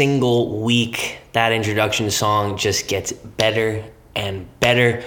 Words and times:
single 0.00 0.62
week, 0.62 1.18
that 1.34 1.52
introduction 1.52 2.10
song 2.10 2.56
just 2.56 2.88
gets 2.88 3.12
better 3.12 3.84
and 4.16 4.48
better. 4.58 5.04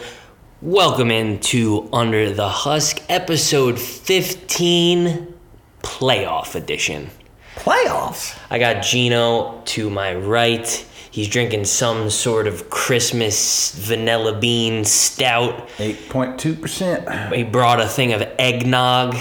Welcome 0.61 1.09
into 1.09 1.89
Under 1.91 2.31
the 2.31 2.47
Husk, 2.47 3.01
episode 3.09 3.79
15, 3.79 5.33
playoff 5.81 6.53
edition. 6.53 7.09
Playoffs? 7.55 8.39
I 8.51 8.59
got 8.59 8.83
Gino 8.83 9.63
to 9.65 9.89
my 9.89 10.13
right. 10.13 10.67
He's 11.09 11.27
drinking 11.27 11.65
some 11.65 12.11
sort 12.11 12.45
of 12.45 12.69
Christmas 12.69 13.71
vanilla 13.71 14.37
bean 14.37 14.85
stout. 14.85 15.69
8.2%. 15.77 17.33
He 17.33 17.41
brought 17.41 17.81
a 17.81 17.87
thing 17.87 18.13
of 18.13 18.21
eggnog, 18.37 19.15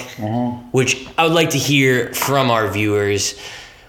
which 0.70 1.08
I 1.16 1.24
would 1.24 1.32
like 1.32 1.48
to 1.50 1.58
hear 1.58 2.12
from 2.12 2.50
our 2.50 2.70
viewers 2.70 3.40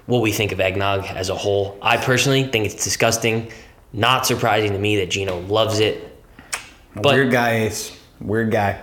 what 0.06 0.22
we 0.22 0.32
think 0.32 0.52
of 0.52 0.60
eggnog 0.60 1.06
as 1.06 1.30
a 1.30 1.36
whole. 1.36 1.78
I 1.82 1.98
personally 1.98 2.44
think 2.44 2.66
it's 2.66 2.84
disgusting. 2.84 3.52
Not 3.94 4.26
surprising 4.26 4.72
to 4.74 4.80
me 4.80 4.98
that 4.98 5.10
Gino 5.10 5.40
loves 5.42 5.80
it. 5.80 6.10
But- 6.96 7.16
Weird 7.16 7.32
guy, 7.32 7.62
Ace. 7.66 7.98
Weird 8.20 8.52
guy. 8.52 8.80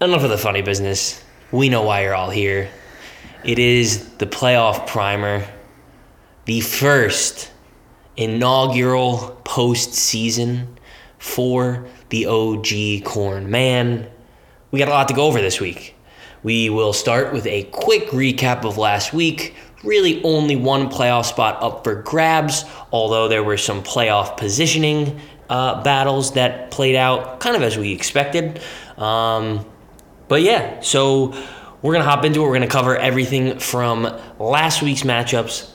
Enough 0.00 0.22
of 0.24 0.30
the 0.30 0.38
funny 0.38 0.62
business. 0.62 1.22
We 1.52 1.68
know 1.68 1.82
why 1.82 2.02
you're 2.04 2.14
all 2.14 2.30
here. 2.30 2.70
It 3.44 3.58
is 3.58 4.08
the 4.16 4.26
playoff 4.26 4.86
primer, 4.86 5.44
the 6.44 6.60
first 6.60 7.50
inaugural 8.16 9.40
postseason 9.44 10.66
for 11.18 11.86
the 12.10 12.26
OG 12.26 13.04
Corn 13.04 13.50
Man. 13.50 14.08
We 14.70 14.78
got 14.78 14.88
a 14.88 14.92
lot 14.92 15.08
to 15.08 15.14
go 15.14 15.26
over 15.26 15.40
this 15.40 15.60
week. 15.60 15.94
We 16.42 16.70
will 16.70 16.92
start 16.92 17.32
with 17.32 17.46
a 17.46 17.64
quick 17.64 18.08
recap 18.08 18.64
of 18.64 18.78
last 18.78 19.12
week. 19.12 19.54
Really, 19.82 20.22
only 20.24 20.56
one 20.56 20.90
playoff 20.90 21.24
spot 21.24 21.62
up 21.62 21.84
for 21.84 21.94
grabs, 22.02 22.64
although 22.92 23.28
there 23.28 23.42
were 23.42 23.56
some 23.56 23.82
playoff 23.82 24.36
positioning 24.36 25.18
uh, 25.48 25.82
battles 25.82 26.32
that 26.32 26.70
played 26.70 26.96
out 26.96 27.40
kind 27.40 27.56
of 27.56 27.62
as 27.62 27.78
we 27.78 27.92
expected. 27.92 28.60
Um, 28.98 29.64
but 30.28 30.42
yeah, 30.42 30.80
so 30.80 31.34
we're 31.82 31.92
gonna 31.92 32.04
hop 32.04 32.24
into 32.24 32.40
it. 32.40 32.46
We're 32.46 32.52
gonna 32.52 32.66
cover 32.66 32.96
everything 32.96 33.58
from 33.58 34.02
last 34.38 34.82
week's 34.82 35.02
matchups, 35.02 35.70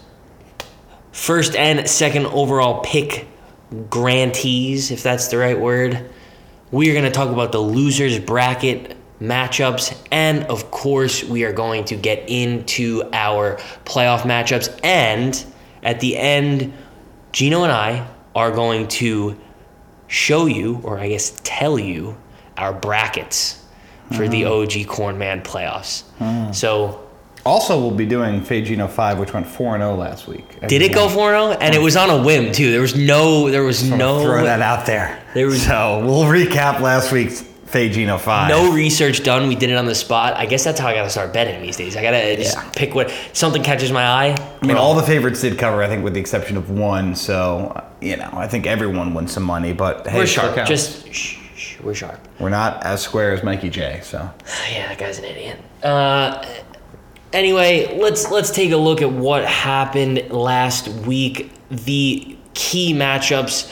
first 1.11 1.55
and 1.55 1.89
second 1.89 2.27
overall 2.27 2.81
pick 2.81 3.27
grantees, 3.89 4.91
if 4.91 5.01
that's 5.01 5.29
the 5.29 5.37
right 5.37 5.59
word. 5.59 6.09
We 6.71 6.91
are 6.91 6.93
gonna 6.93 7.11
talk 7.11 7.29
about 7.29 7.51
the 7.51 7.59
losers 7.59 8.19
bracket 8.19 8.95
matchups, 9.27 9.97
and 10.11 10.43
of 10.45 10.71
course, 10.71 11.23
we 11.23 11.43
are 11.43 11.53
going 11.53 11.85
to 11.85 11.95
get 11.95 12.29
into 12.29 13.03
our 13.13 13.57
playoff 13.85 14.21
matchups. 14.21 14.79
And 14.83 15.45
at 15.83 15.99
the 15.99 16.17
end, 16.17 16.73
Gino 17.31 17.63
and 17.63 17.71
I 17.71 18.07
are 18.35 18.51
going 18.51 18.87
to 18.87 19.37
show 20.07 20.45
you, 20.45 20.79
or 20.83 20.99
I 20.99 21.09
guess 21.09 21.39
tell 21.43 21.77
you, 21.79 22.17
our 22.57 22.73
brackets 22.73 23.61
for 24.15 24.27
the 24.27 24.43
mm. 24.43 24.83
OG 24.83 24.87
Corn 24.87 25.17
Man 25.17 25.41
playoffs. 25.41 26.03
Mm. 26.19 26.53
So, 26.53 27.07
Also, 27.45 27.79
we'll 27.79 27.91
be 27.91 28.05
doing 28.05 28.41
Fagino 28.41 28.89
5, 28.89 29.19
which 29.19 29.33
went 29.33 29.47
4 29.47 29.75
and 29.75 29.81
0 29.81 29.95
last 29.95 30.27
week. 30.27 30.59
did 30.67 30.81
it 30.81 30.93
go 30.93 31.09
4 31.09 31.31
0? 31.31 31.51
And 31.51 31.75
it 31.75 31.81
was 31.81 31.95
on 31.95 32.09
a 32.09 32.23
whim, 32.23 32.51
too. 32.51 32.71
There 32.71 32.81
was 32.81 32.95
no, 32.95 33.49
there 33.49 33.63
was 33.63 33.83
no, 33.89 34.23
Throw 34.23 34.43
that 34.43 34.61
out 34.61 34.85
there. 34.85 35.21
There 35.33 35.47
was- 35.47 35.63
so 35.63 36.03
we'll 36.05 36.23
recap 36.23 36.79
last 36.81 37.11
week's 37.11 37.43
Fagino 37.75 38.17
5. 38.17 38.47
no 38.47 38.71
research 38.71 39.21
done. 39.23 39.49
We 39.49 39.55
did 39.55 39.69
it 39.69 39.75
on 39.75 39.85
the 39.85 39.93
spot. 39.95 40.35
I 40.37 40.45
guess 40.45 40.63
that's 40.63 40.79
how 40.79 40.87
I 40.87 40.93
gotta 40.93 41.09
start 41.09 41.33
betting 41.33 41.61
these 41.61 41.75
days. 41.75 41.97
I 41.97 42.01
gotta 42.01 42.37
just 42.37 42.55
Yeah. 42.55 42.63
pick 42.73 42.95
what 42.95 43.11
something 43.33 43.61
catches 43.61 43.91
my 43.91 44.05
eye. 44.07 44.35
I 44.61 44.65
mean, 44.65 44.77
all 44.77 44.95
the 44.95 45.03
favorites 45.03 45.41
did 45.41 45.57
cover, 45.57 45.83
I 45.83 45.87
think, 45.87 46.01
with 46.01 46.13
the 46.13 46.21
exception 46.21 46.55
of 46.55 46.69
one. 46.69 47.15
So, 47.15 47.83
you 47.99 48.15
know, 48.15 48.29
I 48.31 48.47
think 48.47 48.65
everyone 48.65 49.13
won 49.13 49.27
some 49.27 49.43
money. 49.43 49.73
But 49.73 50.07
hey, 50.07 50.19
we're 50.19 50.25
sharp. 50.25 50.65
Just 50.65 51.11
shh, 51.13 51.35
shh, 51.57 51.75
we're 51.81 51.93
sharp. 51.93 52.25
we're 52.39 52.47
not 52.47 52.81
as 52.85 53.01
square 53.01 53.33
as 53.33 53.43
Mikey 53.43 53.69
J. 53.69 53.99
So, 54.03 54.29
Yeah, 54.73 54.87
that 54.87 54.97
guy's 54.97 55.19
an 55.19 55.25
idiot. 55.25 55.59
Uh, 55.83 56.45
anyway, 57.33 57.97
let's 57.99 58.31
let's 58.31 58.51
take 58.51 58.71
a 58.71 58.77
look 58.77 59.01
at 59.01 59.11
what 59.11 59.43
happened 59.43 60.23
last 60.29 60.87
week. 60.87 61.51
The 61.69 62.37
key 62.53 62.93
matchups 62.93 63.69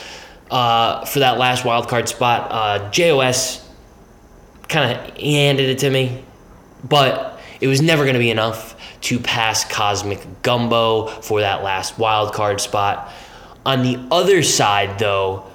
uh, 0.51 1.05
for 1.05 1.19
that 1.19 1.37
last 1.39 1.63
wild 1.63 1.87
card 1.87 2.09
spot. 2.09 2.47
Uh, 2.51 2.89
JOS 2.91 3.62
kind 4.73 4.91
of 4.91 5.17
handed 5.17 5.69
it 5.69 5.79
to 5.79 5.89
me, 5.89 6.23
but 6.83 7.39
it 7.61 7.67
was 7.67 7.81
never 7.81 8.03
going 8.03 8.15
to 8.15 8.19
be 8.19 8.31
enough 8.31 8.75
to 9.01 9.19
pass 9.19 9.63
Cosmic 9.63 10.25
Gumbo 10.41 11.07
for 11.07 11.41
that 11.41 11.63
last 11.63 11.99
wild 11.99 12.33
card 12.33 12.59
spot. 12.59 13.11
On 13.65 13.83
the 13.83 14.05
other 14.11 14.43
side, 14.43 14.99
though, 14.99 15.45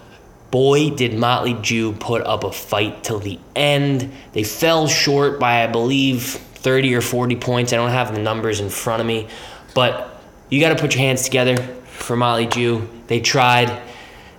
boy, 0.51 0.91
did 0.91 1.15
Motley 1.15 1.55
Jew 1.55 1.93
put 1.93 2.23
up 2.23 2.45
a 2.45 2.53
fight 2.53 3.03
till 3.03 3.19
the 3.19 3.39
end. 3.55 4.13
They 4.33 4.45
fell 4.45 4.87
short 4.87 5.39
by, 5.41 5.65
I 5.65 5.67
believe, 5.67 6.25
30 6.25 6.95
or 6.95 7.01
40 7.01 7.37
points. 7.37 7.73
I 7.73 7.77
don't 7.77 7.91
have 7.91 8.15
the 8.15 8.21
numbers 8.21 8.61
in 8.61 8.71
front 8.71 9.01
of 9.01 9.07
me, 9.07 9.29
but 9.75 10.23
you 10.49 10.61
got 10.61 10.71
to 10.71 10.81
put 10.81 10.95
your 10.95 11.03
hands 11.03 11.25
together 11.25 11.57
for 11.57 12.17
Motley 12.17 12.47
Jew. 12.47 12.89
They 13.09 13.21
tried. 13.21 13.83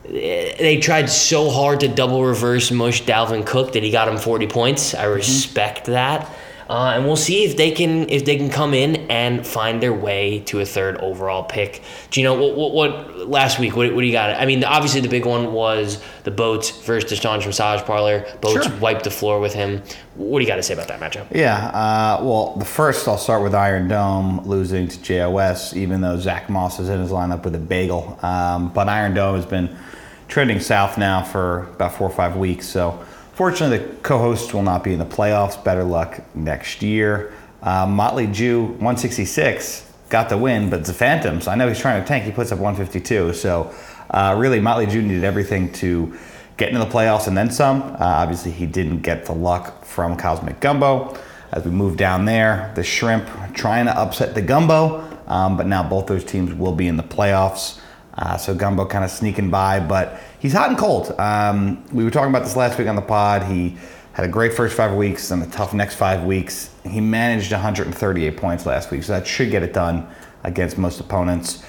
They 0.09 0.79
tried 0.81 1.07
so 1.09 1.49
hard 1.49 1.81
to 1.81 1.87
double 1.87 2.23
reverse 2.23 2.71
mush 2.71 3.03
Dalvin 3.03 3.45
Cook 3.45 3.73
that 3.73 3.83
he 3.83 3.91
got 3.91 4.07
him 4.07 4.17
40 4.17 4.47
points. 4.47 4.93
I 4.95 5.05
respect 5.05 5.85
that. 5.85 6.29
Uh, 6.69 6.91
and 6.93 7.03
we'll 7.03 7.15
see 7.15 7.45
if 7.45 7.57
they 7.57 7.71
can 7.71 8.07
if 8.09 8.25
they 8.25 8.37
can 8.37 8.47
come 8.47 8.75
in 8.75 8.95
and 9.09 9.45
find 9.45 9.81
their 9.81 9.91
way 9.93 10.41
to 10.41 10.59
a 10.59 10.65
third 10.65 10.97
overall 10.97 11.41
pick. 11.43 11.81
Gino, 12.11 12.39
what, 12.39 12.55
what, 12.55 12.73
what 12.73 13.27
last 13.27 13.57
week? 13.57 13.75
What, 13.75 13.91
what 13.95 14.01
do 14.01 14.05
you 14.05 14.11
got? 14.11 14.39
I 14.39 14.45
mean, 14.45 14.63
obviously 14.63 15.01
the 15.01 15.07
big 15.09 15.25
one 15.25 15.51
was 15.51 15.99
the 16.25 16.29
Boats 16.31 16.69
versus 16.85 17.11
Deshaun's 17.19 17.43
massage 17.47 17.81
parlor. 17.81 18.23
Boats 18.41 18.67
Sure. 18.67 18.77
wiped 18.77 19.03
the 19.03 19.09
floor 19.09 19.39
with 19.39 19.55
him. 19.55 19.81
What 20.13 20.37
do 20.37 20.43
you 20.43 20.47
got 20.47 20.57
to 20.57 20.63
say 20.63 20.75
about 20.75 20.89
that 20.89 20.99
matchup? 20.99 21.25
yeah. 21.35 21.69
Uh, 21.69 22.23
well, 22.23 22.55
the 22.57 22.65
first, 22.65 23.07
I'll 23.07 23.17
start 23.17 23.41
with 23.41 23.55
Iron 23.55 23.87
Dome 23.87 24.41
losing 24.45 24.87
to 24.89 25.01
JOS, 25.01 25.75
even 25.75 26.01
though 26.01 26.19
Zach 26.19 26.51
Moss 26.51 26.79
is 26.79 26.89
in 26.89 26.99
his 27.01 27.09
lineup 27.09 27.45
with 27.45 27.55
a 27.55 27.59
bagel. 27.59 28.19
Um, 28.21 28.71
but 28.73 28.87
Iron 28.89 29.15
Dome 29.15 29.37
has 29.37 29.45
been 29.47 29.75
trending 30.29 30.59
south 30.59 30.97
now 30.97 31.23
for 31.23 31.63
about 31.73 31.93
four 31.95 32.07
or 32.07 32.13
five 32.13 32.37
weeks. 32.37 32.67
So, 32.67 33.03
fortunately, 33.33 33.79
the 33.79 33.95
co 33.95 34.19
hosts 34.19 34.53
will 34.53 34.63
not 34.63 34.83
be 34.83 34.93
in 34.93 34.99
the 34.99 35.05
playoffs. 35.05 35.61
Better 35.61 35.83
luck 35.83 36.21
next 36.35 36.81
year. 36.81 37.33
Uh, 37.61 37.85
Motley 37.85 38.27
Jew, 38.27 38.61
166, 38.63 39.91
got 40.07 40.29
the 40.29 40.37
win, 40.37 40.69
but 40.69 40.85
the 40.85 40.93
Phantoms. 40.93 41.47
I 41.47 41.55
know 41.55 41.67
he's 41.67 41.79
trying 41.79 42.01
to 42.01 42.07
tank. 42.07 42.23
He 42.23 42.31
puts 42.31 42.53
up 42.53 42.59
152. 42.59 43.33
So, 43.33 43.73
uh, 44.11 44.35
really, 44.37 44.61
Motley 44.61 44.85
Jew 44.85 45.01
needed 45.01 45.25
everything 45.25 45.73
to 45.73 46.17
get 46.57 46.69
into 46.69 46.79
the 46.79 46.89
playoffs 46.89 47.27
and 47.27 47.35
then 47.35 47.51
some. 47.51 47.81
Uh, 47.81 47.97
obviously, 47.99 48.51
he 48.51 48.65
didn't 48.65 49.01
get 49.01 49.25
the 49.25 49.33
luck 49.33 49.83
from 49.83 50.15
Cosmic 50.15 50.59
Gumbo. 50.59 51.17
As 51.51 51.65
we 51.65 51.71
move 51.71 51.97
down 51.97 52.25
there, 52.25 52.71
the 52.75 52.83
Shrimp 52.83 53.27
trying 53.55 53.85
to 53.85 53.97
upset 53.97 54.35
the 54.35 54.41
Gumbo, 54.41 55.01
um, 55.25 55.57
but 55.57 55.65
now 55.65 55.81
both 55.87 56.05
those 56.05 56.23
teams 56.23 56.53
will 56.53 56.73
be 56.73 56.87
in 56.87 56.95
the 56.95 57.03
playoffs. 57.03 57.79
Uh, 58.15 58.37
so 58.37 58.53
Gumbo 58.53 58.85
kind 58.85 59.05
of 59.05 59.11
sneaking 59.11 59.49
by, 59.49 59.79
but 59.79 60.19
he's 60.39 60.53
hot 60.53 60.69
and 60.69 60.77
cold. 60.77 61.17
Um, 61.19 61.83
we 61.93 62.03
were 62.03 62.11
talking 62.11 62.29
about 62.29 62.43
this 62.43 62.55
last 62.55 62.77
week 62.77 62.87
on 62.87 62.95
the 62.95 63.01
pod. 63.01 63.43
He 63.43 63.77
had 64.13 64.25
a 64.25 64.31
great 64.31 64.53
first 64.53 64.75
five 64.75 64.93
weeks 64.95 65.31
and 65.31 65.41
a 65.41 65.47
tough 65.47 65.73
next 65.73 65.95
five 65.95 66.23
weeks. 66.23 66.71
He 66.83 66.99
managed 66.99 67.51
138 67.51 68.35
points 68.35 68.65
last 68.65 68.91
week, 68.91 69.03
so 69.03 69.13
that 69.13 69.25
should 69.25 69.51
get 69.51 69.63
it 69.63 69.73
done 69.73 70.07
against 70.43 70.77
most 70.77 70.99
opponents. 70.99 71.63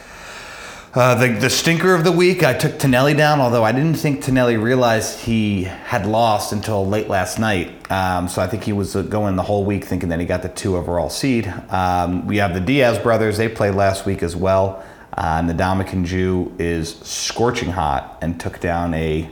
Uh, 0.93 1.14
the, 1.14 1.29
the 1.29 1.49
stinker 1.49 1.94
of 1.94 2.03
the 2.03 2.11
week, 2.11 2.43
I 2.43 2.53
took 2.53 2.76
Tonelli 2.76 3.14
down, 3.14 3.41
although 3.41 3.62
I 3.62 3.70
didn't 3.70 3.94
think 3.94 4.25
Tonelli 4.25 4.56
realized 4.56 5.20
he 5.20 5.62
had 5.62 6.05
lost 6.05 6.53
until 6.53 6.85
late 6.85 7.09
last 7.09 7.38
night. 7.38 7.88
Um, 7.93 8.26
so 8.26 8.43
I 8.43 8.49
think 8.49 8.64
he 8.64 8.73
was 8.73 8.97
uh, 8.97 9.03
going 9.03 9.37
the 9.37 9.44
whole 9.44 9.64
week 9.64 9.85
thinking 9.85 10.09
that 10.09 10.19
he 10.19 10.26
got 10.26 10.43
the 10.43 10.49
two 10.49 10.76
overall 10.76 11.09
seed. 11.09 11.47
Um, 11.69 12.26
we 12.26 12.38
have 12.38 12.55
the 12.55 12.61
Diaz 12.61 12.99
brothers, 12.99 13.37
they 13.37 13.49
played 13.49 13.76
last 13.76 14.05
week 14.05 14.25
as 14.25 14.35
well. 14.35 14.85
Uh, 15.17 15.37
and 15.39 15.49
the 15.49 15.55
Dominican 15.55 16.05
Jew 16.05 16.55
is 16.59 16.97
scorching 17.01 17.71
hot 17.71 18.19
and 18.23 18.39
took 18.41 18.61
down 18.61 18.95
a, 18.95 19.29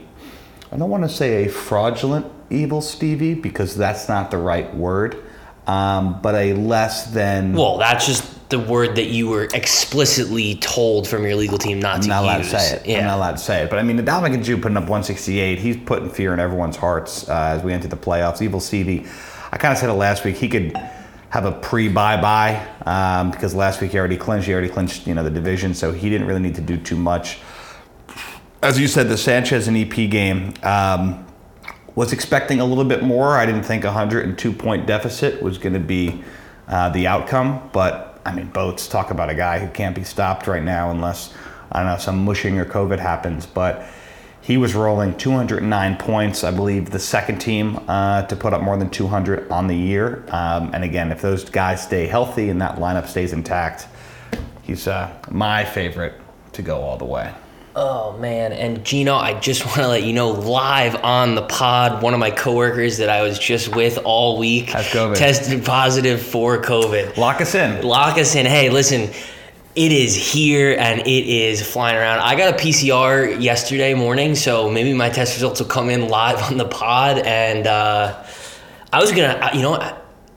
I 0.71 0.77
don't 0.77 0.89
want 0.89 1.03
to 1.03 1.09
say 1.09 1.45
a 1.45 1.49
fraudulent 1.49 2.25
evil 2.49 2.81
Stevie 2.81 3.33
because 3.33 3.75
that's 3.75 4.09
not 4.09 4.29
the 4.31 4.37
right 4.37 4.73
word, 4.75 5.23
um, 5.67 6.21
but 6.21 6.35
a 6.35 6.53
less 6.53 7.11
than. 7.11 7.53
Well, 7.53 7.77
that's 7.77 8.05
just 8.05 8.49
the 8.49 8.59
word 8.59 8.95
that 8.95 9.05
you 9.05 9.29
were 9.29 9.47
explicitly 9.53 10.55
told 10.55 11.07
from 11.07 11.23
your 11.23 11.35
legal 11.35 11.57
team 11.59 11.79
not 11.79 11.97
I'm 11.97 12.01
to 12.01 12.07
not 12.07 12.23
allowed 12.23 12.37
use. 12.39 12.51
to 12.51 12.59
say 12.59 12.75
it. 12.77 12.87
Yeah. 12.87 12.97
I'm 12.99 13.05
not 13.05 13.17
allowed 13.17 13.31
to 13.33 13.37
say 13.37 13.63
it. 13.63 13.69
But 13.69 13.79
I 13.79 13.83
mean, 13.83 13.95
the 13.95 14.03
Dominican 14.03 14.43
Jew 14.43 14.57
putting 14.57 14.77
up 14.77 14.83
168, 14.83 15.59
he's 15.59 15.77
putting 15.77 16.09
fear 16.09 16.33
in 16.33 16.39
everyone's 16.39 16.75
hearts 16.75 17.29
uh, 17.29 17.53
as 17.55 17.63
we 17.63 17.73
enter 17.73 17.87
the 17.87 17.95
playoffs. 17.97 18.41
Evil 18.41 18.59
Stevie, 18.59 19.05
I 19.51 19.57
kind 19.57 19.71
of 19.71 19.77
said 19.77 19.89
it 19.89 19.93
last 19.93 20.25
week. 20.25 20.35
He 20.35 20.49
could 20.49 20.73
have 21.29 21.45
a 21.45 21.51
pre-buy 21.51 22.19
buy 22.21 22.67
um, 22.85 23.31
because 23.31 23.53
last 23.53 23.81
week 23.81 23.91
he 23.91 23.97
already 23.99 24.17
clinched. 24.17 24.47
He 24.47 24.53
already 24.53 24.69
clinched, 24.69 25.07
you 25.07 25.13
know, 25.13 25.23
the 25.23 25.29
division, 25.29 25.73
so 25.73 25.91
he 25.91 26.09
didn't 26.09 26.27
really 26.27 26.41
need 26.41 26.55
to 26.55 26.61
do 26.61 26.77
too 26.77 26.95
much. 26.95 27.39
As 28.61 28.79
you 28.79 28.87
said, 28.87 29.09
the 29.09 29.17
Sanchez 29.17 29.67
and 29.67 29.77
EP 29.77 30.09
game. 30.09 30.53
Um, 30.63 31.25
was 31.95 32.13
expecting 32.13 32.61
a 32.61 32.65
little 32.65 32.85
bit 32.85 33.03
more. 33.03 33.35
I 33.35 33.45
didn't 33.45 33.63
think 33.63 33.83
a 33.83 33.87
102 33.87 34.53
point 34.53 34.87
deficit 34.87 35.41
was 35.41 35.57
going 35.57 35.73
to 35.73 35.81
be 35.81 36.23
uh, 36.69 36.87
the 36.89 37.07
outcome, 37.07 37.69
but 37.73 38.21
I 38.25 38.33
mean, 38.33 38.47
Boats 38.47 38.87
talk 38.87 39.11
about 39.11 39.29
a 39.29 39.35
guy 39.35 39.59
who 39.59 39.67
can't 39.67 39.93
be 39.93 40.05
stopped 40.05 40.47
right 40.47 40.63
now 40.63 40.91
unless 40.91 41.33
I 41.73 41.79
don't 41.79 41.91
know 41.91 41.97
some 41.97 42.23
mushing 42.23 42.57
or 42.57 42.65
COVID 42.65 42.99
happens, 42.99 43.45
but. 43.45 43.85
He 44.49 44.57
was 44.57 44.73
rolling 44.73 45.15
209 45.15 45.97
points, 45.97 46.43
I 46.43 46.49
believe, 46.49 46.89
the 46.89 46.97
second 46.97 47.37
team 47.37 47.79
uh, 47.87 48.23
to 48.23 48.35
put 48.35 48.51
up 48.51 48.63
more 48.63 48.77
than 48.77 48.89
200 48.89 49.51
on 49.51 49.67
the 49.67 49.75
year. 49.75 50.23
Um, 50.29 50.73
and 50.73 50.83
again, 50.83 51.11
if 51.11 51.21
those 51.21 51.47
guys 51.47 51.83
stay 51.83 52.07
healthy 52.07 52.49
and 52.49 52.59
that 52.59 52.77
lineup 52.77 53.05
stays 53.05 53.31
intact, 53.31 53.85
he's 54.63 54.87
uh, 54.87 55.15
my 55.29 55.63
favorite 55.65 56.15
to 56.53 56.63
go 56.63 56.81
all 56.81 56.97
the 56.97 57.05
way. 57.05 57.31
Oh 57.75 58.17
man, 58.17 58.51
and 58.51 58.83
Gino, 58.83 59.13
I 59.13 59.39
just 59.39 59.63
want 59.67 59.77
to 59.81 59.87
let 59.87 60.01
you 60.01 60.13
know 60.13 60.31
live 60.31 60.95
on 61.03 61.35
the 61.35 61.43
pod, 61.43 62.01
one 62.01 62.15
of 62.15 62.19
my 62.19 62.31
coworkers 62.31 62.97
that 62.97 63.09
I 63.09 63.21
was 63.21 63.37
just 63.37 63.75
with 63.75 63.99
all 64.03 64.39
week 64.39 64.69
COVID. 64.69 65.15
tested 65.15 65.63
positive 65.63 66.23
for 66.23 66.59
COVID. 66.59 67.17
Lock 67.17 67.39
us 67.39 67.53
in. 67.53 67.85
Lock 67.85 68.17
us 68.17 68.33
in. 68.33 68.47
Hey, 68.47 68.71
listen, 68.71 69.11
it 69.75 69.91
is 69.91 70.15
here 70.15 70.75
and 70.77 71.01
it 71.01 71.25
is 71.27 71.61
flying 71.65 71.95
around. 71.95 72.19
I 72.19 72.35
got 72.35 72.53
a 72.53 72.57
PCR 72.57 73.41
yesterday 73.41 73.93
morning, 73.93 74.35
so 74.35 74.69
maybe 74.69 74.93
my 74.93 75.09
test 75.09 75.35
results 75.35 75.59
will 75.59 75.67
come 75.67 75.89
in 75.89 76.09
live 76.09 76.41
on 76.51 76.57
the 76.57 76.65
pod. 76.65 77.19
And 77.19 77.67
uh, 77.67 78.23
I 78.91 78.99
was 78.99 79.11
gonna, 79.11 79.51
you 79.53 79.61
know. 79.61 79.75
I, 79.75 79.95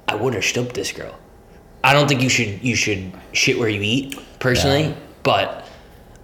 I 0.08 0.14
would 0.16 0.34
have 0.34 0.44
stooped 0.44 0.74
this 0.74 0.92
girl. 0.92 1.16
I 1.82 1.94
don't 1.94 2.06
think 2.08 2.20
you 2.20 2.28
should 2.28 2.62
you 2.62 2.74
should 2.76 3.12
shit 3.32 3.58
where 3.58 3.68
you 3.68 3.80
eat 3.80 4.18
personally, 4.40 4.88
Yeah. 4.88 4.94
but 5.22 5.66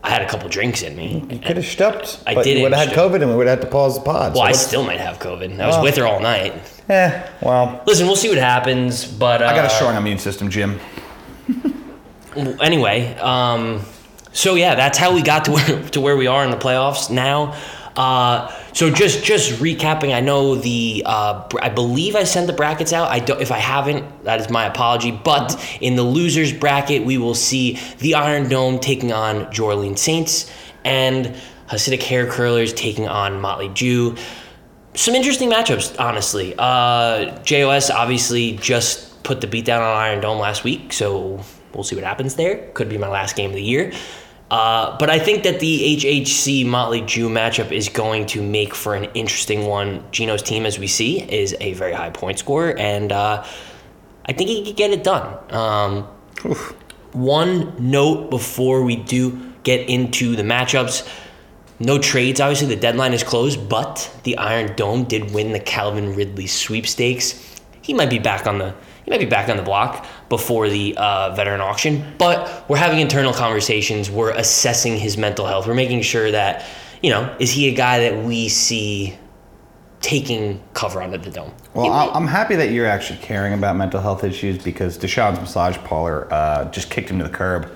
I 0.05 0.11
had 0.11 0.21
a 0.23 0.29
couple 0.29 0.49
drinks 0.51 0.83
in 0.83 0.95
me. 0.95 1.25
You 1.31 1.39
could 1.39 1.57
have 1.57 1.65
stepped. 1.65 2.21
I 2.27 2.35
but 2.35 2.45
didn't 2.45 2.59
You 2.59 2.63
would 2.65 2.73
have 2.75 2.89
had. 2.89 2.97
COVID 2.99 3.23
and 3.23 3.31
we 3.31 3.37
would 3.37 3.47
have 3.47 3.59
had 3.61 3.65
to 3.67 3.71
pause 3.71 3.95
the 3.97 4.05
pod. 4.05 4.35
Well, 4.35 4.43
I 4.43 4.53
still 4.53 4.85
might 4.85 5.01
have 5.01 5.19
COVID. 5.21 5.59
I 5.59 5.67
was 5.67 5.77
Well. 5.77 5.83
with 5.85 5.97
her 5.97 6.07
all 6.07 6.21
night. 6.21 6.53
Yeah. 6.89 7.31
well, 7.41 7.83
Listen, 7.87 8.07
we'll 8.07 8.17
see 8.17 8.29
what 8.29 8.39
happens. 8.39 9.05
But 9.07 9.43
uh, 9.43 9.47
I 9.47 9.55
got 9.55 9.65
a 9.65 9.71
strong 9.71 9.97
immune 9.97 10.19
system, 10.19 10.51
Jim. 10.51 10.79
Anyway, 12.61 13.15
um, 13.17 13.83
so 14.33 14.55
yeah, 14.55 14.75
that's 14.75 14.99
how 14.99 15.15
we 15.15 15.23
got 15.23 15.45
to 15.47 15.53
where, 15.53 15.89
to 15.91 16.01
where 16.01 16.17
we 16.17 16.27
are 16.27 16.45
in 16.45 16.51
the 16.51 16.57
playoffs 16.57 17.11
now. 17.11 17.57
Uh, 17.97 18.55
so 18.73 18.91
just 18.91 19.25
just 19.25 19.53
recapping, 19.61 20.15
I 20.15 20.21
know 20.21 20.55
the 20.55 21.03
uh, 21.05 21.49
I 21.61 21.69
believe 21.69 22.15
I 22.15 22.25
sent 22.25 22.47
the 22.47 22.53
brackets 22.53 22.93
out. 22.93 23.09
I 23.09 23.19
don't, 23.19 23.41
if 23.41 23.51
I 23.51 23.59
haven't, 23.59 24.25
that 24.25 24.41
is 24.41 24.51
my 24.51 24.67
apology. 24.67 25.11
But 25.11 25.61
in 25.81 25.97
the 25.97 26.05
losers 26.05 26.53
bracket, 26.53 27.05
we 27.05 27.19
will 27.19 27.35
see 27.35 27.79
the 27.99 28.15
Iron 28.15 28.49
Dome 28.49 28.79
taking 28.79 29.13
on 29.13 29.53
Jew 29.53 29.65
Orleans 29.65 30.01
Saints 30.01 30.49
and 30.85 31.35
Hasidic 31.69 32.03
Hair 32.03 32.29
Curlers 32.29 32.73
taking 32.73 33.09
on 33.09 33.41
Motley 33.41 33.69
Jew 33.71 34.17
some 34.99 35.15
interesting 35.15 35.49
matchups, 35.49 35.99
honestly. 36.01 36.55
Uh, 36.59 37.39
JOS 37.45 37.89
obviously 37.89 38.57
just 38.57 39.23
put 39.23 39.41
the 39.41 39.47
beat 39.47 39.65
down 39.65 39.81
on 39.81 39.97
Iron 39.97 40.21
Dome 40.21 40.39
last 40.41 40.65
week, 40.65 40.93
so 40.93 41.41
we'll 41.75 41.85
see 41.85 41.97
what 41.97 42.05
happens 42.05 42.37
there. 42.37 42.69
Could 42.75 42.89
be 42.89 42.99
my 42.99 43.09
last 43.09 43.37
game 43.37 43.51
of 43.51 43.57
the 43.57 43.63
year. 43.63 43.93
Uh, 44.51 44.97
but 44.99 45.11
I 45.11 45.19
think 45.19 45.43
that 45.45 45.61
the 45.61 45.97
HHC 45.99 46.65
Motley 46.65 47.03
Jew 47.03 47.29
matchup 47.29 47.71
is 47.71 47.91
going 47.91 48.27
to 48.27 48.43
make 48.43 48.75
for 48.75 48.95
an 48.95 49.05
interesting 49.15 49.67
one. 49.67 50.03
Gino's 50.11 50.43
team, 50.43 50.65
as 50.65 50.79
we 50.79 50.87
see, 50.87 51.21
is 51.21 51.55
a 51.61 51.75
very 51.75 51.93
high 51.93 52.11
point 52.11 52.39
scorer, 52.39 52.77
and 52.79 53.13
uh, 53.13 53.45
I 54.25 54.33
think 54.33 54.49
he 54.49 54.65
could 54.65 54.77
get 54.77 54.91
it 54.91 55.05
done. 55.05 55.39
Um, 55.53 56.05
one 57.13 57.75
note 57.79 58.31
before 58.31 58.85
we 58.85 58.97
do 58.97 59.53
get 59.65 59.89
into 59.89 60.35
the 60.35 60.43
matchups. 60.43 61.07
No 61.81 61.99
trades, 61.99 62.41
obviously, 62.41 62.69
the 62.69 62.81
deadline 62.81 63.13
is 63.13 63.23
closed, 63.23 63.69
but 63.69 64.11
the 64.25 64.37
Iron 64.39 64.75
Dome 64.75 65.05
did 65.05 65.33
win 65.33 65.53
the 65.53 65.61
Calvin 65.61 66.17
Ridley 66.17 66.47
sweepstakes. 66.47 67.61
He 67.83 67.95
might 67.95 68.11
be 68.11 68.19
back 68.19 68.47
on 68.47 68.59
the 68.59 68.75
he 69.09 69.11
might 69.11 69.21
be 69.21 69.27
back 69.27 69.49
on 69.49 69.57
the 69.57 69.63
block 69.63 70.05
before 70.29 70.69
the 70.69 70.95
uh, 70.99 71.35
veteran 71.35 71.63
auction, 71.63 72.05
but 72.19 72.69
we're 72.69 72.77
having 72.77 72.99
internal 72.99 73.33
conversations. 73.33 74.11
We're 74.11 74.33
assessing 74.33 74.99
his 74.99 75.17
mental 75.17 75.47
health. 75.47 75.67
We're 75.67 75.73
making 75.73 76.03
sure 76.03 76.31
that, 76.31 76.67
you 77.03 77.09
know, 77.09 77.35
is 77.39 77.51
he 77.51 77.69
a 77.71 77.75
guy 77.75 78.01
that 78.01 78.23
we 78.23 78.51
see 78.51 79.17
taking 80.03 80.63
cover 80.75 81.01
under 81.01 81.17
the 81.17 81.31
dome? 81.31 81.55
Well, 81.73 82.11
I'm 82.13 82.27
happy 82.27 82.55
that 82.57 82.71
you're 82.71 82.85
actually 82.85 83.21
caring 83.21 83.55
about 83.55 83.77
mental 83.77 84.03
health 84.03 84.25
issues 84.25 84.63
because 84.63 84.99
Deshaun's 84.99 85.41
massage 85.41 85.79
parlor 85.79 86.31
uh, 86.31 86.67
just 86.67 86.91
kicked 86.91 87.09
him 87.09 87.17
to 87.17 87.25
the 87.25 87.31
curb. 87.31 87.75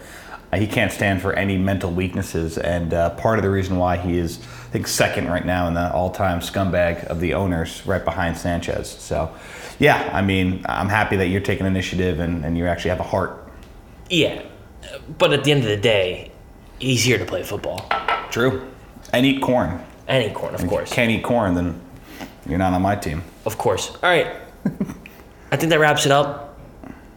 Uh, 0.52 0.58
he 0.58 0.66
can't 0.66 0.92
stand 0.92 1.22
for 1.22 1.32
any 1.32 1.56
mental 1.56 1.90
weaknesses, 1.90 2.58
and 2.58 2.92
uh, 2.92 3.10
part 3.10 3.38
of 3.38 3.42
the 3.42 3.50
reason 3.50 3.78
why 3.78 3.96
he 3.96 4.18
is, 4.18 4.38
I 4.38 4.70
think, 4.72 4.86
second 4.86 5.28
right 5.28 5.46
now 5.46 5.66
in 5.66 5.72
the 5.74 5.90
all-time 5.92 6.40
scumbag 6.40 7.04
of 7.04 7.20
the 7.20 7.32
owners, 7.34 7.86
right 7.86 8.04
behind 8.04 8.36
Sanchez. 8.36 8.90
So, 8.90 9.34
yeah, 9.78 10.10
I 10.12 10.20
mean, 10.20 10.62
I'm 10.68 10.88
happy 10.90 11.16
that 11.16 11.28
you're 11.28 11.40
taking 11.40 11.64
initiative 11.64 12.20
and, 12.20 12.44
and 12.44 12.58
you 12.58 12.66
actually 12.66 12.90
have 12.90 13.00
a 13.00 13.04
heart. 13.04 13.50
Yeah, 14.10 14.42
but 15.16 15.32
at 15.32 15.42
the 15.44 15.52
end 15.52 15.62
of 15.62 15.68
the 15.70 15.76
day, 15.78 16.30
he's 16.78 17.02
here 17.02 17.16
to 17.16 17.24
play 17.24 17.42
football. 17.42 17.88
True. 18.30 18.70
And 19.14 19.24
eat 19.24 19.40
corn. 19.40 19.82
Any 20.06 20.30
corn, 20.34 20.54
of 20.54 20.60
If 20.60 20.64
you 20.64 20.70
course. 20.70 20.92
can't 20.92 21.10
eat 21.10 21.22
corn, 21.24 21.54
then 21.54 21.80
you're 22.46 22.58
not 22.58 22.74
on 22.74 22.82
my 22.82 22.96
team. 22.96 23.22
Of 23.46 23.56
course. 23.56 23.94
All 24.02 24.10
right. 24.10 24.36
I 25.50 25.56
think 25.56 25.70
that 25.70 25.80
wraps 25.80 26.04
it 26.04 26.12
up. 26.12 26.41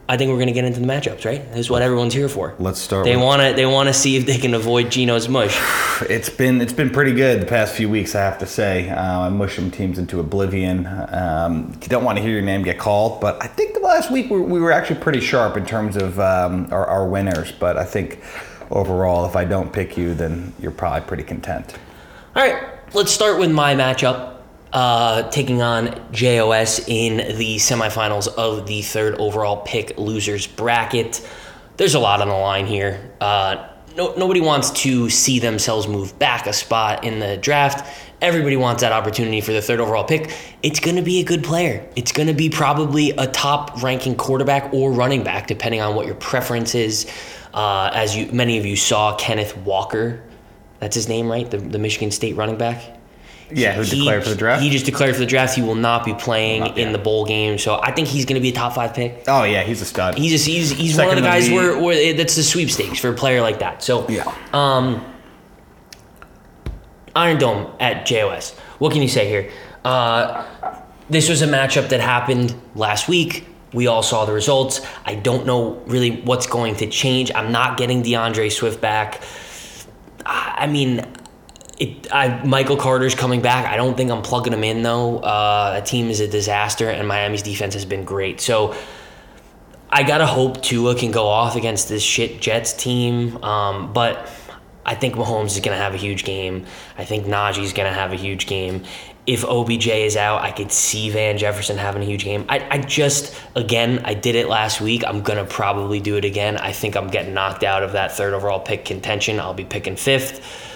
I 0.07 0.17
think 0.17 0.29
we're 0.29 0.37
gonna 0.37 0.51
get 0.51 0.65
into 0.65 0.79
the 0.79 0.85
matchups, 0.85 1.25
right? 1.25 1.47
This 1.49 1.61
is 1.61 1.69
what 1.69 1.81
everyone's 1.81 2.13
here 2.13 2.29
for. 2.29 2.53
Let's 2.59 2.79
start 2.79 3.05
They 3.05 3.17
want 3.17 3.41
to. 3.41 3.53
They 3.55 3.65
want 3.65 3.87
to 3.89 3.93
see 3.93 4.17
if 4.17 4.27
they 4.27 4.37
can 4.37 4.53
avoid 4.53 4.91
Gino's 4.91 5.27
mush. 5.27 5.57
It's 6.09 6.29
been 6.29 6.59
it's 6.59 6.73
been 6.73 6.89
pretty 6.89 7.13
good 7.13 7.41
the 7.41 7.45
past 7.45 7.73
few 7.73 7.89
weeks, 7.89 8.15
I 8.15 8.19
have 8.19 8.37
to 8.39 8.45
say. 8.45 8.89
Uh, 8.89 9.21
I 9.21 9.29
mush 9.29 9.55
some 9.55 9.71
teams 9.71 9.97
into 9.97 10.19
oblivion. 10.19 10.85
Um, 10.85 11.71
you 11.81 11.87
don't 11.87 12.03
want 12.03 12.17
to 12.17 12.21
hear 12.21 12.33
your 12.33 12.41
name 12.41 12.63
get 12.63 12.77
called, 12.77 13.21
but 13.21 13.41
I 13.41 13.47
think 13.47 13.75
the 13.75 13.79
last 13.79 14.11
week 14.11 14.29
we, 14.29 14.41
we 14.41 14.59
were 14.59 14.73
actually 14.73 14.99
pretty 14.99 15.21
sharp 15.21 15.55
in 15.55 15.65
terms 15.65 15.95
of 15.95 16.19
um, 16.19 16.67
our, 16.69 16.85
our 16.85 17.07
winners. 17.07 17.53
But 17.53 17.77
I 17.77 17.85
think 17.85 18.21
overall, 18.71 19.25
if 19.25 19.37
I 19.37 19.45
don't 19.45 19.71
pick 19.71 19.95
you, 19.95 20.13
then 20.13 20.53
you're 20.59 20.71
probably 20.71 21.07
pretty 21.07 21.23
content. 21.23 21.75
All 22.35 22.43
right. 22.43 22.61
Let's 22.93 23.11
start 23.11 23.39
with 23.39 23.51
my 23.51 23.73
matchup. 23.73 24.34
Uh, 24.75 25.30
taking 25.30 25.62
on 25.62 25.86
JOS 26.12 26.86
in 26.89 27.38
the 27.38 27.56
semifinals 27.56 28.27
of 28.27 28.68
the 28.68 28.81
third 28.81 29.16
overall 29.16 29.62
pick 29.62 29.98
losers 29.98 30.48
bracket. 30.48 31.25
There's 31.77 31.95
a 31.95 32.00
lot 32.00 32.22
on 32.22 32.27
the 32.27 32.33
line 32.33 32.66
here. 32.66 33.13
Uh, 33.22 33.69
no, 33.95 34.13
nobody 34.16 34.42
wants 34.42 34.72
to 34.72 35.10
see 35.10 35.39
themselves 35.39 35.88
move 35.88 36.20
back 36.20 36.46
a 36.46 36.51
spot 36.51 37.05
in 37.05 37.20
the 37.20 37.38
draft. 37.38 37.89
Everybody 38.22 38.58
wants 38.58 38.82
that 38.82 38.91
opportunity 38.91 39.39
for 39.39 39.53
the 39.53 39.62
third 39.62 39.79
overall 39.79 40.03
pick. 40.03 40.36
It's 40.62 40.82
going 40.82 40.98
to 40.98 41.01
be 41.01 41.22
a 41.22 41.24
good 41.24 41.46
player. 41.46 41.89
It's 41.96 42.12
going 42.12 42.27
to 42.27 42.34
be 42.34 42.50
probably 42.50 43.12
a 43.12 43.27
top 43.27 43.82
ranking 43.82 44.17
quarterback 44.17 44.74
or 44.74 44.91
running 44.91 45.24
back, 45.24 45.48
depending 45.48 45.79
on 45.79 45.96
what 45.96 46.05
your 46.05 46.15
preference 46.15 46.75
is. 46.75 47.10
Uh, 47.53 47.91
as 47.94 48.13
you 48.17 48.29
many 48.34 48.58
of 48.58 48.65
you 48.65 48.75
saw, 48.75 49.15
Kenneth 49.15 49.55
Walker, 49.55 50.22
that's 50.79 50.96
his 50.96 51.08
name, 51.08 51.32
right? 51.32 51.50
The, 51.50 51.60
the 51.60 51.79
Michigan 51.79 52.12
State 52.12 52.36
running 52.36 52.58
back. 52.58 52.98
Yeah, 53.51 53.73
who 53.73 53.83
He- 53.83 53.97
declared 53.99 54.23
for 54.23 54.29
the 54.29 54.35
draft? 54.35 54.63
He 54.63 54.69
just 54.69 54.85
declared 54.85 55.13
for 55.13 55.19
the 55.19 55.25
draft. 55.27 55.55
He 55.55 55.61
will 55.61 55.75
not 55.75 56.03
be 56.03 56.13
playing 56.13 56.61
Not 56.61 56.77
in 56.77 56.91
the 56.91 56.97
bowl 56.97 57.25
game, 57.25 57.57
so 57.57 57.79
I 57.81 57.91
think 57.91 58.07
he's 58.07 58.25
going 58.25 58.35
to 58.35 58.41
be 58.41 58.49
a 58.49 58.53
top 58.53 58.73
five 58.73 58.93
pick. 58.93 59.23
oh 59.27 59.43
yeah, 59.43 59.63
he's 59.63 59.81
a 59.81 59.85
stud. 59.85 60.17
He's 60.17 60.31
just, 60.31 60.45
he's 60.45 60.71
he's 60.71 60.97
one 60.97 61.09
of 61.09 61.15
the 61.15 61.21
guys 61.21 61.49
where, 61.49 61.79
where 61.79 62.13
that's 62.13 62.35
the 62.35 62.43
sweepstakes 62.43 62.99
for 62.99 63.09
a 63.09 63.13
player 63.13 63.41
like 63.41 63.59
that. 63.59 63.83
So 63.83 64.07
yeah. 64.09 64.33
um, 64.53 65.03
Iron 67.15 67.37
Dome 67.37 67.71
at 67.79 68.05
JOS. 68.05 68.57
What 68.79 68.91
can 68.91 69.01
you 69.01 69.07
say 69.07 69.27
here? 69.27 69.49
Uh, 69.83 70.43
this 71.09 71.29
was 71.29 71.41
a 71.41 71.47
matchup 71.47 71.89
that 71.89 72.01
happened 72.01 72.55
last 72.73 73.07
week. 73.07 73.47
We 73.73 73.87
all 73.87 74.03
saw 74.03 74.25
the 74.25 74.33
results. 74.33 74.81
I 75.05 75.15
don't 75.15 75.45
know 75.45 75.81
really 75.85 76.21
what's 76.21 76.47
going 76.47 76.75
to 76.77 76.87
change. 76.87 77.31
I'm 77.35 77.51
not 77.51 77.77
getting 77.77 78.03
DeAndre 78.03 78.51
Swift 78.51 78.81
back. 78.81 79.21
I 80.25 80.65
mean, 80.67 81.05
it, 81.77 82.12
I, 82.12 82.44
Michael 82.46 82.77
Carter's 82.77 83.15
coming 83.15 83.41
back. 83.41 83.65
I 83.65 83.75
don't 83.75 83.98
think 83.98 84.12
I'm 84.12 84.22
plugging 84.22 84.53
him 84.53 84.63
in 84.63 84.82
though. 84.82 85.20
Uh, 85.20 85.74
that 85.74 85.86
team 85.86 86.10
is 86.10 86.20
a 86.20 86.27
disaster, 86.27 86.89
and 86.89 87.08
Miami's 87.08 87.41
defense 87.41 87.74
has 87.74 87.86
been 87.86 88.05
great. 88.05 88.39
So 88.39 88.75
I 89.89 90.03
gotta 90.03 90.25
hope 90.25 90.62
Tua 90.62 90.96
can 90.96 91.12
go 91.12 91.27
off 91.27 91.55
against 91.55 91.89
this 91.89 92.03
shit 92.03 92.39
Jets 92.39 92.74
team. 92.74 93.44
Um, 93.44 93.91
but 93.91 94.29
I 94.86 94.96
think 94.96 95.15
Mahomes 95.15 95.48
is 95.48 95.60
gonna 95.60 95.77
have 95.77 95.94
a 95.94 95.98
huge 95.98 96.24
game. 96.24 96.65
I 96.98 97.03
think 97.03 97.25
Najee's 97.25 97.74
gonna 97.74 97.94
have 97.94 98.13
a 98.13 98.17
huge 98.17 98.48
game. 98.48 98.84
If 99.27 99.44
OBJ 99.44 99.88
is 99.88 100.15
out, 100.15 100.44
I 100.44 100.51
could 100.51 100.72
see 100.72 101.10
Van 101.10 101.38
Jefferson 101.38 101.77
having 101.77 102.03
a 102.03 102.05
huge 102.05 102.24
game. 102.24 102.46
I, 102.48 102.67
I 102.70 102.77
just, 102.77 103.36
again, 103.55 104.03
I 104.05 104.13
did 104.13 104.36
it 104.36 104.48
last 104.48 104.79
week. 104.79 105.03
I'm 105.05 105.24
gonna 105.24 105.46
probably 105.46 106.00
do 106.00 106.15
it 106.15 106.24
again. 106.24 106.55
I 106.58 106.72
think 106.72 106.96
I'm 106.96 107.08
getting 107.08 107.34
knocked 107.34 107.63
out 107.63 107.84
of 107.84 107.94
that 107.94 108.15
third 108.15 108.34
overall 108.34 108.60
pick 108.60 108.86
contention. 108.86 109.41
I'll 109.41 109.55
be 109.55 109.65
picking 109.65 109.98
fifth 109.98 110.74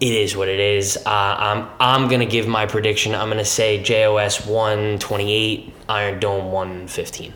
it 0.00 0.12
is 0.12 0.34
what 0.34 0.48
it 0.48 0.58
is. 0.58 0.96
Uh, 0.96 1.02
I'm 1.06 1.68
I'm 1.78 2.08
gonna 2.08 2.26
give 2.26 2.48
my 2.48 2.66
prediction. 2.66 3.14
I'm 3.14 3.28
gonna 3.28 3.44
say 3.44 3.82
JOS 3.82 4.46
128, 4.46 5.74
Iron 5.88 6.18
Dome 6.18 6.50
115. 6.50 7.34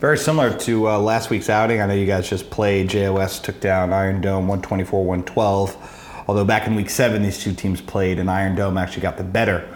Very 0.00 0.18
similar 0.18 0.56
to 0.58 0.88
uh, 0.88 0.98
last 0.98 1.30
week's 1.30 1.50
outing. 1.50 1.80
I 1.80 1.86
know 1.86 1.94
you 1.94 2.06
guys 2.06 2.28
just 2.28 2.50
played. 2.50 2.88
JOS 2.88 3.38
took 3.40 3.60
down 3.60 3.92
Iron 3.92 4.20
Dome 4.20 4.48
124 4.48 5.04
112. 5.04 6.24
Although 6.28 6.44
back 6.44 6.66
in 6.66 6.74
week 6.74 6.90
seven, 6.90 7.22
these 7.22 7.38
two 7.38 7.52
teams 7.52 7.80
played, 7.80 8.18
and 8.18 8.30
Iron 8.30 8.54
Dome 8.56 8.78
actually 8.78 9.02
got 9.02 9.16
the 9.16 9.24
better 9.24 9.68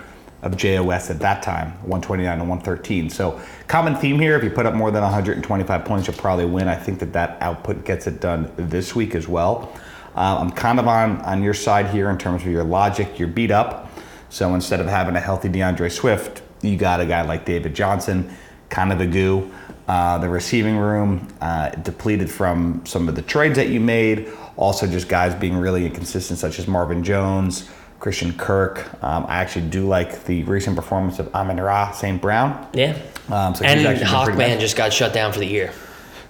of 0.43 0.57
JOS 0.57 1.11
at 1.11 1.19
that 1.21 1.43
time, 1.43 1.73
129 1.83 2.39
to 2.39 2.45
113. 2.45 3.11
So 3.11 3.41
common 3.69 3.95
theme 3.95 4.19
here, 4.19 4.37
if 4.37 4.43
you 4.43 4.51
put 4.51 4.65
up 4.65 4.75
more 4.75 4.91
than 4.91 5.03
125 5.03 5.85
points, 5.85 6.07
you'll 6.07 6.17
probably 6.17 6.47
win. 6.47 6.69
I 6.69 6.75
think 6.75 6.99
that 7.01 7.13
that 7.13 7.37
output 7.43 7.85
gets 7.85 8.07
it 8.07 8.21
done 8.21 8.51
this 8.57 8.95
week 8.97 9.15
as 9.15 9.29
well. 9.29 9.73
Uh, 10.15 10.39
I'm 10.41 10.51
kind 10.51 10.79
of 10.79 10.89
on, 10.89 11.21
on 11.23 11.43
your 11.43 11.55
side 11.55 11.87
here 11.89 12.11
in 12.11 12.19
terms 12.19 12.43
of 12.43 12.49
your 12.49 12.65
logic. 12.65 13.19
You're 13.19 13.29
beat 13.29 13.51
up. 13.51 13.91
So 14.29 14.55
instead 14.55 14.81
of 14.81 14.87
having 14.87 15.17
a 15.17 15.21
healthy 15.21 15.49
DeAndre 15.49 15.91
Swift, 15.91 16.43
you 16.63 16.77
got 16.77 17.01
a 17.01 17.07
guy 17.07 17.23
like 17.23 17.45
David 17.45 17.75
Johnson, 17.75 18.31
kind 18.69 18.93
of 18.93 19.01
a 19.01 19.07
goo. 19.07 19.51
Uh, 19.89 20.19
the 20.19 20.29
receiving 20.29 20.77
room 20.77 21.27
uh, 21.41 21.71
depleted 21.71 22.31
from 22.31 22.85
some 22.87 23.09
of 23.09 23.17
the 23.17 23.23
trades 23.23 23.57
that 23.57 23.71
you 23.71 23.81
made. 23.81 24.29
Also, 24.57 24.87
just 24.87 25.09
guys 25.09 25.35
being 25.35 25.57
really 25.57 25.85
inconsistent, 25.85 26.39
such 26.39 26.61
as 26.61 26.69
Marvin 26.69 27.03
Jones, 27.03 27.69
Christian 27.99 28.33
Kirk. 28.35 28.89
Um, 29.03 29.27
I 29.29 29.37
actually 29.37 29.69
do 29.69 29.87
like 29.87 30.25
the 30.27 30.45
recent 30.45 30.77
performance 30.77 31.19
of 31.19 31.35
Amon 31.35 31.59
Ra 31.59 31.91
St. 31.91 32.21
Brown. 32.21 32.69
Yeah. 32.73 32.97
Um, 33.31 33.55
so 33.55 33.65
and 33.65 33.81
Hawkman 33.99 34.37
nice. 34.37 34.61
just 34.61 34.77
got 34.77 34.93
shut 34.93 35.13
down 35.13 35.33
for 35.33 35.41
the 35.41 35.47
year. 35.47 35.73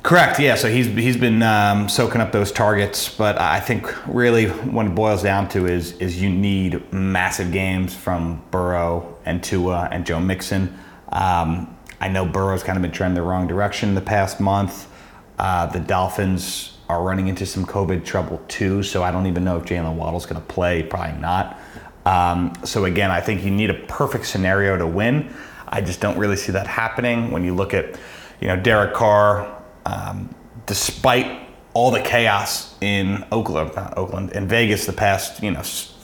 Correct. 0.03 0.41
Yeah. 0.41 0.55
So 0.55 0.71
he's 0.71 0.87
he's 0.87 1.17
been 1.17 1.43
um, 1.43 1.89
soaking 1.89 2.21
up 2.23 2.33
those 2.33 2.51
targets, 2.51 3.15
but 3.15 3.39
I 3.39 3.61
think 3.61 3.87
really 4.09 4.47
when 4.47 4.89
it 4.89 4.95
boils 4.95 5.23
down 5.23 5.49
to 5.51 5.67
is 5.67 5.93
is 5.99 6.21
you 6.21 6.31
need 6.31 6.91
massive 6.93 7.53
games 7.53 7.95
from 7.95 8.43
Burrow 8.51 9.19
and 9.27 9.45
Tua 9.45 9.89
and 9.93 10.07
Joe 10.07 10.19
Mixon. 10.19 10.79
Um, 11.11 11.77
I 12.01 12.09
know 12.09 12.25
Burrow's 12.25 12.63
kind 12.63 12.77
of 12.77 12.83
been 12.83 12.93
trending 12.93 13.15
the 13.15 13.23
wrong 13.23 13.47
direction 13.47 13.95
the 13.95 14.01
past 14.01 14.41
month. 14.41 14.89
Uh, 15.39 15.67
the 15.67 15.81
Dolphins 15.81 16.79
are 16.89 17.03
running 17.03 17.29
into 17.29 17.45
some 17.45 17.67
COVID 17.67 18.05
trouble 18.05 18.43
too, 18.49 18.83
so 18.83 19.03
I 19.03 19.11
don't 19.11 19.27
even 19.27 19.45
know 19.45 19.59
if 19.59 19.65
Jaylen 19.65 19.97
Waddle's 19.97 20.25
going 20.25 20.41
to 20.41 20.47
play. 20.47 20.83
Probably 20.83 21.21
not. 21.21 21.59
Um, 22.07 22.55
so 22.65 22.87
again, 22.87 23.11
I 23.11 23.21
think 23.21 23.45
you 23.45 23.51
need 23.51 23.69
a 23.71 23.75
perfect 23.75 24.27
scenario 24.27 24.79
to 24.79 24.87
win. 24.87 25.33
I 25.69 25.83
just 25.83 26.01
don't 26.01 26.19
really 26.19 26.37
see 26.37 26.53
that 26.53 26.67
happening 26.67 27.31
when 27.31 27.45
you 27.45 27.55
look 27.55 27.75
at, 27.75 27.99
you 28.41 28.49
know, 28.49 28.57
Derek 28.57 28.95
Carr. 28.95 29.60
Um, 29.87 30.35
despite 30.67 31.49
all 31.75 31.91
the 31.91 32.01
chaos 32.01 32.75
in 32.81 33.25
Oakland, 33.31 33.75
not 33.75 33.97
Oakland, 33.97 34.33
in 34.33 34.49
Vegas 34.49 34.87
the 34.87 34.93
past, 34.93 35.43
you 35.43 35.51
know, 35.51 35.63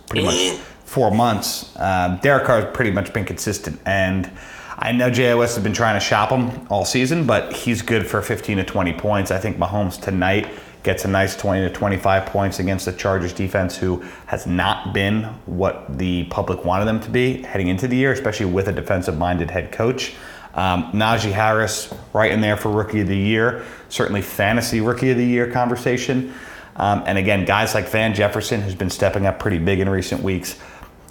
pretty 0.08 0.24
much 0.24 0.58
four 0.84 1.10
months, 1.10 1.74
um, 1.76 2.18
Derek 2.22 2.44
Carr 2.44 2.62
has 2.62 2.74
pretty 2.74 2.90
much 2.90 3.12
been 3.12 3.24
consistent. 3.24 3.80
And 3.84 4.30
I 4.78 4.92
know 4.92 5.10
JOS 5.10 5.54
has 5.54 5.64
been 5.64 5.72
trying 5.72 5.98
to 5.98 6.04
shop 6.04 6.30
him 6.30 6.66
all 6.68 6.84
season, 6.84 7.26
but 7.26 7.52
he's 7.52 7.82
good 7.82 8.06
for 8.06 8.22
15 8.22 8.58
to 8.58 8.64
20 8.64 8.92
points. 8.92 9.30
I 9.30 9.38
think 9.38 9.56
Mahomes 9.56 10.00
tonight 10.00 10.48
gets 10.82 11.04
a 11.04 11.08
nice 11.08 11.34
20 11.36 11.62
to 11.62 11.70
25 11.70 12.26
points 12.26 12.60
against 12.60 12.84
the 12.84 12.92
Chargers 12.92 13.32
defense, 13.32 13.76
who 13.76 14.04
has 14.26 14.46
not 14.46 14.94
been 14.94 15.24
what 15.46 15.98
the 15.98 16.24
public 16.24 16.64
wanted 16.64 16.84
them 16.84 17.00
to 17.00 17.10
be 17.10 17.42
heading 17.42 17.66
into 17.66 17.88
the 17.88 17.96
year, 17.96 18.12
especially 18.12 18.46
with 18.46 18.68
a 18.68 18.72
defensive 18.72 19.18
minded 19.18 19.50
head 19.50 19.72
coach. 19.72 20.14
Um, 20.56 20.90
Najee 20.92 21.32
Harris, 21.32 21.92
right 22.14 22.32
in 22.32 22.40
there 22.40 22.56
for 22.56 22.70
Rookie 22.70 23.02
of 23.02 23.08
the 23.08 23.16
Year, 23.16 23.64
certainly 23.90 24.22
fantasy 24.22 24.80
Rookie 24.80 25.10
of 25.10 25.18
the 25.18 25.24
Year 25.24 25.50
conversation. 25.50 26.32
Um, 26.76 27.02
and 27.06 27.18
again, 27.18 27.44
guys 27.44 27.74
like 27.74 27.88
Van 27.88 28.14
Jefferson, 28.14 28.62
who's 28.62 28.74
been 28.74 28.90
stepping 28.90 29.26
up 29.26 29.38
pretty 29.38 29.58
big 29.58 29.80
in 29.80 29.88
recent 29.88 30.22
weeks, 30.22 30.58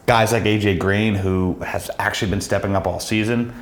guys 0.08 0.32
like 0.32 0.44
AJ 0.44 0.80
Green, 0.80 1.14
who 1.14 1.60
has 1.60 1.92
actually 2.00 2.32
been 2.32 2.42
stepping 2.42 2.76
up 2.76 2.88
all 2.88 3.00
season. 3.00 3.54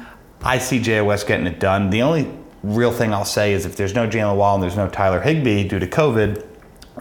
I 0.41 0.57
see 0.57 0.81
JOS 0.81 1.25
getting 1.25 1.47
it 1.47 1.59
done. 1.59 1.89
The 1.89 2.01
only 2.01 2.31
real 2.63 2.91
thing 2.91 3.13
I'll 3.13 3.25
say 3.25 3.51
is 3.51 3.65
if 3.65 3.75
there's 3.75 3.93
no 3.93 4.07
Jaylen 4.07 4.37
Waddle 4.37 4.55
and 4.55 4.63
there's 4.63 4.77
no 4.77 4.87
Tyler 4.87 5.19
Higbee 5.19 5.67
due 5.67 5.79
to 5.79 5.87
COVID, 5.87 6.45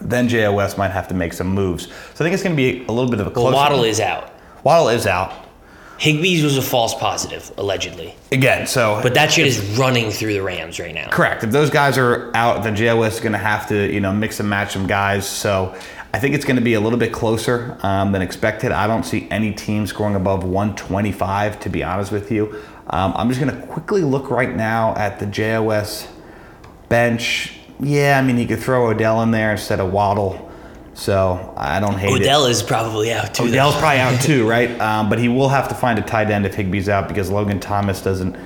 then 0.01 0.29
JOS 0.29 0.77
might 0.77 0.91
have 0.91 1.07
to 1.09 1.15
make 1.15 1.33
some 1.33 1.49
moves. 1.49 1.87
So 1.87 1.93
I 1.93 2.19
think 2.19 2.35
it's 2.35 2.43
going 2.43 2.57
to 2.57 2.63
be 2.63 2.85
a 2.87 2.93
little 2.93 3.11
bit 3.11 3.21
of 3.21 3.29
a 3.29 3.31
close. 3.31 3.45
Well, 3.45 3.55
Waddle 3.55 3.85
is 3.85 4.01
out. 4.01 4.33
Waddle 4.65 4.89
is 4.89 5.07
out 5.07 5.42
Higbee's 6.03 6.43
was 6.43 6.59
a 6.59 6.63
false 6.63 6.95
positive, 6.95 7.53
allegedly. 7.57 8.17
again. 8.33 8.67
So, 8.67 8.99
But 9.05 9.15
that 9.15 9.31
shit 9.31 9.47
is 9.47 9.61
running 9.79 10.11
through 10.11 10.33
the 10.33 10.43
Rams 10.43 10.81
right 10.81 10.93
now. 10.93 11.09
Correct. 11.11 11.45
If 11.45 11.53
those 11.53 11.71
guys 11.71 11.97
are 11.97 12.33
out, 12.35 12.65
then 12.65 12.75
JOS 12.75 13.15
is 13.15 13.21
going 13.21 13.35
to 13.35 13.39
have 13.39 13.69
to, 13.69 13.93
you 13.93 14.01
know, 14.01 14.13
mix 14.13 14.41
and 14.41 14.51
match 14.51 14.73
some 14.73 14.89
guys. 14.89 15.29
So 15.29 15.73
I 16.13 16.19
think 16.19 16.35
it's 16.35 16.45
going 16.45 16.57
to 16.57 16.63
be 16.63 16.75
a 16.75 16.81
little 16.81 16.99
bit 16.99 17.13
closer 17.13 17.79
um, 17.85 18.11
than 18.11 18.21
expected. 18.21 18.73
I 18.73 18.89
don't 18.89 19.05
see 19.05 19.29
any 19.31 19.53
team 19.53 19.87
scoring 19.87 20.17
above 20.17 20.43
125, 20.43 21.61
to 21.61 21.69
be 21.71 21.85
honest 21.85 22.11
with 22.11 22.33
you. 22.33 22.61
Um, 22.89 23.13
I'm 23.15 23.29
just 23.29 23.41
going 23.41 23.55
to 23.55 23.67
quickly 23.69 24.03
look 24.03 24.29
right 24.29 24.55
now 24.55 24.97
at 24.97 25.21
the 25.21 25.27
JOS 25.27 26.09
bench. 26.89 27.61
Yeah, 27.79 28.19
I 28.19 28.27
mean, 28.27 28.39
you 28.39 28.49
could 28.49 28.59
throw 28.59 28.89
Odell 28.89 29.23
in 29.23 29.31
there 29.31 29.53
instead 29.53 29.79
of 29.79 29.93
Waddle. 29.93 30.52
So 30.95 31.55
I 31.57 31.81
don't 31.81 31.97
hate 31.97 32.11
it. 32.11 32.23
Odell 32.23 32.47
is 32.47 32.63
probably 32.63 33.13
out 33.13 33.35
too. 33.35 33.51
though. 33.51 33.71
Probably 33.73 33.99
out 34.01 34.21
too, 34.21 34.49
right? 34.49 34.71
Um, 34.83 35.09
but 35.09 35.19
he 35.19 35.29
will 35.29 35.49
have 35.49 35.69
to 35.69 35.75
find 35.75 35.99
a 35.99 36.03
tight 36.03 36.31
end 36.31 36.45
if 36.45 36.57
Higbee's 36.57 36.89
out 36.89 37.09
because 37.09 37.31
Logan 37.31 37.61
Thomas 37.61 38.03
doesn't 38.03 38.37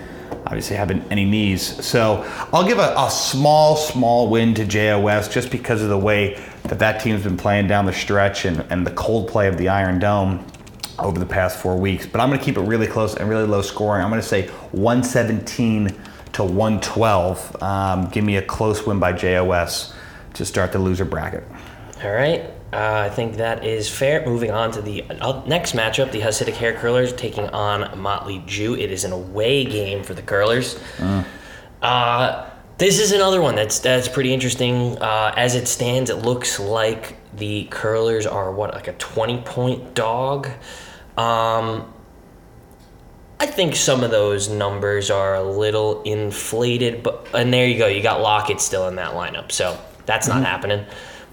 obviously 0.47 0.77
have 0.77 0.91
any 1.11 1.25
knees. 1.25 1.85
So 1.85 2.25
I'll 2.53 2.67
give 2.67 2.79
a, 2.79 2.95
a 2.97 3.11
small, 3.11 3.77
small 3.77 4.29
win 4.29 4.55
to 4.55 4.65
JOS 4.67 5.29
just 5.33 5.51
because 5.51 5.83
of 5.83 5.89
the 5.89 5.99
way 5.99 6.35
that 6.65 6.79
that 6.79 7.01
team's 7.01 7.25
been 7.25 7.37
playing 7.37 7.69
down 7.69 7.87
the 7.87 7.93
stretch 7.93 8.45
and, 8.45 8.61
and 8.71 8.87
the 8.87 8.91
cold 8.93 9.29
play 9.29 9.49
of 9.49 9.57
the 9.57 9.69
Iron 9.69 9.99
Dome 9.99 10.47
over 10.99 11.19
the 11.19 11.27
past 11.27 11.59
four 11.59 11.77
weeks. 11.77 12.07
But 12.07 12.21
I'm 12.21 12.29
going 12.29 12.39
to 12.39 12.45
keep 12.45 12.57
it 12.57 12.63
really 12.63 12.87
close 12.87 13.17
and 13.17 13.29
really 13.29 13.47
low 13.47 13.63
scoring. 13.63 14.03
I'm 14.03 14.11
going 14.11 14.23
to 14.23 14.27
say 14.27 14.49
117 14.73 15.95
to 16.35 16.45
112. 16.45 17.63
Um, 17.63 18.09
give 18.11 18.25
me 18.25 18.37
a 18.37 18.43
close 18.43 18.87
win 18.87 18.99
by 18.99 19.13
JOS 19.13 19.95
to 20.35 20.45
start 20.45 20.73
the 20.73 20.79
loser 20.79 21.05
bracket. 21.05 21.45
All 22.03 22.13
right. 22.13 22.43
Uh, 22.73 23.07
I 23.07 23.11
think 23.11 23.37
that 23.37 23.65
is 23.65 23.89
fair. 23.89 24.25
Moving 24.27 24.51
on 24.51 24.71
to 24.73 24.83
the 24.83 25.03
uh, 25.05 25.43
next 25.47 25.73
matchup, 25.73 26.11
the 26.11 26.21
Hasidic 26.21 26.55
Hair 26.55 26.75
Curlers 26.75 27.13
taking 27.13 27.49
on 27.51 27.99
Motley 27.99 28.43
Jew. 28.47 28.75
It 28.75 28.91
is 28.91 29.05
an 29.05 29.13
away 29.13 29.65
game 29.65 30.03
for 30.03 30.15
the 30.15 30.23
Curlers. 30.23 30.79
Uh, 31.81 32.51
this 32.79 33.01
is 33.01 33.13
another 33.13 33.41
one 33.41 33.55
that's 33.55 33.79
that's 33.79 34.09
pretty 34.09 34.35
interesting. 34.35 34.99
Uh, 34.99 35.33
as 35.37 35.55
it 35.55 35.69
stands, 35.69 36.11
it 36.11 36.17
looks 36.17 36.61
like 36.61 37.17
the 37.35 37.65
Curlers 37.71 38.27
are 38.27 38.53
what 38.53 38.75
like 38.75 38.89
a 38.89 38.93
twenty 38.95 39.39
point 39.39 39.95
dog. 39.95 40.49
Um, 41.17 41.93
I 43.39 43.47
think 43.47 43.77
some 43.77 44.03
of 44.03 44.11
those 44.11 44.49
numbers 44.51 45.11
are 45.11 45.37
a 45.37 45.43
little 45.43 46.03
inflated, 46.03 47.03
but 47.03 47.27
and 47.33 47.53
there 47.55 47.67
you 47.67 47.79
go. 47.79 47.87
You 47.87 48.03
got 48.03 48.21
Lockett 48.21 48.61
still 48.61 48.89
in 48.89 48.97
that 48.97 49.13
lineup, 49.13 49.53
so 49.53 49.79
that's 50.05 50.29
not 50.29 50.43
happening. 50.43 50.85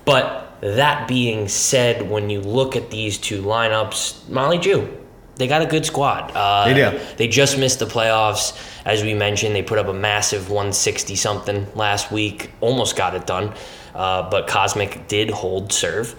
But 0.06 0.53
that 0.64 1.08
being 1.08 1.48
said, 1.50 2.10
when 2.10 2.30
you 2.30 2.40
look 2.42 2.76
at 2.76 2.90
these 2.90 3.18
two 3.18 3.42
lineups, 3.42 4.30
Molly 4.30 4.58
Jew, 4.58 4.88
they 5.36 5.48
got 5.48 5.62
a 5.62 5.66
good 5.66 5.86
squad. 5.86 6.32
Uh, 6.36 6.66
They 6.66 6.74
do. 6.92 7.00
They 7.18 7.28
just 7.28 7.58
missed 7.58 7.80
the 7.80 7.86
playoffs, 7.86 8.56
as 8.86 9.04
we 9.04 9.14
mentioned. 9.14 9.56
They 9.56 9.64
put 9.64 9.78
up 9.78 9.88
a 9.88 9.94
massive 9.94 10.50
160 10.50 11.16
something 11.16 11.68
last 11.76 12.12
week, 12.12 12.52
almost 12.62 12.96
got 12.96 13.14
it 13.16 13.26
done, 13.26 13.54
uh, 13.96 14.30
but 14.30 14.48
Cosmic 14.48 15.08
did 15.08 15.30
hold 15.32 15.74
serve. 15.74 16.16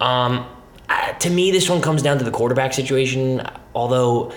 Um, 0.00 0.46
uh, 0.88 1.12
to 1.14 1.30
me, 1.30 1.50
this 1.50 1.68
one 1.68 1.80
comes 1.80 2.02
down 2.02 2.18
to 2.18 2.24
the 2.24 2.30
quarterback 2.30 2.72
situation. 2.74 3.42
Although 3.74 4.32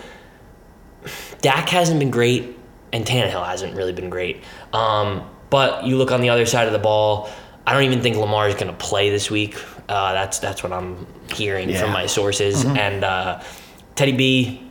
Dak 1.41 1.69
hasn't 1.69 1.99
been 1.99 2.11
great, 2.11 2.57
and 2.93 3.05
Tannehill 3.05 3.45
hasn't 3.45 3.75
really 3.75 3.93
been 3.93 4.09
great. 4.09 4.43
Um, 4.73 5.27
but 5.49 5.85
you 5.85 5.97
look 5.97 6.11
on 6.11 6.21
the 6.21 6.29
other 6.29 6.45
side 6.45 6.67
of 6.67 6.73
the 6.73 6.79
ball. 6.79 7.29
I 7.65 7.73
don't 7.73 7.83
even 7.83 8.01
think 8.01 8.17
Lamar 8.17 8.47
is 8.47 8.55
going 8.55 8.67
to 8.67 8.73
play 8.77 9.09
this 9.09 9.29
week. 9.29 9.55
Uh, 9.87 10.13
that's 10.13 10.39
that's 10.39 10.63
what 10.63 10.71
I'm 10.73 11.05
hearing 11.31 11.69
Yeah. 11.69 11.81
from 11.81 11.91
my 11.91 12.05
sources. 12.07 12.65
And 12.65 13.03
uh, 13.03 13.41
Teddy 13.95 14.13
B, 14.13 14.63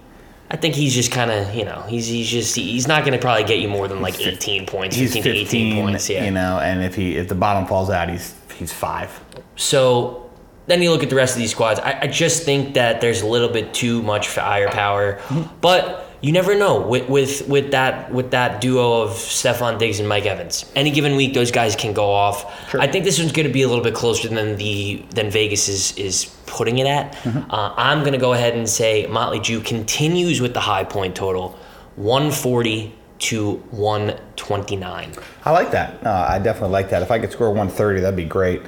I 0.51 0.57
think 0.57 0.75
he's 0.75 0.95
just 0.95 1.13
kind 1.13 1.31
of 1.31 1.55
you 1.55 1.65
know 1.65 1.83
he's 1.89 2.07
he's 2.07 2.29
just 2.29 2.57
he's 2.57 2.89
not 2.89 3.03
going 3.05 3.13
to 3.13 3.19
probably 3.19 3.45
get 3.45 3.59
you 3.59 3.69
more 3.69 3.87
than 3.87 4.01
like 4.03 4.21
18 4.21 4.67
points, 4.67 4.97
He's 4.97 5.13
15 5.13 5.33
to 5.33 5.39
18 5.39 5.85
points. 5.85 6.11
Yeah. 6.11 6.25
you 6.25 6.31
know, 6.33 6.59
and 6.59 6.83
if 6.83 6.95
he 6.97 7.17
if 7.17 7.29
the 7.29 7.35
bottom 7.35 7.67
falls 7.67 7.91
out, 7.91 8.09
he's 8.09 8.35
he's 8.59 8.73
five. 8.73 9.21
So 9.57 10.31
then 10.67 10.83
you 10.83 10.91
look 10.91 11.03
at 11.03 11.11
the 11.11 11.17
rest 11.17 11.35
of 11.35 11.41
these 11.41 11.51
squads. 11.53 11.81
I, 11.81 12.01
I 12.03 12.07
just 12.07 12.45
think 12.45 12.75
that 12.75 13.01
there's 13.01 13.23
a 13.23 13.27
little 13.27 13.49
bit 13.49 13.73
too 13.75 14.03
much 14.03 14.29
firepower, 14.29 15.21
but 15.61 16.10
you 16.23 16.33
never 16.33 16.55
know 16.55 16.81
with 16.81 17.09
with 17.09 17.49
with 17.49 17.71
that 17.71 18.13
with 18.13 18.31
that 18.33 18.61
duo 18.61 19.03
of 19.03 19.11
Stefon 19.11 19.79
Diggs 19.79 20.01
and 20.01 20.09
Mike 20.09 20.27
Evans. 20.27 20.71
Any 20.75 20.91
given 20.91 21.17
week, 21.17 21.35
those 21.35 21.51
guys 21.51 21.75
can 21.75 21.93
go 21.93 22.11
off. 22.11 22.75
I 22.75 22.87
think 22.87 23.05
this 23.05 23.19
one's 23.19 23.33
going 23.33 23.47
to 23.47 23.53
be 23.53 23.63
a 23.63 23.69
little 23.69 23.85
bit 23.85 23.95
closer 23.95 24.29
than 24.29 24.57
the 24.57 25.05
than 25.11 25.31
Vegas 25.31 25.69
is 25.69 25.97
is 25.97 26.27
putting 26.47 26.79
it 26.79 26.87
at. 26.87 27.17
Uh, 27.27 27.75
I'm 27.77 28.01
going 28.01 28.13
to 28.13 28.19
go 28.19 28.33
ahead 28.33 28.55
and 28.55 28.69
say 28.69 29.07
Motley 29.07 29.41
Jew 29.41 29.61
continues 29.61 30.41
with 30.41 30.53
the 30.53 30.61
high 30.61 30.85
point 30.85 31.15
total, 31.15 31.59
140 31.97 32.95
to 33.21 33.53
129. 33.71 35.13
I 35.45 35.51
like 35.51 35.71
that. 35.71 36.05
Uh, 36.07 36.27
I 36.29 36.39
definitely 36.39 36.71
like 36.71 36.91
that. 36.91 37.03
If 37.03 37.11
I 37.11 37.19
could 37.19 37.31
score 37.31 37.49
130, 37.49 38.01
that'd 38.01 38.17
be 38.17 38.25
great. 38.25 38.63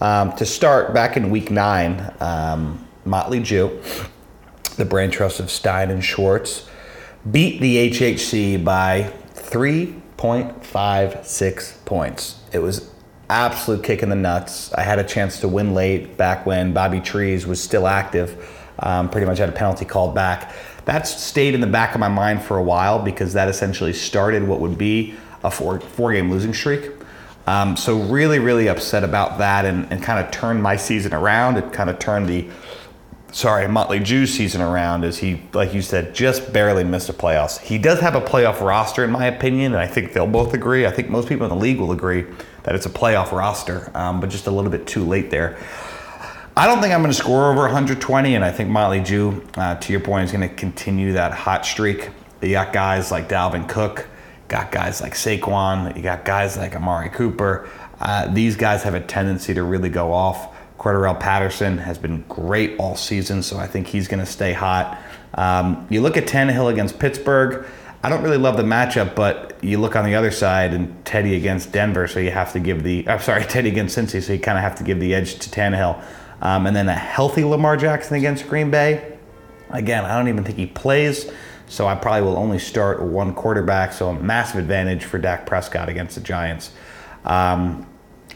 Um, 0.00 0.32
to 0.36 0.44
start, 0.44 0.92
back 0.92 1.16
in 1.16 1.30
week 1.30 1.50
nine, 1.50 2.12
um, 2.20 2.86
Motley 3.04 3.40
Jew, 3.40 3.80
the 4.76 4.84
brand 4.84 5.12
trust 5.12 5.38
of 5.38 5.50
Stein 5.50 5.90
and 5.90 6.04
Schwartz, 6.04 6.68
beat 7.30 7.60
the 7.60 7.90
HHC 7.90 8.64
by 8.64 9.12
3.56 9.34 11.84
points. 11.84 12.40
It 12.52 12.58
was 12.58 12.90
absolute 13.30 13.84
kick 13.84 14.02
in 14.02 14.08
the 14.08 14.16
nuts. 14.16 14.72
I 14.74 14.82
had 14.82 14.98
a 14.98 15.04
chance 15.04 15.40
to 15.40 15.48
win 15.48 15.74
late 15.74 16.16
back 16.16 16.46
when 16.46 16.72
Bobby 16.72 17.00
Trees 17.00 17.46
was 17.46 17.62
still 17.62 17.86
active. 17.86 18.48
Um, 18.78 19.08
pretty 19.08 19.26
much 19.26 19.38
had 19.38 19.48
a 19.48 19.52
penalty 19.52 19.84
called 19.84 20.14
back. 20.14 20.52
That 20.84 21.06
stayed 21.06 21.54
in 21.54 21.60
the 21.60 21.66
back 21.66 21.94
of 21.94 22.00
my 22.00 22.08
mind 22.08 22.42
for 22.42 22.56
a 22.56 22.62
while 22.62 22.98
because 22.98 23.34
that 23.34 23.48
essentially 23.48 23.92
started 23.92 24.42
what 24.42 24.60
would 24.60 24.76
be 24.76 25.14
a 25.44 25.50
four 25.50 25.80
four 25.80 26.12
game 26.12 26.30
losing 26.30 26.52
streak. 26.52 26.90
Um, 27.46 27.76
so 27.76 28.00
really, 28.00 28.38
really 28.38 28.68
upset 28.68 29.04
about 29.04 29.38
that, 29.38 29.64
and, 29.64 29.90
and 29.92 30.02
kind 30.02 30.24
of 30.24 30.30
turned 30.30 30.62
my 30.62 30.76
season 30.76 31.12
around. 31.12 31.56
It 31.56 31.72
kind 31.72 31.90
of 31.90 31.98
turned 31.98 32.28
the 32.28 32.48
sorry 33.32 33.66
Motley 33.66 33.98
Jew's 33.98 34.32
season 34.32 34.60
around 34.60 35.04
as 35.04 35.18
he, 35.18 35.42
like 35.52 35.74
you 35.74 35.82
said, 35.82 36.14
just 36.14 36.52
barely 36.52 36.84
missed 36.84 37.08
the 37.08 37.12
playoffs. 37.12 37.58
He 37.58 37.78
does 37.78 37.98
have 38.00 38.14
a 38.14 38.20
playoff 38.20 38.60
roster, 38.60 39.02
in 39.02 39.10
my 39.10 39.26
opinion, 39.26 39.72
and 39.72 39.80
I 39.80 39.86
think 39.86 40.12
they'll 40.12 40.26
both 40.26 40.54
agree. 40.54 40.86
I 40.86 40.90
think 40.90 41.08
most 41.08 41.28
people 41.28 41.46
in 41.46 41.50
the 41.50 41.60
league 41.60 41.80
will 41.80 41.92
agree 41.92 42.26
that 42.62 42.74
it's 42.74 42.86
a 42.86 42.90
playoff 42.90 43.32
roster, 43.32 43.90
um, 43.94 44.20
but 44.20 44.30
just 44.30 44.46
a 44.46 44.50
little 44.50 44.70
bit 44.70 44.86
too 44.86 45.04
late 45.04 45.30
there. 45.30 45.58
I 46.54 46.66
don't 46.66 46.82
think 46.82 46.92
I'm 46.92 47.00
going 47.00 47.10
to 47.10 47.18
score 47.18 47.50
over 47.50 47.62
120, 47.62 48.34
and 48.34 48.44
I 48.44 48.52
think 48.52 48.68
Motley 48.68 49.00
Jew, 49.00 49.42
uh, 49.56 49.76
to 49.76 49.92
your 49.92 50.00
point, 50.00 50.24
is 50.24 50.32
going 50.32 50.46
to 50.46 50.54
continue 50.54 51.14
that 51.14 51.32
hot 51.32 51.64
streak. 51.64 52.10
You 52.42 52.50
got 52.50 52.74
guys 52.74 53.10
like 53.10 53.28
Dalvin 53.28 53.66
Cook, 53.68 54.06
got 54.48 54.70
guys 54.70 55.00
like 55.00 55.14
Saquon, 55.14 55.96
you 55.96 56.02
got 56.02 56.26
guys 56.26 56.58
like 56.58 56.76
Amari 56.76 57.08
Cooper. 57.08 57.70
Uh, 57.98 58.26
these 58.26 58.56
guys 58.56 58.82
have 58.82 58.94
a 58.94 59.00
tendency 59.00 59.54
to 59.54 59.62
really 59.62 59.88
go 59.88 60.12
off. 60.12 60.51
Cordarrelle 60.82 61.20
Patterson 61.20 61.78
has 61.78 61.96
been 61.96 62.24
great 62.28 62.76
all 62.76 62.96
season, 62.96 63.44
so 63.44 63.56
I 63.56 63.68
think 63.68 63.86
he's 63.86 64.08
going 64.08 64.18
to 64.18 64.26
stay 64.26 64.52
hot. 64.52 65.00
Um, 65.34 65.86
you 65.90 66.00
look 66.00 66.16
at 66.16 66.26
Tannehill 66.26 66.72
against 66.72 66.98
Pittsburgh. 66.98 67.64
I 68.02 68.08
don't 68.08 68.24
really 68.24 68.36
love 68.36 68.56
the 68.56 68.64
matchup, 68.64 69.14
but 69.14 69.56
you 69.62 69.78
look 69.78 69.94
on 69.94 70.04
the 70.04 70.16
other 70.16 70.32
side 70.32 70.74
and 70.74 71.04
Teddy 71.04 71.36
against 71.36 71.70
Denver, 71.70 72.08
so 72.08 72.18
you 72.18 72.32
have 72.32 72.52
to 72.54 72.58
give 72.58 72.82
the. 72.82 73.08
I'm 73.08 73.20
sorry, 73.20 73.44
Teddy 73.48 73.68
against 73.68 73.96
Cincy, 73.96 74.20
so 74.20 74.32
you 74.32 74.40
kind 74.40 74.58
of 74.58 74.64
have 74.64 74.74
to 74.76 74.82
give 74.82 74.98
the 74.98 75.14
edge 75.14 75.38
to 75.38 75.50
Tannehill. 75.50 76.02
Um, 76.40 76.66
and 76.66 76.74
then 76.74 76.88
a 76.88 76.94
healthy 76.94 77.44
Lamar 77.44 77.76
Jackson 77.76 78.16
against 78.16 78.48
Green 78.48 78.72
Bay. 78.72 79.16
Again, 79.70 80.04
I 80.04 80.18
don't 80.18 80.26
even 80.26 80.42
think 80.42 80.58
he 80.58 80.66
plays, 80.66 81.30
so 81.68 81.86
I 81.86 81.94
probably 81.94 82.22
will 82.22 82.36
only 82.36 82.58
start 82.58 83.00
one 83.00 83.34
quarterback. 83.34 83.92
So 83.92 84.08
a 84.08 84.20
massive 84.20 84.58
advantage 84.58 85.04
for 85.04 85.18
Dak 85.18 85.46
Prescott 85.46 85.88
against 85.88 86.16
the 86.16 86.22
Giants. 86.22 86.72
Um, 87.24 87.86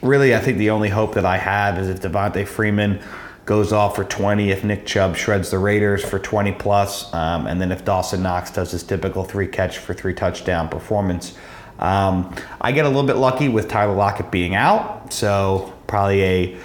really, 0.06 0.34
I 0.34 0.38
think 0.38 0.58
the 0.58 0.70
only 0.70 0.88
hope 0.88 1.14
that 1.14 1.26
I 1.26 1.36
have 1.36 1.78
is 1.78 1.88
if 1.88 2.00
Devonta 2.00 2.46
Freeman 2.46 3.00
goes 3.44 3.72
off 3.72 3.94
for 3.94 4.04
20, 4.04 4.50
if 4.50 4.64
Nick 4.64 4.86
Chubb 4.86 5.16
shreds 5.16 5.50
the 5.50 5.58
Raiders 5.58 6.04
for 6.04 6.18
20 6.18 6.52
plus, 6.52 7.12
um, 7.14 7.46
and 7.46 7.60
then 7.60 7.70
if 7.70 7.84
Dawson 7.84 8.22
Knox 8.22 8.50
does 8.50 8.72
his 8.72 8.82
typical 8.82 9.24
three 9.24 9.46
catch 9.46 9.78
for 9.78 9.94
three 9.94 10.14
touchdown 10.14 10.68
performance. 10.68 11.36
Um, 11.78 12.34
I 12.60 12.72
get 12.72 12.86
a 12.86 12.88
little 12.88 13.06
bit 13.06 13.16
lucky 13.16 13.48
with 13.48 13.68
Tyler 13.68 13.94
Lockett 13.94 14.30
being 14.30 14.54
out, 14.54 15.12
so 15.12 15.72
probably 15.86 16.22
a 16.22 16.56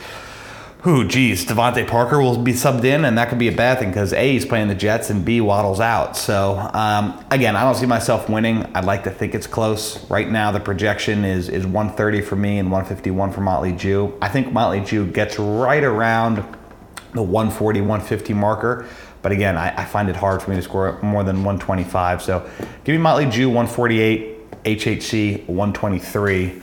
who, 0.81 1.07
geez, 1.07 1.45
DeVante 1.45 1.87
Parker 1.87 2.19
will 2.19 2.39
be 2.39 2.53
subbed 2.53 2.83
in, 2.85 3.05
and 3.05 3.15
that 3.15 3.29
could 3.29 3.37
be 3.37 3.47
a 3.47 3.55
bad 3.55 3.77
thing 3.77 3.89
because 3.89 4.13
A, 4.13 4.31
he's 4.31 4.47
playing 4.47 4.67
the 4.67 4.73
Jets, 4.73 5.11
and 5.11 5.23
B, 5.23 5.39
Waddle's 5.39 5.79
out. 5.79 6.17
So, 6.17 6.57
um, 6.73 7.23
again, 7.29 7.55
I 7.55 7.63
don't 7.63 7.75
see 7.75 7.85
myself 7.85 8.27
winning. 8.27 8.65
I'd 8.73 8.85
like 8.85 9.03
to 9.03 9.11
think 9.11 9.35
it's 9.35 9.45
close. 9.45 10.03
Right 10.09 10.27
now, 10.27 10.51
the 10.51 10.59
projection 10.59 11.23
is, 11.23 11.49
is 11.49 11.67
130 11.67 12.21
for 12.21 12.35
me 12.35 12.57
and 12.57 12.71
151 12.71 13.31
for 13.31 13.41
Motley 13.41 13.73
Jew. 13.73 14.17
I 14.23 14.29
think 14.29 14.51
Motley 14.51 14.79
Jew 14.79 15.05
gets 15.05 15.37
right 15.37 15.83
around 15.83 16.37
the 17.13 17.21
140, 17.21 17.81
150 17.81 18.33
marker. 18.33 18.87
But 19.21 19.31
again, 19.31 19.57
I, 19.57 19.81
I 19.81 19.85
find 19.85 20.09
it 20.09 20.15
hard 20.15 20.41
for 20.41 20.49
me 20.49 20.55
to 20.55 20.63
score 20.63 20.99
more 21.03 21.23
than 21.23 21.43
125. 21.43 22.23
So, 22.23 22.49
give 22.85 22.93
me 22.93 22.97
Motley 22.97 23.27
Jew 23.27 23.49
148, 23.49 24.63
HHC 24.63 25.47
123, 25.47 26.61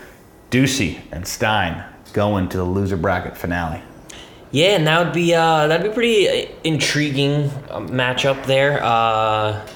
Ducey 0.51 1.01
and 1.13 1.25
Stein 1.25 1.85
going 2.13 2.49
to 2.49 2.57
the 2.57 2.65
loser 2.65 2.97
bracket 2.97 3.37
finale. 3.37 3.81
Yeah, 4.51 4.77
and 4.77 4.87
that 4.87 5.05
would 5.05 5.13
be 5.15 5.35
uh, 5.35 5.67
that'd 5.67 5.87
be 5.87 5.93
pretty 5.93 6.49
intriguing 6.65 7.51
um, 7.71 7.89
matchup 7.91 8.47
there. 8.47 8.83
Uh, 8.83 9.67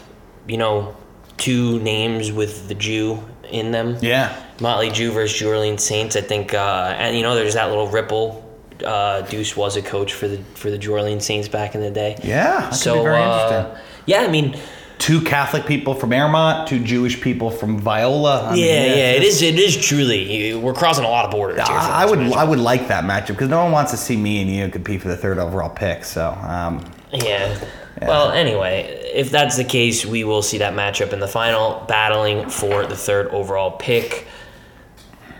you 0.47 0.57
know, 0.57 0.97
two 1.37 1.79
names 1.81 2.33
with 2.33 2.69
the 2.69 2.75
Jew 2.75 3.23
in 3.51 3.71
them. 3.71 3.97
Yeah. 4.01 4.35
Motley 4.61 4.91
Jew 4.91 5.11
versus 5.11 5.41
New 5.41 5.49
Orleans 5.49 5.83
Saints. 5.83 6.17
I 6.17 6.21
think, 6.21 6.55
uh, 6.55 6.95
and 6.97 7.17
you 7.17 7.23
know, 7.23 7.35
there's 7.35 7.55
that 7.55 7.69
little 7.69 7.89
ripple. 7.89 8.49
Uh, 8.85 9.23
Deuce 9.23 9.57
was 9.57 9.77
a 9.77 9.83
coach 9.83 10.13
for 10.15 10.29
the 10.29 10.39
for 10.55 10.71
the 10.71 10.79
New 10.79 10.93
Orleans 10.93 11.25
Saints 11.25 11.49
back 11.49 11.75
in 11.75 11.81
the 11.81 11.91
day. 11.91 12.19
Yeah. 12.23 12.71
So 12.71 12.95
could 12.95 12.99
be 13.01 13.05
very 13.05 13.23
uh, 13.23 13.49
interesting. 13.49 13.85
yeah, 14.07 14.23
I 14.23 14.29
mean, 14.29 14.59
Two 15.03 15.21
Catholic 15.21 15.67
people 15.67 15.95
from 15.95 16.13
Airmont, 16.13 16.69
two 16.69 16.79
Jewish 16.79 17.21
people 17.21 17.51
from 17.51 17.77
Viola. 17.77 18.47
I 18.47 18.53
mean, 18.53 18.65
yeah, 18.65 18.85
yeah, 18.85 19.11
it 19.11 19.25
is. 19.25 19.43
It 19.43 19.59
is 19.59 19.77
truly. 19.77 20.55
We're 20.55 20.75
crossing 20.75 21.05
a 21.05 21.09
lot 21.09 21.25
of 21.25 21.33
borders. 21.33 21.57
here 21.57 21.77
I, 21.77 22.03
I 22.03 22.05
would 22.05 22.21
matchup. 22.21 22.37
I 22.37 22.45
would 22.45 22.61
like 22.61 22.87
that 22.87 23.03
matchup 23.03 23.29
because 23.29 23.49
no 23.49 23.65
one 23.65 23.73
wants 23.73 23.91
to 23.91 23.97
see 23.97 24.17
me 24.17 24.41
and 24.41 24.49
you 24.49 24.69
compete 24.69 25.03
for 25.03 25.09
the 25.09 25.17
third 25.17 25.39
overall 25.39 25.71
pick. 25.71 26.05
So 26.05 26.31
um, 26.31 26.85
Yeah. 27.13 27.69
Well, 28.01 28.31
anyway, 28.31 29.11
if 29.13 29.33
that's 29.33 29.57
the 29.57 29.65
case, 29.65 30.07
we 30.07 30.23
will 30.23 30.41
see 30.41 30.59
that 30.59 30.75
matchup 30.75 31.13
in 31.13 31.19
the 31.19 31.27
final, 31.27 31.85
battling 31.89 32.49
for 32.49 32.87
the 32.87 32.97
third 32.97 33.27
overall 33.29 33.73
pick. 33.73 34.29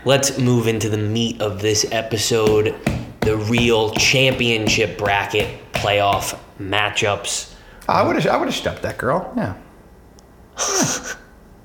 Let's 0.03 0.37
move 0.37 0.67
into 0.67 0.89
the 0.89 0.97
meat 0.97 1.41
of 1.41 1.61
this 1.61 1.85
episode 1.89 2.75
the 3.21 3.37
real 3.37 3.91
championship 3.91 4.97
bracket 4.97 5.71
playoff 5.71 6.37
matchups. 6.59 7.52
I 7.87 8.03
would 8.03 8.15
have 8.15 8.27
I 8.27 8.37
would 8.37 8.47
have 8.47 8.55
stepped 8.55 8.81
that 8.83 8.97
girl. 8.97 9.31
Yeah. 9.35 9.55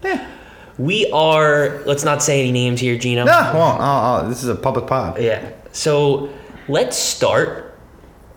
yeah. 0.02 0.30
We 0.78 1.10
are, 1.10 1.82
let's 1.86 2.04
not 2.04 2.22
say 2.22 2.40
any 2.40 2.52
names 2.52 2.80
here, 2.80 2.96
Gino. 2.96 3.24
No, 3.24 3.32
well, 3.32 4.28
this 4.28 4.44
is 4.44 4.48
a 4.48 4.54
public 4.54 4.86
pod. 4.86 5.20
Yeah. 5.20 5.50
So 5.72 6.32
let's 6.68 6.96
start 6.96 7.76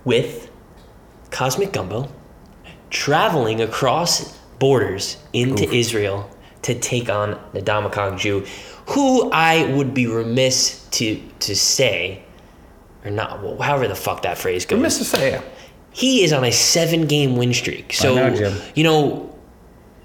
with 0.05 0.49
Cosmic 1.29 1.71
Gumbo 1.71 2.11
traveling 2.89 3.61
across 3.61 4.37
borders 4.59 5.17
into 5.33 5.69
Israel 5.71 6.29
to 6.63 6.77
take 6.79 7.09
on 7.09 7.39
the 7.53 7.61
Ndamukong 7.61 8.19
Jew, 8.19 8.45
who 8.87 9.29
I 9.31 9.71
would 9.73 9.93
be 9.93 10.07
remiss 10.07 10.87
to 10.91 11.21
to 11.39 11.55
say, 11.55 12.23
or 13.05 13.11
not, 13.11 13.39
however 13.61 13.87
the 13.87 13.95
fuck 13.95 14.23
that 14.23 14.37
phrase 14.37 14.65
goes. 14.65 14.79
Mr. 14.79 15.03
Saya. 15.03 15.41
He 15.91 16.23
is 16.23 16.31
on 16.33 16.43
a 16.43 16.51
seven 16.51 17.07
game 17.07 17.35
win 17.35 17.53
streak. 17.53 17.93
So, 17.93 18.15
know, 18.15 18.61
you 18.75 18.83
know, 18.83 19.35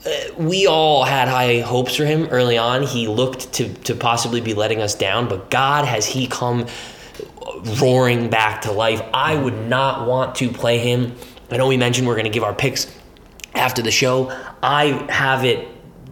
uh, 0.05 0.11
we 0.37 0.67
all 0.67 1.05
had 1.05 1.29
high 1.29 1.61
hopes 1.61 1.97
for 1.97 2.05
him 2.05 2.27
early 2.31 2.59
on. 2.59 2.83
He 2.83 3.09
looked 3.09 3.53
to, 3.55 3.73
to 3.85 3.95
possibly 3.95 4.41
be 4.41 4.55
letting 4.55 4.83
us 4.83 4.95
down, 4.95 5.29
but 5.29 5.51
God, 5.51 5.85
has 5.85 6.07
he 6.07 6.27
come 6.27 6.67
roaring 7.81 8.29
back 8.29 8.63
to 8.63 8.73
life. 8.73 9.03
I 9.13 9.37
would 9.37 9.67
not 9.67 10.07
want 10.07 10.37
to 10.37 10.51
play 10.51 10.79
him. 10.79 11.15
I 11.51 11.57
know 11.57 11.69
we 11.69 11.77
mentioned 11.77 12.07
we're 12.07 12.15
going 12.15 12.25
to 12.25 12.31
give 12.31 12.45
our 12.45 12.55
picks 12.55 12.93
after 13.55 13.83
the 13.83 13.91
show. 13.91 14.31
I 14.63 15.07
have 15.11 15.45
it 15.45 15.69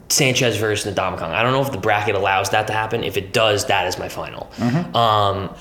Sanchez 0.09 0.57
versus 0.57 0.95
Ndamukong. 0.95 1.23
I 1.23 1.43
don't 1.43 1.53
know 1.53 1.63
if 1.63 1.73
the 1.73 1.79
bracket 1.79 2.15
allows 2.15 2.51
that 2.51 2.67
to 2.69 2.73
happen. 2.73 3.03
If 3.05 3.17
it 3.17 3.33
does, 3.33 3.67
that 3.67 3.87
is 3.87 3.99
my 3.99 4.09
final. 4.09 4.51
Mm-hmm. 4.57 4.97
Um, 4.97 5.55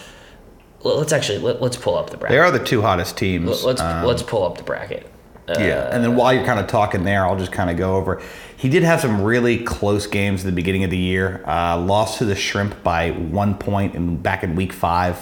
let's 0.84 1.14
actually 1.14 1.40
let, 1.40 1.62
let's 1.62 1.78
pull 1.78 1.98
up 1.98 2.10
the 2.10 2.18
bracket. 2.18 2.36
They 2.36 2.40
are 2.40 2.52
the 2.52 2.64
two 2.64 2.82
hottest 2.82 3.18
teams. 3.18 3.64
Let's 3.64 3.82
Um, 3.82 4.06
let's 4.06 4.24
pull 4.24 4.44
up 4.46 4.58
the 4.58 4.64
bracket. 4.64 5.10
Uh, 5.48 5.56
Yeah, 5.60 5.90
and 5.92 6.04
then 6.04 6.16
while 6.16 6.34
you're 6.34 6.46
kind 6.46 6.60
of 6.60 6.68
talking 6.68 7.04
there, 7.04 7.26
I'll 7.26 7.38
just 7.38 7.52
kind 7.52 7.70
of 7.70 7.78
go 7.78 7.96
over. 7.96 8.22
He 8.56 8.70
did 8.70 8.84
have 8.84 9.02
some 9.02 9.22
really 9.22 9.64
close 9.64 10.08
games 10.08 10.42
at 10.42 10.46
the 10.46 10.54
beginning 10.56 10.84
of 10.86 10.90
the 10.90 10.98
year. 10.98 11.44
Uh, 11.46 11.78
lost 11.78 12.20
to 12.20 12.26
the 12.26 12.36
Shrimp 12.36 12.82
by 12.84 13.12
one 13.12 13.56
point 13.58 13.96
in 13.96 14.18
back 14.18 14.44
in 14.44 14.56
week 14.56 14.72
five. 14.72 15.18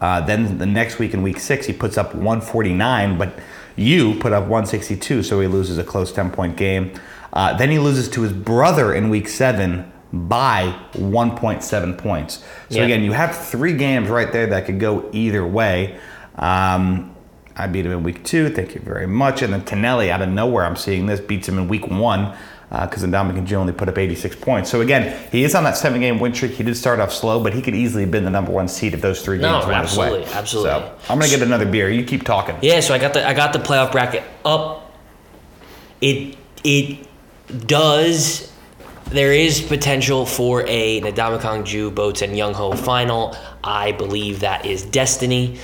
Uh, 0.00 0.20
then 0.20 0.58
the 0.58 0.66
next 0.66 0.98
week 0.98 1.14
in 1.14 1.22
week 1.22 1.38
six, 1.38 1.64
he 1.66 1.72
puts 1.72 1.96
up 1.96 2.12
149, 2.12 3.16
but 3.16 3.38
you 3.76 4.18
put 4.18 4.32
up 4.32 4.42
162, 4.42 5.22
so 5.22 5.40
he 5.40 5.46
loses 5.46 5.78
a 5.78 5.84
close 5.84 6.12
10 6.12 6.32
point 6.32 6.56
game. 6.56 6.92
Uh, 7.32 7.56
then 7.56 7.70
he 7.70 7.78
loses 7.78 8.08
to 8.08 8.22
his 8.22 8.32
brother 8.32 8.92
in 8.92 9.08
week 9.10 9.28
seven 9.28 9.90
by 10.12 10.74
1.7 10.94 11.94
points. 11.96 12.38
So 12.68 12.78
Yeah. 12.78 12.84
again, 12.84 13.02
you 13.02 13.12
have 13.12 13.34
three 13.36 13.72
games 13.74 14.08
right 14.08 14.30
there 14.32 14.46
that 14.48 14.66
could 14.66 14.78
go 14.78 15.04
either 15.12 15.46
way. 15.46 15.94
Um, 16.38 17.10
I 17.56 17.66
beat 17.66 17.84
him 17.86 17.92
in 17.92 18.02
week 18.02 18.24
two. 18.24 18.48
Thank 18.50 18.74
you 18.74 18.80
very 18.82 19.06
much. 19.06 19.42
And 19.42 19.52
then 19.52 19.62
Tonelli, 19.64 20.10
out 20.10 20.22
of 20.22 20.28
nowhere, 20.28 20.64
I'm 20.64 20.76
seeing 20.76 21.06
this, 21.06 21.20
beats 21.20 21.48
him 21.48 21.58
in 21.58 21.68
week 21.68 21.86
one 21.88 22.32
because 22.70 23.04
uh, 23.04 23.06
Ndamukong 23.06 23.44
Joe 23.44 23.60
only 23.60 23.74
put 23.74 23.90
up 23.90 23.98
86 23.98 24.36
points. 24.36 24.70
So 24.70 24.80
again, 24.80 25.14
he 25.30 25.44
is 25.44 25.54
on 25.54 25.64
that 25.64 25.76
seven 25.76 26.00
game 26.00 26.18
win 26.18 26.32
streak. 26.34 26.52
He 26.52 26.62
did 26.62 26.74
start 26.76 27.00
off 27.00 27.12
slow, 27.12 27.42
but 27.42 27.52
he 27.52 27.60
could 27.60 27.74
easily 27.74 28.02
have 28.04 28.10
been 28.10 28.24
the 28.24 28.30
number 28.30 28.50
one 28.50 28.66
seed 28.68 28.94
if 28.94 29.02
those 29.02 29.20
three 29.22 29.36
No, 29.38 29.52
games 29.60 29.66
went 29.66 29.86
his 29.88 29.98
way. 29.98 30.06
absolutely, 30.06 30.34
absolutely. 30.34 30.70
So 30.70 30.92
I'm 31.12 31.18
gonna 31.18 31.30
get 31.30 31.42
another 31.42 31.66
beer. 31.66 31.90
You 31.90 32.02
keep 32.04 32.24
talking. 32.24 32.56
Yeah, 32.62 32.80
so 32.80 32.94
I 32.94 32.98
got 32.98 33.12
the 33.12 33.28
I 33.28 33.34
got 33.34 33.52
the 33.52 33.58
playoff 33.58 33.92
bracket 33.92 34.22
up. 34.46 34.90
It 36.00 36.36
it 36.64 37.06
does. 37.66 38.50
There 39.10 39.32
is 39.32 39.60
potential 39.60 40.24
for 40.24 40.64
a 40.66 41.00
Ndamukong 41.02 41.64
Jew 41.64 41.90
Boats 41.90 42.22
and 42.22 42.36
Young 42.36 42.54
Ho 42.54 42.72
final. 42.72 43.36
I 43.62 43.92
believe 43.92 44.40
that 44.40 44.64
is 44.64 44.84
destiny. 44.84 45.58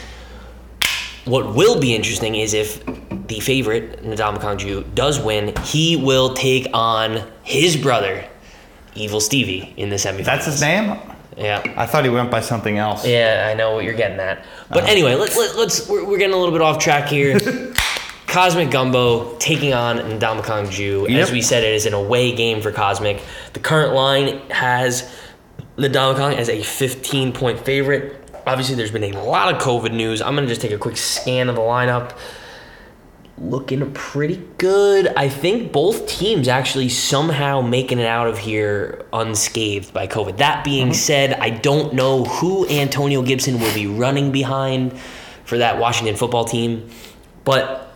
What 1.25 1.55
will 1.55 1.81
be 1.81 1.95
interesting 1.95 2.35
is 2.35 2.55
if 2.55 2.85
the 3.29 3.41
favorite 3.41 4.03
Ndamukong 4.03 4.59
Jew 4.59 4.85
does 4.95 5.21
win, 5.21 5.55
he 5.65 5.97
will 5.97 6.35
take 6.35 6.69
on 6.75 7.23
his 7.43 7.77
brother, 7.77 8.25
Evil 8.95 9.21
Stevie, 9.21 9.73
in 9.77 9.89
the 9.89 9.97
semifinals. 9.97 10.25
That's 10.25 10.47
his 10.47 10.61
name. 10.61 10.99
Yeah. 11.37 11.63
I 11.77 11.87
thought 11.87 12.05
he 12.05 12.11
went 12.11 12.31
by 12.31 12.41
something 12.41 12.79
else. 12.79 13.07
Yeah, 13.07 13.49
I 13.51 13.55
know 13.55 13.73
what 13.73 13.85
you're 13.85 13.95
getting 13.95 14.19
at. 14.19 14.45
But 14.71 14.85
anyway, 14.85 15.15
let, 15.15 15.37
let, 15.37 15.57
let's 15.57 15.89
we're, 15.89 16.05
we're 16.05 16.19
getting 16.19 16.35
a 16.35 16.39
little 16.39 16.53
bit 16.53 16.63
off 16.63 16.79
track 16.83 17.09
here. 17.09 17.39
Cosmic 18.29 18.71
Gumbo 18.71 19.35
taking 19.39 19.73
on 19.73 19.97
Ndamukong 19.97 20.71
Jew. 20.71 21.09
As 21.09 21.33
we 21.33 21.41
said, 21.41 21.65
it 21.65 21.75
is 21.75 21.87
an 21.87 21.95
away 21.95 22.35
game 22.37 22.61
for 22.61 22.71
Cosmic. 22.71 23.23
The 23.55 23.59
current 23.59 23.95
line 23.95 24.39
has 24.51 25.11
Ndamukong 25.79 26.37
as 26.37 26.51
a 26.51 26.63
15 26.63 27.33
point 27.33 27.59
favorite. 27.65 28.17
Obviously, 28.47 28.75
there's 28.77 28.91
been 28.91 29.05
a 29.05 29.23
lot 29.23 29.55
of 29.55 29.63
COVID 29.63 29.95
news. 29.95 30.21
I'm 30.21 30.35
going 30.35 30.47
to 30.47 30.49
just 30.49 30.61
take 30.61 30.73
a 30.73 30.79
quick 30.79 30.99
scan 30.99 31.49
of 31.49 31.55
the 31.55 31.63
lineup. 31.63 32.19
Looking 33.39 33.93
pretty 33.93 34.47
good. 34.59 35.07
I 35.17 35.31
think 35.31 35.73
both 35.73 36.07
teams 36.07 36.49
actually 36.49 36.91
somehow 36.91 37.63
making 37.63 37.99
it 37.99 38.07
out 38.07 38.27
of 38.27 38.37
here 38.37 39.07
unscathed 39.13 39.95
by 39.95 40.07
COVID. 40.07 40.37
That 40.37 40.65
being 40.65 40.89
mm-hmm. 40.89 40.95
said, 40.95 41.33
I 41.35 41.49
don't 41.49 41.95
know 41.95 42.25
who 42.25 42.69
Antonio 42.69 43.23
Gibson 43.23 43.59
will 43.59 43.73
be 43.75 43.87
running 43.87 44.33
behind 44.33 44.99
for 45.45 45.59
that 45.59 45.79
Washington 45.79 46.17
football 46.17 46.45
team, 46.45 46.91
but 47.45 47.88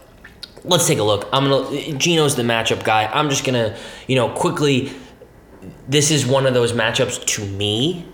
let's 0.64 0.86
take 0.86 0.98
a 0.98 1.02
look. 1.02 1.28
I'm 1.32 1.48
gonna 1.48 1.92
Gino's 1.98 2.36
the 2.36 2.42
matchup 2.42 2.84
guy. 2.84 3.06
I'm 3.12 3.30
just 3.30 3.44
gonna, 3.44 3.76
you 4.06 4.16
know, 4.16 4.28
quickly. 4.30 4.92
This 5.88 6.10
is 6.10 6.26
one 6.26 6.46
of 6.46 6.54
those 6.54 6.72
matchups 6.72 7.24
to 7.26 7.44
me 7.44 8.04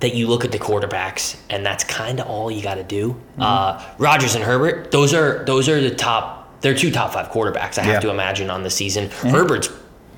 that 0.00 0.14
you 0.14 0.26
look 0.28 0.44
at 0.44 0.52
the 0.52 0.58
quarterbacks, 0.58 1.36
and 1.50 1.64
that's 1.64 1.84
kind 1.84 2.20
of 2.20 2.26
all 2.26 2.50
you 2.50 2.62
got 2.62 2.74
to 2.76 2.84
do. 2.84 3.10
Mm-hmm. 3.12 3.42
Uh, 3.42 3.84
Rodgers 3.98 4.34
and 4.34 4.44
Herbert, 4.44 4.90
those 4.90 5.14
are 5.14 5.44
those 5.44 5.68
are 5.68 5.80
the 5.80 5.94
top. 5.94 6.60
They're 6.62 6.74
two 6.74 6.90
top 6.90 7.12
five 7.14 7.28
quarterbacks. 7.28 7.78
I 7.78 7.82
have 7.82 7.86
Yeah. 7.86 7.92
Mm-hmm. 7.94 8.00
to 8.08 8.10
imagine 8.10 8.50
on 8.50 8.62
the 8.62 8.70
season. 8.70 9.08
Herbert's 9.10 9.70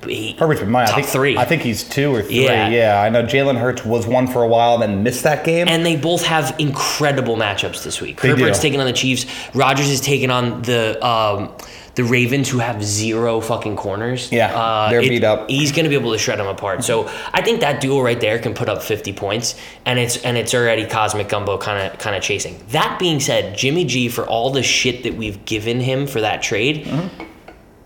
he, 0.05 0.33
Herbert's 0.33 0.61
been 0.61 0.71
mine. 0.71 0.87
top 0.87 0.97
I 0.97 1.01
think, 1.01 1.07
three. 1.11 1.37
I 1.37 1.45
think 1.45 1.61
he's 1.61 1.83
two 1.83 2.13
or 2.13 2.21
three. 2.21 2.45
Yeah. 2.45 2.69
Yeah, 2.69 3.01
I 3.01 3.09
know 3.09 3.23
Jalen 3.23 3.59
Hurts 3.59 3.83
was 3.85 4.05
one 4.07 4.27
for 4.27 4.43
a 4.43 4.47
while, 4.47 4.77
then 4.77 5.03
missed 5.03 5.23
that 5.23 5.43
game. 5.43 5.67
and 5.67 5.85
they 5.85 5.95
both 5.95 6.25
have 6.25 6.55
incredible 6.59 7.35
matchups 7.35 7.83
this 7.83 8.01
week. 8.01 8.21
They 8.21 8.29
Herbert's 8.29 8.59
do. 8.59 8.63
taking 8.63 8.79
on 8.79 8.85
the 8.87 8.93
Chiefs. 8.93 9.25
Rodgers 9.55 9.89
is 9.89 10.01
taking 10.01 10.29
on 10.31 10.61
the 10.63 11.03
um, 11.05 11.51
the 11.95 12.03
Ravens, 12.03 12.49
who 12.49 12.57
have 12.57 12.83
zero 12.83 13.39
fucking 13.39 13.75
corners. 13.75 14.25
Uh, 14.31 14.35
Yeah, 14.35 14.87
they're 14.89 15.01
beat 15.01 15.23
up. 15.23 15.47
He's 15.47 15.71
going 15.71 15.83
to 15.83 15.89
be 15.89 15.95
able 15.95 16.11
to 16.11 16.17
shred 16.17 16.39
them 16.39 16.47
apart. 16.47 16.83
So 16.83 17.07
I 17.31 17.43
think 17.43 17.59
that 17.59 17.81
duo 17.81 18.01
right 18.01 18.19
there 18.19 18.39
can 18.39 18.55
put 18.55 18.67
up 18.67 18.81
50 18.81 19.13
points, 19.13 19.55
and 19.85 19.99
it's 19.99 20.17
and 20.23 20.35
it's 20.35 20.55
already 20.55 20.87
cosmic 20.87 21.29
gumbo 21.29 21.59
kind 21.59 21.91
of 21.93 21.99
kind 21.99 22.15
of 22.15 22.23
chasing. 22.23 22.59
That 22.69 22.97
being 22.97 23.19
said, 23.19 23.55
Jimmy 23.55 23.85
G 23.85 24.09
for 24.09 24.25
all 24.25 24.49
the 24.49 24.63
shit 24.63 25.03
that 25.03 25.13
we've 25.13 25.45
given 25.45 25.79
him 25.79 26.07
for 26.07 26.21
that 26.21 26.41
trade, 26.41 26.85
Mm-hmm. 26.85 27.23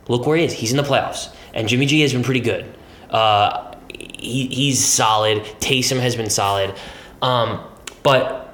look 0.07 0.25
where 0.25 0.37
he 0.37 0.45
is. 0.45 0.53
He's 0.53 0.71
in 0.71 0.77
the 0.77 0.83
playoffs, 0.83 1.27
and 1.57 1.67
Jimmy 1.67 1.87
G 1.87 2.01
has 2.01 2.13
been 2.13 2.23
pretty 2.23 2.39
good. 2.39 2.65
Uh, 3.09 3.75
he, 3.89 4.47
he's 4.47 4.83
solid. 4.83 5.43
Taysom 5.59 5.99
has 5.99 6.15
been 6.15 6.29
solid, 6.29 6.73
um, 7.21 7.61
but 8.03 8.53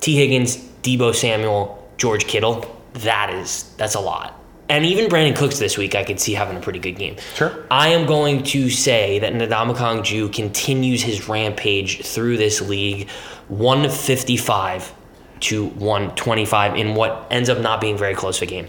T. 0.00 0.16
Higgins, 0.16 0.56
Debo 0.82 1.14
Samuel, 1.14 1.90
George 1.98 2.26
Kittle, 2.26 2.64
that 2.94 3.30
is 3.34 3.74
that's 3.76 3.94
a 3.94 4.00
lot. 4.00 4.38
And 4.68 4.86
even 4.86 5.10
Brandin 5.10 5.36
Cooks 5.36 5.58
this 5.58 5.76
week, 5.76 5.94
I 5.94 6.02
could 6.02 6.18
see 6.18 6.32
having 6.32 6.56
a 6.56 6.60
pretty 6.60 6.78
good 6.78 6.92
game. 6.92 7.16
Sure. 7.34 7.66
I 7.70 7.88
am 7.88 8.06
going 8.06 8.42
to 8.44 8.70
say 8.70 9.18
that 9.18 9.34
Ndamukong 9.34 10.02
Jew 10.02 10.30
continues 10.30 11.02
his 11.02 11.28
rampage 11.28 12.06
through 12.06 12.38
this 12.38 12.62
league, 12.62 13.10
155 13.48 14.94
to 15.40 15.66
125 15.66 16.76
in 16.76 16.94
what 16.94 17.26
ends 17.30 17.50
up 17.50 17.58
not 17.58 17.80
being 17.82 17.98
very 17.98 18.14
close 18.14 18.38
of 18.38 18.44
a 18.44 18.46
game. 18.46 18.68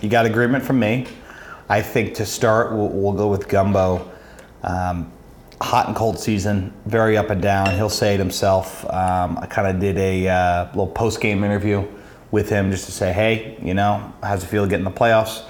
You 0.00 0.08
got 0.08 0.24
agreement 0.24 0.64
from 0.64 0.78
me. 0.78 1.06
I 1.68 1.82
think 1.82 2.14
to 2.14 2.26
start, 2.26 2.72
we'll, 2.72 2.88
we'll 2.88 3.12
go 3.12 3.28
with 3.28 3.48
Gumbo. 3.48 4.10
Um, 4.62 5.12
hot 5.60 5.86
and 5.86 5.96
cold 5.96 6.18
season, 6.18 6.72
very 6.84 7.16
up 7.16 7.30
and 7.30 7.40
down. 7.40 7.74
He'll 7.74 7.88
say 7.88 8.14
it 8.14 8.18
himself. 8.18 8.84
Um, 8.84 9.38
I 9.38 9.46
kind 9.46 9.66
of 9.68 9.80
did 9.80 9.96
a 9.96 10.28
uh, 10.28 10.66
little 10.68 10.86
post 10.86 11.20
game 11.20 11.42
interview 11.44 11.86
with 12.30 12.48
him 12.48 12.70
just 12.70 12.84
to 12.86 12.92
say, 12.92 13.12
hey, 13.12 13.56
you 13.62 13.74
know, 13.74 14.12
how's 14.22 14.44
it 14.44 14.48
feel 14.48 14.66
getting 14.66 14.84
the 14.84 14.90
playoffs? 14.90 15.44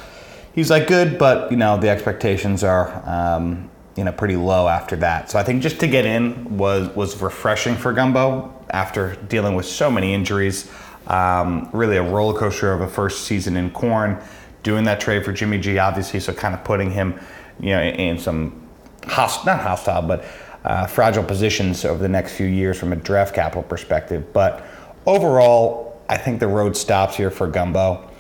He's 0.55 0.71
like, 0.71 0.87
good, 0.87 1.19
but, 1.19 1.51
you 1.51 1.57
know, 1.57 1.77
the 1.77 1.89
expectations 1.89 2.63
are, 2.63 3.03
um, 3.07 3.69
you 3.97 4.05
know, 4.05 4.13
pretty 4.13 4.37
low 4.37 4.69
after 4.69 4.97
that. 4.97 5.31
So 5.31 5.39
I 5.39 5.43
think 5.43 5.63
just 5.63 5.81
to 5.81 5.89
get 5.89 6.07
in 6.07 6.57
was, 6.57 6.95
was 6.95 7.21
refreshing 7.21 7.75
for 7.75 7.93
Gumbo 7.93 8.55
after 8.71 9.17
dealing 9.29 9.55
with 9.55 9.67
so 9.67 9.91
many 9.91 10.15
injuries. 10.15 10.71
Um, 11.09 11.69
really 11.73 11.97
a 11.97 12.03
roller 12.03 12.39
coaster 12.39 12.73
of 12.73 12.81
a 12.81 12.89
first 12.89 13.25
season 13.25 13.57
in 13.57 13.71
corn. 13.71 14.23
Doing 14.67 14.83
that 14.87 14.99
trade 14.99 15.25
for 15.25 15.33
Jimmy 15.33 15.59
G, 15.59 15.79
obviously, 15.79 16.19
so 16.19 16.33
kind 16.33 16.53
of 16.53 16.65
putting 16.65 16.91
him, 16.91 17.21
you 17.61 17.71
know, 17.71 17.81
in 17.81 18.19
some 18.19 18.67
host, 19.07 19.47
not 19.47 19.61
hostile, 19.61 20.03
but 20.03 20.25
uh, 20.65 20.89
fragile 20.89 21.23
positions 21.23 21.85
over 21.85 22.03
the 22.03 22.09
next 22.09 22.35
few 22.35 22.49
years 22.49 22.77
from 22.77 22.93
a 22.93 22.97
draft 22.97 23.33
capital 23.33 23.63
perspective. 23.63 24.33
But 24.33 24.67
overall, 25.07 26.03
I 26.09 26.19
think 26.19 26.41
the 26.41 26.49
road 26.49 26.77
stops 26.77 27.17
here 27.17 27.31
for 27.31 27.47
Gumbo. 27.47 28.11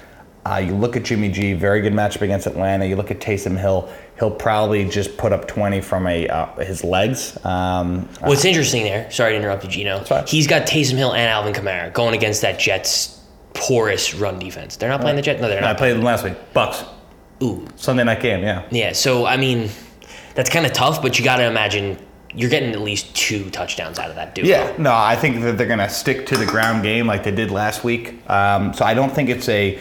Uh, 0.44 0.58
you 0.58 0.76
look 0.76 0.96
at 0.96 1.02
Jimmy 1.02 1.28
G, 1.30 1.52
very 1.54 1.80
good 1.80 1.92
matchup 1.92 2.22
against 2.22 2.46
Atlanta. 2.46 2.86
You 2.86 2.94
look 2.94 3.10
at 3.10 3.18
Taysom 3.18 3.58
Hill, 3.58 3.92
he'll 4.20 4.30
probably 4.30 4.88
just 4.88 5.16
put 5.16 5.32
up 5.32 5.48
20 5.48 5.80
from 5.80 6.06
a 6.06 6.28
uh, 6.28 6.54
his 6.58 6.84
legs. 6.84 7.36
Um, 7.44 8.08
What's 8.20 8.44
interesting 8.44 8.84
there, 8.84 9.10
sorry 9.10 9.32
to 9.32 9.36
interrupt 9.38 9.64
you, 9.64 9.70
Gino. 9.70 10.04
He's 10.28 10.46
got 10.46 10.68
Taysom 10.68 10.98
Hill 10.98 11.12
and 11.12 11.28
Alvin 11.28 11.52
Kamara 11.52 11.92
going 11.92 12.14
against 12.14 12.42
that 12.42 12.60
Jets 12.60 13.15
porous 13.56 14.14
run 14.14 14.38
defense. 14.38 14.76
They're 14.76 14.88
not 14.88 15.00
playing 15.00 15.16
the 15.16 15.22
Jets. 15.22 15.40
No, 15.40 15.48
they're 15.48 15.58
I 15.58 15.62
not. 15.62 15.76
I 15.76 15.78
played 15.78 15.96
them 15.96 16.02
last 16.02 16.24
week. 16.24 16.34
Bucks. 16.52 16.84
Ooh, 17.42 17.66
Sunday 17.76 18.04
night 18.04 18.20
game, 18.20 18.42
yeah. 18.42 18.66
yeah. 18.70 18.92
So 18.92 19.26
I 19.26 19.36
mean, 19.36 19.68
that's 20.34 20.48
kind 20.48 20.64
of 20.64 20.72
tough, 20.72 21.02
but 21.02 21.18
you 21.18 21.24
got 21.24 21.36
to 21.36 21.44
imagine 21.46 21.98
you're 22.34 22.50
getting 22.50 22.72
at 22.72 22.80
least 22.80 23.14
two 23.16 23.50
touchdowns 23.50 23.98
out 23.98 24.10
of 24.10 24.16
that 24.16 24.34
dude. 24.34 24.46
Yeah, 24.46 24.74
no, 24.78 24.94
I 24.94 25.16
think 25.16 25.40
that 25.42 25.56
they're 25.58 25.66
going 25.66 25.78
to 25.78 25.88
stick 25.88 26.26
to 26.26 26.36
the 26.36 26.46
ground 26.46 26.82
game 26.82 27.06
like 27.06 27.24
they 27.24 27.30
did 27.30 27.50
last 27.50 27.82
week. 27.84 28.28
Um, 28.30 28.72
so 28.74 28.84
I 28.84 28.94
don't 28.94 29.12
think 29.14 29.28
it's 29.28 29.48
a. 29.48 29.78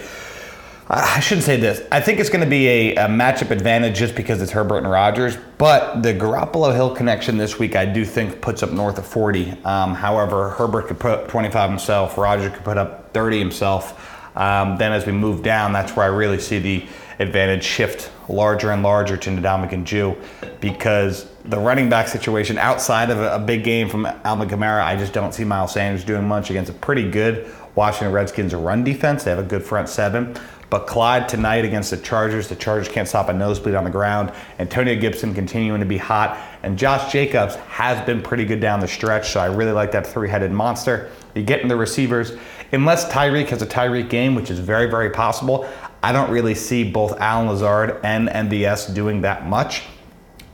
I 0.88 1.20
shouldn't 1.20 1.46
say 1.46 1.58
this. 1.58 1.82
I 1.92 2.00
think 2.00 2.20
it's 2.20 2.30
going 2.30 2.44
to 2.44 2.50
be 2.50 2.68
a, 2.68 2.96
a 2.96 3.08
matchup 3.08 3.50
advantage 3.50 3.98
just 3.98 4.14
because 4.14 4.40
it's 4.40 4.52
Herbert 4.52 4.80
and 4.80 4.90
Rodgers. 4.90 5.36
But 5.58 6.04
the 6.04 6.14
Garoppolo 6.14 6.76
Hill 6.76 6.96
connection 6.96 7.38
this 7.38 7.58
week, 7.58 7.76
I 7.76 7.86
do 7.86 8.06
think 8.06 8.40
puts 8.40 8.62
up 8.62 8.72
north 8.72 9.00
of 9.00 9.08
40. 9.08 9.52
Um, 9.64 9.96
however, 9.96 10.52
Herbert 10.52 10.88
could 10.88 11.00
put 11.00 11.12
up 11.12 11.28
25 11.28 11.72
himself. 11.72 12.18
Rodgers 12.20 12.54
could 12.54 12.64
put 12.64 12.78
up 12.78 13.12
30 13.14 13.40
himself. 13.40 14.38
Um, 14.38 14.78
then 14.78 14.92
as 14.92 15.08
we 15.08 15.12
move 15.12 15.42
down, 15.42 15.74
that's 15.74 15.96
where 15.96 16.06
I 16.06 16.10
really 16.10 16.40
see 16.40 16.60
the 16.60 16.86
advantage 17.18 17.64
shift 17.64 18.12
larger 18.28 18.70
and 18.70 18.84
larger 18.84 19.18
to 19.18 19.30
Ndamukong 19.30 19.86
Jew 19.86 20.16
because 20.60 21.28
the 21.46 21.58
running 21.58 21.90
back 21.90 22.08
situation 22.08 22.58
outside 22.58 23.10
of 23.10 23.20
a, 23.20 23.36
a 23.36 23.40
big 23.40 23.64
game 23.64 23.90
from 23.90 24.06
Alvin 24.06 24.50
Kamara, 24.50 24.84
I 24.84 24.96
just 24.98 25.14
don't 25.14 25.34
see 25.34 25.46
Miles 25.46 25.74
Sanders 25.74 26.04
doing 26.04 26.28
much 26.28 26.50
against 26.50 26.70
a 26.70 26.74
pretty 26.74 27.10
good 27.10 27.50
Washington 27.76 28.14
Redskins 28.14 28.54
run 28.54 28.84
defense. 28.84 29.24
They 29.24 29.32
have 29.32 29.40
a 29.40 29.44
good 29.44 29.64
front 29.64 29.90
seven. 29.90 30.36
But 30.76 30.88
Clyde 30.88 31.30
tonight 31.30 31.64
against 31.64 31.92
the 31.92 31.96
Chargers, 31.96 32.50
the 32.50 32.56
Chargers 32.58 32.90
can't 32.90 33.08
stop 33.08 33.30
a 33.30 33.34
nosebleed 33.34 33.76
on 33.76 33.86
the 33.86 33.90
ground. 33.90 34.34
Antonio 34.60 35.00
Gibson 35.00 35.34
continuing 35.34 35.80
to 35.80 35.86
be 35.86 35.96
hot. 35.96 36.38
And 36.64 36.78
Josh 36.78 37.14
Jacobs 37.14 37.56
has 37.56 38.06
been 38.06 38.22
pretty 38.22 38.44
good 38.44 38.60
down 38.60 38.82
the 38.82 38.88
stretch, 38.90 39.30
so 39.30 39.40
I 39.40 39.46
really 39.46 39.72
like 39.72 39.94
that 39.94 40.06
three 40.06 40.28
headed 40.28 40.52
monster. 40.52 41.12
You 41.34 41.44
get 41.44 41.62
in 41.62 41.70
the 41.70 41.78
receivers. 41.78 42.34
Unless 42.74 43.10
Tyreek 43.10 43.48
has 43.48 43.62
a 43.62 43.66
Tyreek 43.66 44.10
game, 44.10 44.36
which 44.36 44.52
is 44.52 44.60
very, 44.60 44.90
very 44.90 45.10
possible, 45.10 45.66
I 46.04 46.12
don't 46.12 46.30
really 46.30 46.54
see 46.54 46.84
both 46.84 47.22
Allen 47.22 47.48
Lazard 47.48 48.02
and 48.04 48.28
MVS 48.28 48.94
doing 48.94 49.22
that 49.22 49.48
much. 49.48 49.84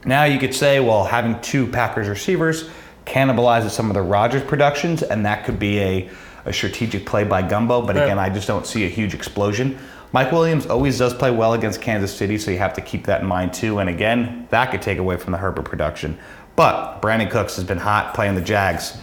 Now 0.05 0.25
you 0.25 0.37
could 0.37 0.53
say, 0.53 0.79
well, 0.79 1.03
having 1.03 1.41
two 1.41 1.65
Packers 1.65 2.07
receivers 2.07 2.69
cannibalizes 3.07 3.71
some 3.71 3.89
of 3.89 3.95
the 3.95 4.03
Rodgers 4.03 4.43
productions, 4.43 5.01
and 5.01 5.25
that 5.25 5.45
could 5.45 5.57
be 5.57 5.79
a, 5.79 6.09
a 6.45 6.53
strategic 6.53 7.07
play 7.07 7.23
by 7.23 7.41
Gumbo. 7.41 7.81
But 7.81 7.97
again, 7.97 8.19
I 8.19 8.29
just 8.29 8.47
don't 8.47 8.67
see 8.67 8.85
a 8.85 8.87
huge 8.87 9.15
explosion. 9.15 9.79
Mike 10.13 10.31
Williams 10.31 10.65
always 10.65 10.97
does 10.97 11.13
play 11.13 11.31
well 11.31 11.53
against 11.53 11.81
Kansas 11.81 12.13
City, 12.15 12.37
so 12.37 12.51
you 12.51 12.57
have 12.57 12.73
to 12.73 12.81
keep 12.81 13.05
that 13.05 13.21
in 13.21 13.27
mind 13.27 13.53
too. 13.53 13.79
And 13.79 13.89
again, 13.89 14.47
that 14.49 14.71
could 14.71 14.81
take 14.81 14.97
away 14.97 15.17
from 15.17 15.31
the 15.31 15.37
Herbert 15.37 15.63
production. 15.63 16.17
But 16.55 17.01
Brandin 17.01 17.29
Cooks 17.29 17.55
has 17.55 17.63
been 17.65 17.77
hot 17.77 18.13
playing 18.13 18.35
the 18.35 18.41
Jags. 18.41 18.97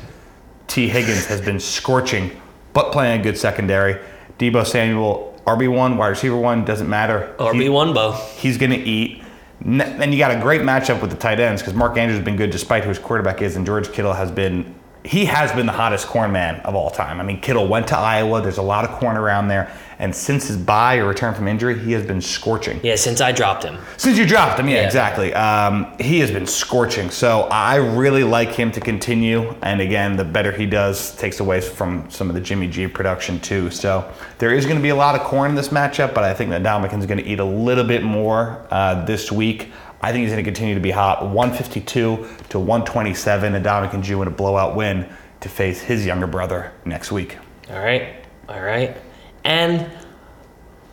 T. 0.66 0.88
Higgins 0.88 1.24
has 1.26 1.40
been 1.40 1.58
scorching, 1.58 2.38
but 2.74 2.92
playing 2.92 3.20
a 3.20 3.22
good 3.22 3.38
secondary. 3.38 3.98
Debo 4.38 4.66
Samuel, 4.66 5.40
RB1, 5.46 5.96
wide 5.96 6.08
receiver 6.08 6.36
one, 6.36 6.64
doesn't 6.64 6.88
matter. 6.88 7.34
RB 7.38 7.72
one 7.72 7.94
bow. 7.94 8.12
he's 8.36 8.58
going 8.58 8.70
to 8.70 8.76
eat. 8.76 9.22
And 9.64 10.12
you 10.12 10.18
got 10.18 10.30
a 10.30 10.40
great 10.40 10.60
matchup 10.60 11.00
with 11.00 11.10
the 11.10 11.16
tight 11.16 11.40
ends 11.40 11.62
because 11.62 11.74
Mark 11.74 11.96
Andrews 11.96 12.18
has 12.18 12.24
been 12.24 12.36
good 12.36 12.50
despite 12.50 12.84
who 12.84 12.90
his 12.90 12.98
quarterback 12.98 13.42
is, 13.42 13.56
and 13.56 13.66
George 13.66 13.90
Kittle 13.90 14.12
has 14.12 14.30
been. 14.30 14.74
He 15.04 15.24
has 15.24 15.50
been 15.52 15.66
the 15.66 15.72
hottest 15.72 16.06
corn 16.06 16.32
man 16.32 16.60
of 16.60 16.74
all 16.74 16.90
time. 16.90 17.18
I 17.18 17.24
mean, 17.24 17.40
Kittle 17.40 17.66
went 17.66 17.88
to 17.88 17.96
Iowa. 17.96 18.42
There's 18.42 18.58
a 18.58 18.62
lot 18.62 18.84
of 18.84 18.90
corn 19.00 19.16
around 19.16 19.48
there, 19.48 19.72
and 20.00 20.14
since 20.14 20.46
his 20.48 20.56
buy 20.56 20.96
or 20.98 21.06
return 21.06 21.34
from 21.34 21.48
injury, 21.48 21.78
he 21.78 21.92
has 21.92 22.04
been 22.06 22.20
scorching. 22.20 22.78
Yeah, 22.82 22.94
since 22.96 23.20
I 23.20 23.32
dropped 23.32 23.64
him. 23.64 23.78
Since 23.96 24.16
you 24.18 24.26
dropped 24.26 24.60
him, 24.60 24.68
yeah, 24.68 24.76
Yeah. 24.76 24.86
exactly. 24.86 25.34
Um, 25.34 25.92
he 25.98 26.20
has 26.20 26.30
been 26.30 26.46
scorching. 26.46 27.10
So 27.10 27.48
I 27.50 27.76
really 27.76 28.22
like 28.24 28.50
him 28.52 28.70
to 28.72 28.80
continue. 28.80 29.54
And 29.62 29.80
again, 29.80 30.16
the 30.16 30.24
better 30.24 30.52
he 30.52 30.66
does, 30.66 31.16
takes 31.16 31.40
away 31.40 31.60
from 31.60 32.08
some 32.10 32.28
of 32.28 32.34
the 32.34 32.40
Jimmy 32.40 32.68
G 32.68 32.86
production 32.86 33.40
too. 33.40 33.70
So 33.70 34.04
there 34.38 34.52
is 34.54 34.64
going 34.66 34.76
to 34.78 34.82
be 34.82 34.90
a 34.90 34.96
lot 34.96 35.14
of 35.14 35.22
corn 35.22 35.50
in 35.50 35.56
this 35.56 35.68
matchup, 35.68 36.14
but 36.14 36.22
I 36.24 36.32
think 36.32 36.50
that 36.50 36.62
Dominican's 36.62 37.06
going 37.06 37.18
to 37.18 37.26
eat 37.26 37.40
a 37.40 37.44
little 37.44 37.84
bit 37.84 38.02
more 38.04 38.64
uh, 38.70 39.04
this 39.04 39.32
week. 39.32 39.72
I 40.00 40.12
think 40.12 40.22
he's 40.22 40.30
going 40.30 40.44
to 40.44 40.48
continue 40.48 40.74
to 40.76 40.80
be 40.80 40.92
hot. 40.92 41.26
152 41.28 42.28
to 42.50 42.58
127, 42.60 43.54
and 43.56 43.64
Dominican 43.64 44.00
Jew 44.02 44.22
in 44.22 44.28
a 44.28 44.30
blowout 44.30 44.76
win 44.76 45.08
to 45.40 45.48
face 45.48 45.80
his 45.80 46.06
younger 46.06 46.28
brother 46.28 46.72
next 46.84 47.10
week. 47.10 47.36
All 47.70 47.80
right, 47.80 48.14
all 48.48 48.60
right, 48.60 48.96
and 49.44 49.90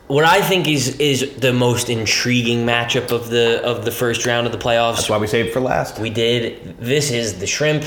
what 0.08 0.24
I 0.24 0.40
think 0.40 0.68
is 0.68 0.98
is 1.00 1.36
the 1.36 1.52
most 1.52 1.88
intriguing 1.88 2.64
matchup 2.64 3.10
of 3.10 3.28
the 3.28 3.62
of 3.64 3.84
the 3.84 3.90
first 3.90 4.24
round 4.26 4.46
of 4.46 4.52
the 4.52 4.58
playoffs. 4.58 4.96
That's 4.96 5.10
why 5.10 5.18
we 5.18 5.26
saved 5.26 5.52
for 5.52 5.60
last. 5.60 5.98
We 5.98 6.10
did. 6.10 6.78
This 6.78 7.10
is 7.10 7.38
the 7.38 7.46
Shrimp 7.46 7.84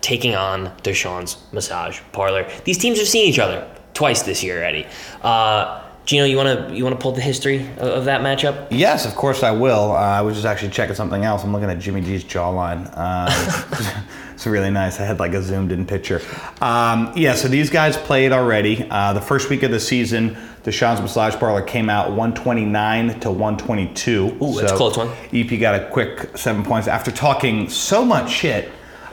taking 0.00 0.34
on 0.34 0.74
Deshaun's 0.78 1.36
Massage 1.52 2.00
Parlor. 2.12 2.50
These 2.64 2.78
teams 2.78 2.98
have 2.98 3.08
seen 3.08 3.28
each 3.28 3.38
other 3.38 3.68
twice 3.94 4.22
this 4.22 4.42
year 4.42 4.58
already. 4.58 4.86
Uh, 5.22 5.82
Gino, 6.06 6.24
you 6.24 6.36
want 6.36 6.68
to 6.68 6.74
you 6.74 6.82
want 6.82 6.98
to 6.98 7.02
pull 7.02 7.12
the 7.12 7.20
history 7.20 7.66
of, 7.76 7.88
of, 7.88 8.04
that 8.06 8.22
matchup? 8.22 8.68
Yes, 8.70 9.06
of 9.06 9.14
course 9.14 9.42
I 9.42 9.52
will. 9.52 9.92
Uh, 9.92 9.96
I 9.96 10.22
was 10.22 10.34
just 10.34 10.46
actually 10.46 10.70
checking 10.70 10.94
something 10.94 11.24
else. 11.24 11.44
I'm 11.44 11.52
looking 11.52 11.70
at 11.70 11.78
Jimmy 11.78 12.00
G's 12.00 12.24
jawline. 12.24 12.90
Uh, 12.94 14.02
it's 14.34 14.46
really 14.46 14.70
nice. 14.70 14.98
I 14.98 15.04
had 15.04 15.20
like 15.20 15.34
a 15.34 15.42
zoomed 15.42 15.72
in 15.72 15.86
picture. 15.86 16.20
Um, 16.60 17.12
yeah, 17.14 17.34
so 17.34 17.48
these 17.48 17.70
guys 17.70 17.96
played 17.96 18.32
already. 18.32 18.86
Uh, 18.90 19.12
the 19.12 19.20
first 19.20 19.50
week 19.50 19.62
of 19.62 19.70
the 19.70 19.78
season, 19.78 20.36
Deshaun's 20.64 21.00
Massage 21.00 21.36
Parlor 21.36 21.62
came 21.62 21.88
out 21.90 22.08
129 22.08 23.20
to 23.20 23.30
122. 23.30 24.38
Ooh, 24.42 24.54
that's 24.54 24.70
so 24.72 24.76
close 24.76 24.96
one. 24.96 25.10
EP 25.32 25.60
got 25.60 25.80
a 25.80 25.88
quick 25.90 26.36
seven 26.36 26.64
points 26.64 26.88
after 26.88 27.10
talking 27.10 27.68
so 27.68 28.04
much 28.04 28.30
shit. 28.30 28.70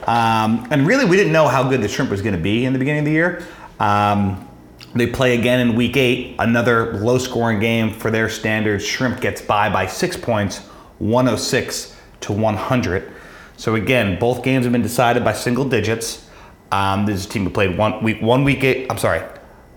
Um, 0.08 0.66
and 0.72 0.88
really, 0.88 1.04
we 1.06 1.18
didn't 1.18 1.34
know 1.34 1.48
how 1.48 1.70
good 1.70 1.82
the 1.82 1.90
shrimp 1.90 2.10
was 2.10 2.22
going 2.22 2.36
to 2.36 2.42
be 2.42 2.64
in 2.66 2.74
the 2.74 2.80
beginning 2.80 3.00
of 3.00 3.06
the 3.06 3.12
year. 3.12 3.46
Um, 3.80 4.47
they 4.96 5.08
play 5.08 5.38
again 5.38 5.60
in 5.60 5.76
week 5.76 5.98
eight, 5.98 6.36
another 6.40 6.94
low 6.94 7.18
scoring 7.18 7.60
game 7.60 7.94
for 7.94 8.10
their 8.10 8.30
standards. 8.30 8.86
Shrimp 8.86 9.22
gets 9.22 9.42
by 9.42 9.70
by 9.70 9.86
six 9.86 10.16
points, 10.18 10.60
106 11.00 11.96
to 12.22 12.34
100. 12.34 13.12
So 13.58 13.76
again, 13.76 14.20
both 14.20 14.44
games 14.44 14.66
have 14.66 14.72
been 14.72 14.82
decided 14.82 15.24
by 15.24 15.34
single 15.34 15.66
digits. 15.66 16.28
Um, 16.72 17.06
this 17.06 17.20
is 17.20 17.26
a 17.26 17.30
team 17.30 17.44
who 17.44 17.50
played 17.50 17.78
one 17.78 18.04
week, 18.04 18.22
one 18.22 18.44
week 18.44 18.64
eight. 18.64 18.88
I'm 18.90 18.98
sorry, 18.98 19.24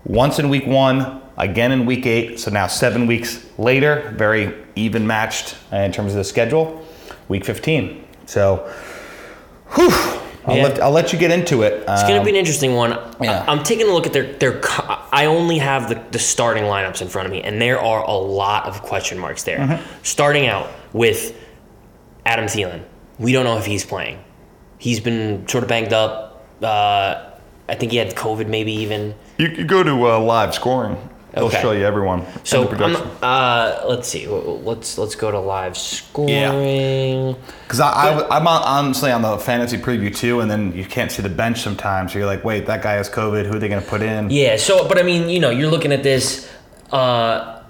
once 0.03 0.39
in 0.39 0.49
week 0.49 0.65
one, 0.65 1.21
again 1.37 1.71
in 1.71 1.85
week 1.85 2.05
eight. 2.05 2.39
So 2.39 2.51
now 2.51 2.67
seven 2.67 3.07
weeks 3.07 3.45
later, 3.57 4.13
very 4.17 4.53
even 4.75 5.05
matched 5.05 5.55
in 5.71 5.91
terms 5.91 6.11
of 6.11 6.17
the 6.17 6.23
schedule. 6.23 6.85
Week 7.27 7.45
15. 7.45 8.03
So, 8.25 8.71
whew, 9.73 10.20
I'll, 10.45 10.57
yeah. 10.57 10.63
let, 10.63 10.81
I'll 10.81 10.91
let 10.91 11.13
you 11.13 11.19
get 11.19 11.31
into 11.31 11.61
it. 11.61 11.83
It's 11.87 12.03
going 12.03 12.19
to 12.19 12.23
be 12.23 12.31
an 12.31 12.35
um, 12.35 12.39
interesting 12.39 12.73
one. 12.73 12.91
Yeah. 13.21 13.45
I'm 13.47 13.63
taking 13.63 13.87
a 13.87 13.91
look 13.91 14.07
at 14.07 14.13
their 14.13 14.33
their. 14.33 14.59
I 15.13 15.25
only 15.25 15.59
have 15.59 15.89
the, 15.89 16.03
the 16.11 16.19
starting 16.19 16.63
lineups 16.63 17.01
in 17.01 17.09
front 17.09 17.27
of 17.27 17.31
me, 17.31 17.41
and 17.41 17.61
there 17.61 17.79
are 17.79 18.03
a 18.03 18.13
lot 18.13 18.65
of 18.65 18.81
question 18.81 19.19
marks 19.19 19.43
there. 19.43 19.59
Mm-hmm. 19.59 20.03
Starting 20.03 20.47
out 20.47 20.69
with 20.93 21.37
Adam 22.25 22.45
Thielen, 22.45 22.83
we 23.19 23.33
don't 23.33 23.45
know 23.45 23.57
if 23.57 23.65
he's 23.65 23.85
playing. 23.85 24.23
He's 24.79 24.99
been 24.99 25.47
sort 25.47 25.63
of 25.63 25.69
banged 25.69 25.93
up. 25.93 26.47
Uh, 26.61 27.29
I 27.69 27.75
think 27.75 27.91
he 27.91 27.97
had 27.97 28.15
COVID, 28.15 28.47
maybe 28.47 28.73
even. 28.73 29.13
You 29.37 29.49
could 29.49 29.67
go 29.67 29.83
to 29.83 30.07
uh, 30.07 30.19
live 30.19 30.55
scoring 30.55 30.97
They'll 31.33 31.45
okay. 31.45 31.61
show 31.61 31.71
you 31.71 31.85
everyone. 31.85 32.25
So 32.43 32.67
uh, 32.67 33.85
let's 33.87 34.09
see. 34.09 34.27
Let's 34.27 34.97
let's 34.97 35.15
go 35.15 35.31
to 35.31 35.39
live 35.39 35.77
scoring. 35.77 37.37
Because 37.63 37.79
yeah. 37.79 37.85
I, 37.85 38.19
I 38.19 38.37
am 38.37 38.47
honestly 38.47 39.11
on 39.11 39.21
the 39.21 39.37
fantasy 39.37 39.77
preview 39.77 40.13
too, 40.13 40.41
and 40.41 40.51
then 40.51 40.73
you 40.73 40.83
can't 40.83 41.09
see 41.09 41.21
the 41.21 41.29
bench 41.29 41.61
sometimes. 41.61 42.11
So 42.11 42.19
you're 42.19 42.27
like, 42.27 42.43
wait, 42.43 42.65
that 42.65 42.81
guy 42.81 42.93
has 42.93 43.09
COVID. 43.09 43.45
Who 43.45 43.55
are 43.55 43.59
they 43.59 43.69
going 43.69 43.81
to 43.81 43.89
put 43.89 44.01
in? 44.01 44.29
Yeah. 44.29 44.57
So, 44.57 44.85
but 44.87 44.99
I 44.99 45.03
mean, 45.03 45.29
you 45.29 45.39
know, 45.39 45.51
you're 45.51 45.71
looking 45.71 45.93
at 45.93 46.03
this. 46.03 46.51
Uh, 46.91 47.60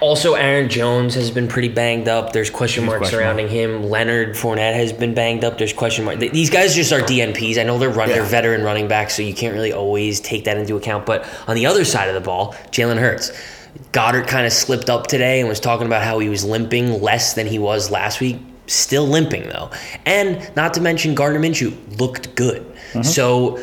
also, 0.00 0.34
Aaron 0.34 0.68
Jones 0.68 1.14
has 1.14 1.30
been 1.30 1.48
pretty 1.48 1.68
banged 1.68 2.08
up. 2.08 2.32
There's 2.32 2.50
question 2.50 2.84
marks 2.84 2.98
question 2.98 3.18
surrounding 3.18 3.46
mark. 3.46 3.56
him. 3.56 3.82
Leonard 3.84 4.36
Fournette 4.36 4.74
has 4.74 4.92
been 4.92 5.14
banged 5.14 5.44
up. 5.44 5.58
There's 5.58 5.72
question 5.72 6.04
marks. 6.04 6.20
These 6.20 6.50
guys 6.50 6.74
just 6.74 6.92
are 6.92 7.00
DNPs. 7.00 7.58
I 7.58 7.64
know 7.64 7.78
they're 7.78 7.90
run, 7.90 8.08
yeah. 8.08 8.16
they're 8.16 8.24
veteran 8.24 8.62
running 8.62 8.86
backs, 8.86 9.16
so 9.16 9.22
you 9.22 9.34
can't 9.34 9.54
really 9.54 9.72
always 9.72 10.20
take 10.20 10.44
that 10.44 10.56
into 10.56 10.76
account. 10.76 11.06
But 11.06 11.28
on 11.48 11.56
the 11.56 11.66
other 11.66 11.84
side 11.84 12.08
of 12.08 12.14
the 12.14 12.20
ball, 12.20 12.52
Jalen 12.70 12.98
Hurts. 12.98 13.32
Goddard 13.90 14.28
kind 14.28 14.46
of 14.46 14.52
slipped 14.52 14.88
up 14.88 15.08
today 15.08 15.40
and 15.40 15.48
was 15.48 15.58
talking 15.58 15.86
about 15.86 16.02
how 16.04 16.20
he 16.20 16.28
was 16.28 16.44
limping 16.44 17.00
less 17.02 17.34
than 17.34 17.46
he 17.46 17.58
was 17.58 17.90
last 17.90 18.20
week. 18.20 18.38
Still 18.66 19.06
limping 19.06 19.48
though, 19.48 19.70
and 20.06 20.50
not 20.56 20.72
to 20.74 20.80
mention 20.80 21.14
Gardner 21.14 21.38
Minshew 21.38 21.76
looked 21.98 22.34
good. 22.34 22.62
Mm-hmm. 22.62 23.02
So 23.02 23.62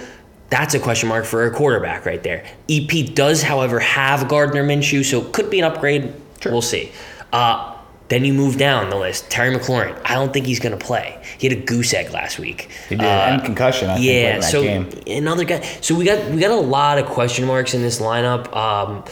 that's 0.51 0.75
a 0.75 0.79
question 0.79 1.09
mark 1.09 1.25
for 1.25 1.45
a 1.45 1.51
quarterback 1.51 2.05
right 2.05 2.21
there. 2.21 2.45
EP 2.69 3.15
does, 3.15 3.41
however, 3.41 3.79
have 3.79 4.27
Gardner 4.27 4.63
Minshew, 4.63 5.03
so 5.03 5.21
it 5.21 5.33
could 5.33 5.49
be 5.49 5.59
an 5.59 5.65
upgrade. 5.65 6.13
Sure. 6.41 6.51
We'll 6.51 6.61
see. 6.61 6.91
Uh, 7.31 7.77
then 8.09 8.25
you 8.25 8.33
move 8.33 8.57
down 8.57 8.89
the 8.89 8.97
list. 8.97 9.29
Terry 9.29 9.55
McLaurin. 9.55 9.99
I 10.03 10.15
don't 10.15 10.33
think 10.33 10.45
he's 10.45 10.59
going 10.59 10.77
to 10.77 10.85
play. 10.85 11.17
He 11.37 11.47
had 11.47 11.57
a 11.57 11.61
goose 11.61 11.93
egg 11.93 12.11
last 12.11 12.37
week. 12.37 12.69
He 12.89 12.95
did, 12.95 13.05
uh, 13.05 13.29
and 13.29 13.43
concussion. 13.45 13.89
I 13.89 13.97
yeah. 13.99 14.41
So 14.41 14.61
game. 14.61 14.89
another 15.07 15.45
guy. 15.45 15.61
So 15.79 15.95
we 15.95 16.03
got 16.03 16.29
we 16.29 16.41
got 16.41 16.51
a 16.51 16.55
lot 16.55 16.99
of 16.99 17.05
question 17.05 17.45
marks 17.45 17.73
in 17.73 17.81
this 17.81 18.01
lineup. 18.01 18.53
Um, 18.53 19.05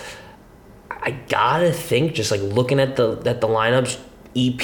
I 0.90 1.12
gotta 1.30 1.72
think, 1.72 2.14
just 2.14 2.30
like 2.30 2.42
looking 2.42 2.82
at 2.82 2.98
the 2.98 3.22
at 3.26 3.40
the 3.40 3.48
lineups, 3.48 3.98
EP, 4.36 4.60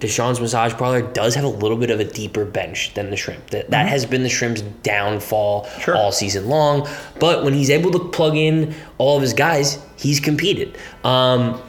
Deshaun's 0.00 0.40
Massage 0.40 0.74
Parlor, 0.74 1.02
does 1.12 1.34
have 1.36 1.44
a 1.44 1.48
little 1.48 1.76
bit 1.76 1.90
of 1.90 2.00
a 2.00 2.04
deeper 2.04 2.44
bench 2.44 2.92
than 2.94 3.10
the 3.10 3.16
Shrimp. 3.16 3.50
That, 3.50 3.70
that 3.70 3.82
mm-hmm. 3.82 3.88
has 3.88 4.04
been 4.04 4.22
the 4.24 4.28
Shrimp's 4.28 4.62
downfall 4.82 5.68
sure. 5.78 5.96
all 5.96 6.10
season 6.10 6.48
long. 6.48 6.88
But 7.20 7.44
when 7.44 7.54
he's 7.54 7.70
able 7.70 7.92
to 7.92 8.00
plug 8.00 8.36
in 8.36 8.74
all 8.98 9.16
of 9.16 9.22
his 9.22 9.32
guys, 9.32 9.78
he's 9.96 10.18
competed. 10.18 10.76
Um, 11.04 11.62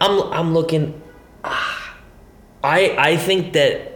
I'm, 0.00 0.20
I'm 0.32 0.54
looking. 0.54 1.00
Ah, 1.44 1.96
I, 2.62 2.94
I 2.98 3.16
think 3.16 3.54
that 3.54 3.94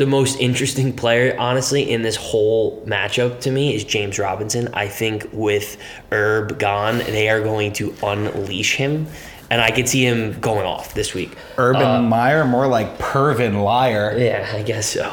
the 0.00 0.06
most 0.06 0.40
interesting 0.40 0.96
player, 0.96 1.36
honestly, 1.38 1.90
in 1.90 2.00
this 2.00 2.16
whole 2.16 2.82
matchup 2.86 3.40
to 3.40 3.50
me 3.50 3.74
is 3.74 3.84
James 3.84 4.18
Robinson. 4.18 4.68
I 4.72 4.88
think 4.88 5.28
with 5.32 5.76
Herb 6.10 6.58
gone, 6.58 6.98
they 6.98 7.28
are 7.28 7.42
going 7.42 7.74
to 7.74 7.94
unleash 8.02 8.76
him 8.76 9.08
and 9.50 9.60
I 9.60 9.72
could 9.72 9.88
see 9.88 10.04
him 10.04 10.38
going 10.40 10.64
off 10.64 10.94
this 10.94 11.12
week. 11.12 11.36
Urban 11.58 11.82
uh, 11.82 12.02
Meyer, 12.02 12.44
more 12.44 12.68
like 12.68 12.98
Pervin 12.98 13.62
Liar. 13.62 14.16
Yeah, 14.16 14.48
I 14.54 14.62
guess 14.62 14.86
so. 14.86 15.12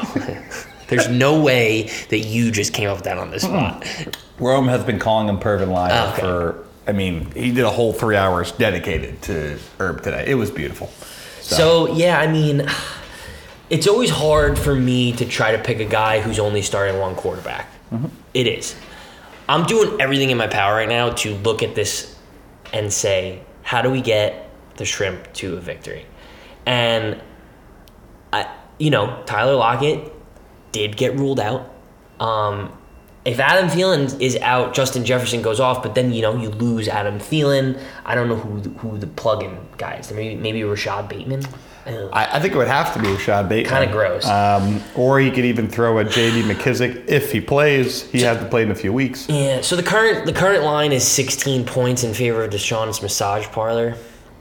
There's 0.88 1.08
no 1.08 1.42
way 1.42 1.90
that 2.08 2.20
you 2.20 2.50
just 2.50 2.72
came 2.72 2.88
up 2.88 2.96
with 2.96 3.04
that 3.04 3.18
on 3.18 3.30
this 3.30 3.42
spot. 3.42 3.86
Rome 4.38 4.68
has 4.68 4.84
been 4.84 4.98
calling 4.98 5.28
him 5.28 5.38
Pervin 5.38 5.70
Liar 5.70 5.90
oh, 5.92 6.12
okay. 6.12 6.20
for. 6.20 6.64
I 6.86 6.92
mean, 6.92 7.30
he 7.32 7.52
did 7.52 7.64
a 7.64 7.70
whole 7.70 7.92
three 7.92 8.16
hours 8.16 8.52
dedicated 8.52 9.20
to 9.22 9.58
Herb 9.78 10.02
today. 10.02 10.24
It 10.26 10.36
was 10.36 10.50
beautiful. 10.50 10.86
So, 11.42 11.86
so 11.86 11.94
yeah, 11.94 12.18
I 12.18 12.32
mean, 12.32 12.66
it's 13.68 13.86
always 13.86 14.08
hard 14.08 14.58
for 14.58 14.74
me 14.74 15.12
to 15.12 15.26
try 15.26 15.52
to 15.52 15.62
pick 15.62 15.80
a 15.80 15.84
guy 15.84 16.20
who's 16.20 16.38
only 16.38 16.62
starting 16.62 16.98
one 16.98 17.14
quarterback. 17.14 17.70
Mm-hmm. 17.92 18.06
It 18.32 18.46
is. 18.46 18.74
I'm 19.50 19.66
doing 19.66 20.00
everything 20.00 20.30
in 20.30 20.38
my 20.38 20.46
power 20.46 20.76
right 20.76 20.88
now 20.88 21.10
to 21.10 21.34
look 21.34 21.62
at 21.62 21.74
this 21.74 22.16
and 22.72 22.90
say 22.90 23.42
how 23.68 23.82
do 23.82 23.90
we 23.90 24.00
get 24.00 24.48
the 24.76 24.84
shrimp 24.86 25.30
to 25.34 25.58
a 25.58 25.60
victory? 25.60 26.06
And 26.64 27.20
I, 28.32 28.50
you 28.78 28.88
know, 28.88 29.22
Tyler 29.26 29.56
Lockett 29.56 30.10
did 30.72 30.96
get 30.96 31.14
ruled 31.16 31.38
out. 31.38 31.70
Um, 32.18 32.72
if 33.26 33.38
Adam 33.38 33.68
Thielen 33.68 34.18
is 34.22 34.38
out, 34.38 34.72
Justin 34.72 35.04
Jefferson 35.04 35.42
goes 35.42 35.60
off, 35.60 35.82
but 35.82 35.94
then 35.94 36.14
you 36.14 36.22
know 36.22 36.34
you 36.34 36.48
lose 36.48 36.88
Adam 36.88 37.18
Thielen. 37.18 37.78
I 38.06 38.14
don't 38.14 38.28
know 38.28 38.36
who 38.36 38.70
who 38.78 38.96
the 38.96 39.06
plug-in 39.06 39.58
guy 39.76 39.96
is. 39.96 40.10
Maybe 40.10 40.34
maybe 40.34 40.64
Rashod 40.64 41.10
Bateman. 41.10 41.42
I, 42.12 42.36
I, 42.36 42.40
think 42.40 42.54
it 42.54 42.56
would 42.56 42.68
have 42.68 42.92
to 42.94 43.00
be 43.00 43.08
Rashod 43.08 43.48
Bateman. 43.48 43.70
Kind 43.70 43.84
of 43.84 43.92
gross. 43.92 44.26
Um, 44.26 44.82
or 44.94 45.20
he 45.20 45.30
could 45.30 45.44
even 45.44 45.68
throw 45.68 45.98
a 45.98 46.04
J.D. 46.04 46.42
McKissic 46.42 47.06
if 47.08 47.32
he 47.32 47.40
plays. 47.40 48.02
He 48.10 48.20
so, 48.20 48.26
hasn't 48.26 48.50
played 48.50 48.64
in 48.64 48.70
a 48.70 48.74
few 48.74 48.92
weeks. 48.92 49.28
Yeah. 49.28 49.60
So 49.60 49.76
the 49.76 49.82
current 49.82 50.26
the 50.26 50.32
current 50.32 50.64
line 50.64 50.92
is 50.92 51.06
16 51.06 51.64
points 51.64 52.04
in 52.04 52.14
favor 52.14 52.44
of 52.44 52.50
Deshaun's 52.50 53.02
massage 53.02 53.46
parlor. 53.48 53.96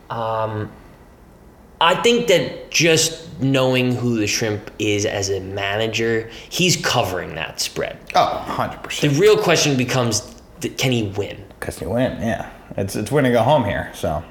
Um, 0.09 0.71
I 1.79 1.95
think 1.95 2.27
that 2.27 2.71
just 2.71 3.27
knowing 3.39 3.93
who 3.93 4.17
the 4.17 4.27
shrimp 4.27 4.71
is 4.79 5.05
as 5.05 5.29
a 5.29 5.39
manager, 5.39 6.29
he's 6.49 6.75
covering 6.75 7.35
that 7.35 7.59
spread. 7.59 7.99
Oh, 8.15 8.43
100%. 8.47 9.01
The 9.01 9.09
real 9.19 9.37
question 9.37 9.77
becomes 9.77 10.33
can 10.77 10.91
he 10.91 11.03
win? 11.15 11.43
Because 11.59 11.77
he 11.77 11.85
win, 11.85 12.19
yeah. 12.19 12.51
It's, 12.77 12.95
it's 12.95 13.11
winning 13.11 13.35
a 13.35 13.43
home 13.43 13.63
here, 13.63 13.91
so. 13.93 14.23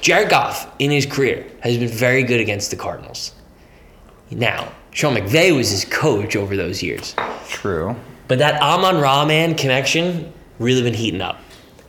Jared 0.00 0.30
Goff 0.30 0.72
in 0.78 0.90
his 0.90 1.06
career 1.06 1.46
has 1.60 1.76
been 1.76 1.88
very 1.88 2.22
good 2.22 2.40
against 2.40 2.70
the 2.70 2.76
Cardinals. 2.76 3.34
Now, 4.30 4.72
Sean 4.92 5.14
McVay 5.14 5.54
was 5.56 5.70
his 5.70 5.84
coach 5.84 6.36
over 6.36 6.56
those 6.56 6.82
years. 6.82 7.14
True. 7.48 7.96
But 8.26 8.38
that 8.38 8.60
Amon 8.60 9.00
Ra 9.00 9.24
man 9.24 9.54
connection 9.54 10.32
really 10.58 10.82
been 10.82 10.94
heating 10.94 11.20
up. 11.20 11.40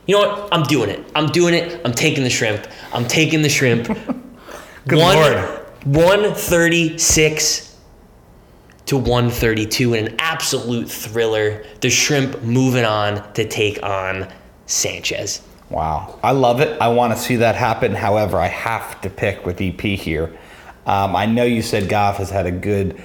You 0.06 0.16
know 0.16 0.28
what? 0.28 0.48
I'm 0.52 0.62
doing 0.64 0.90
it. 0.90 1.04
I'm 1.14 1.26
doing 1.26 1.54
it. 1.54 1.80
I'm 1.84 1.92
taking 1.92 2.24
the 2.24 2.30
shrimp. 2.30 2.66
I'm 2.92 3.06
taking 3.06 3.42
the 3.42 3.48
shrimp. 3.48 3.86
Good 4.88 4.98
One, 4.98 5.16
lord. 5.16 5.60
136 5.84 7.76
to 8.86 8.96
132 8.96 9.94
in 9.94 10.08
an 10.08 10.16
absolute 10.18 10.90
thriller. 10.90 11.64
The 11.80 11.90
shrimp 11.90 12.42
moving 12.42 12.84
on 12.84 13.32
to 13.34 13.46
take 13.46 13.82
on 13.82 14.28
Sanchez. 14.66 15.42
Wow. 15.70 16.18
I 16.22 16.32
love 16.32 16.60
it. 16.60 16.80
I 16.80 16.88
want 16.88 17.14
to 17.14 17.18
see 17.18 17.36
that 17.36 17.54
happen. 17.54 17.94
However, 17.94 18.38
I 18.38 18.48
have 18.48 19.00
to 19.02 19.10
pick 19.10 19.46
with 19.46 19.60
EP 19.60 19.80
here. 19.80 20.36
Um, 20.84 21.14
I 21.14 21.26
know 21.26 21.44
you 21.44 21.62
said 21.62 21.88
Goff 21.88 22.16
has 22.16 22.30
had 22.30 22.46
a 22.46 22.50
good 22.50 23.00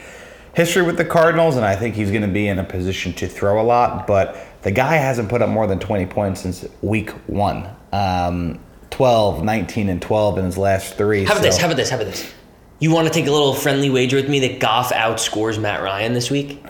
history 0.56 0.82
with 0.82 0.98
the 0.98 1.06
Cardinals, 1.06 1.58
and 1.58 1.66
I 1.66 1.76
think 1.76 1.96
he's 1.96 2.10
going 2.10 2.24
to 2.24 2.28
be 2.28 2.48
in 2.48 2.58
a 2.58 2.64
position 2.64 3.14
to 3.14 3.28
throw 3.28 3.62
a 3.62 3.64
lot, 3.64 4.08
but 4.08 4.38
the 4.64 4.72
guy 4.72 4.96
hasn't 4.96 5.30
put 5.30 5.42
up 5.42 5.50
more 5.50 5.68
than 5.68 5.80
20 5.80 6.08
points 6.08 6.42
since 6.42 6.66
week 6.82 7.12
one. 7.28 7.70
Um, 7.94 8.60
12, 8.90 9.44
19, 9.44 9.90
and 9.90 10.02
12 10.02 10.40
in 10.40 10.46
his 10.46 10.58
last 10.58 10.96
three. 10.98 11.26
How 11.26 11.34
about 11.34 11.38
so- 11.38 11.44
this? 11.44 11.58
How 11.58 11.68
about 11.68 11.78
this? 11.78 11.90
How 11.90 11.98
about 11.98 12.08
this? 12.08 12.34
You 12.80 12.92
want 12.92 13.08
to 13.08 13.14
take 13.14 13.28
a 13.28 13.32
little 13.32 13.54
friendly 13.54 13.90
wager 13.90 14.18
with 14.18 14.28
me 14.28 14.40
that 14.42 14.60
Goff 14.60 14.92
outscores 14.92 15.60
Matt 15.62 15.82
Ryan 15.82 16.14
this 16.14 16.30
week? 16.32 16.62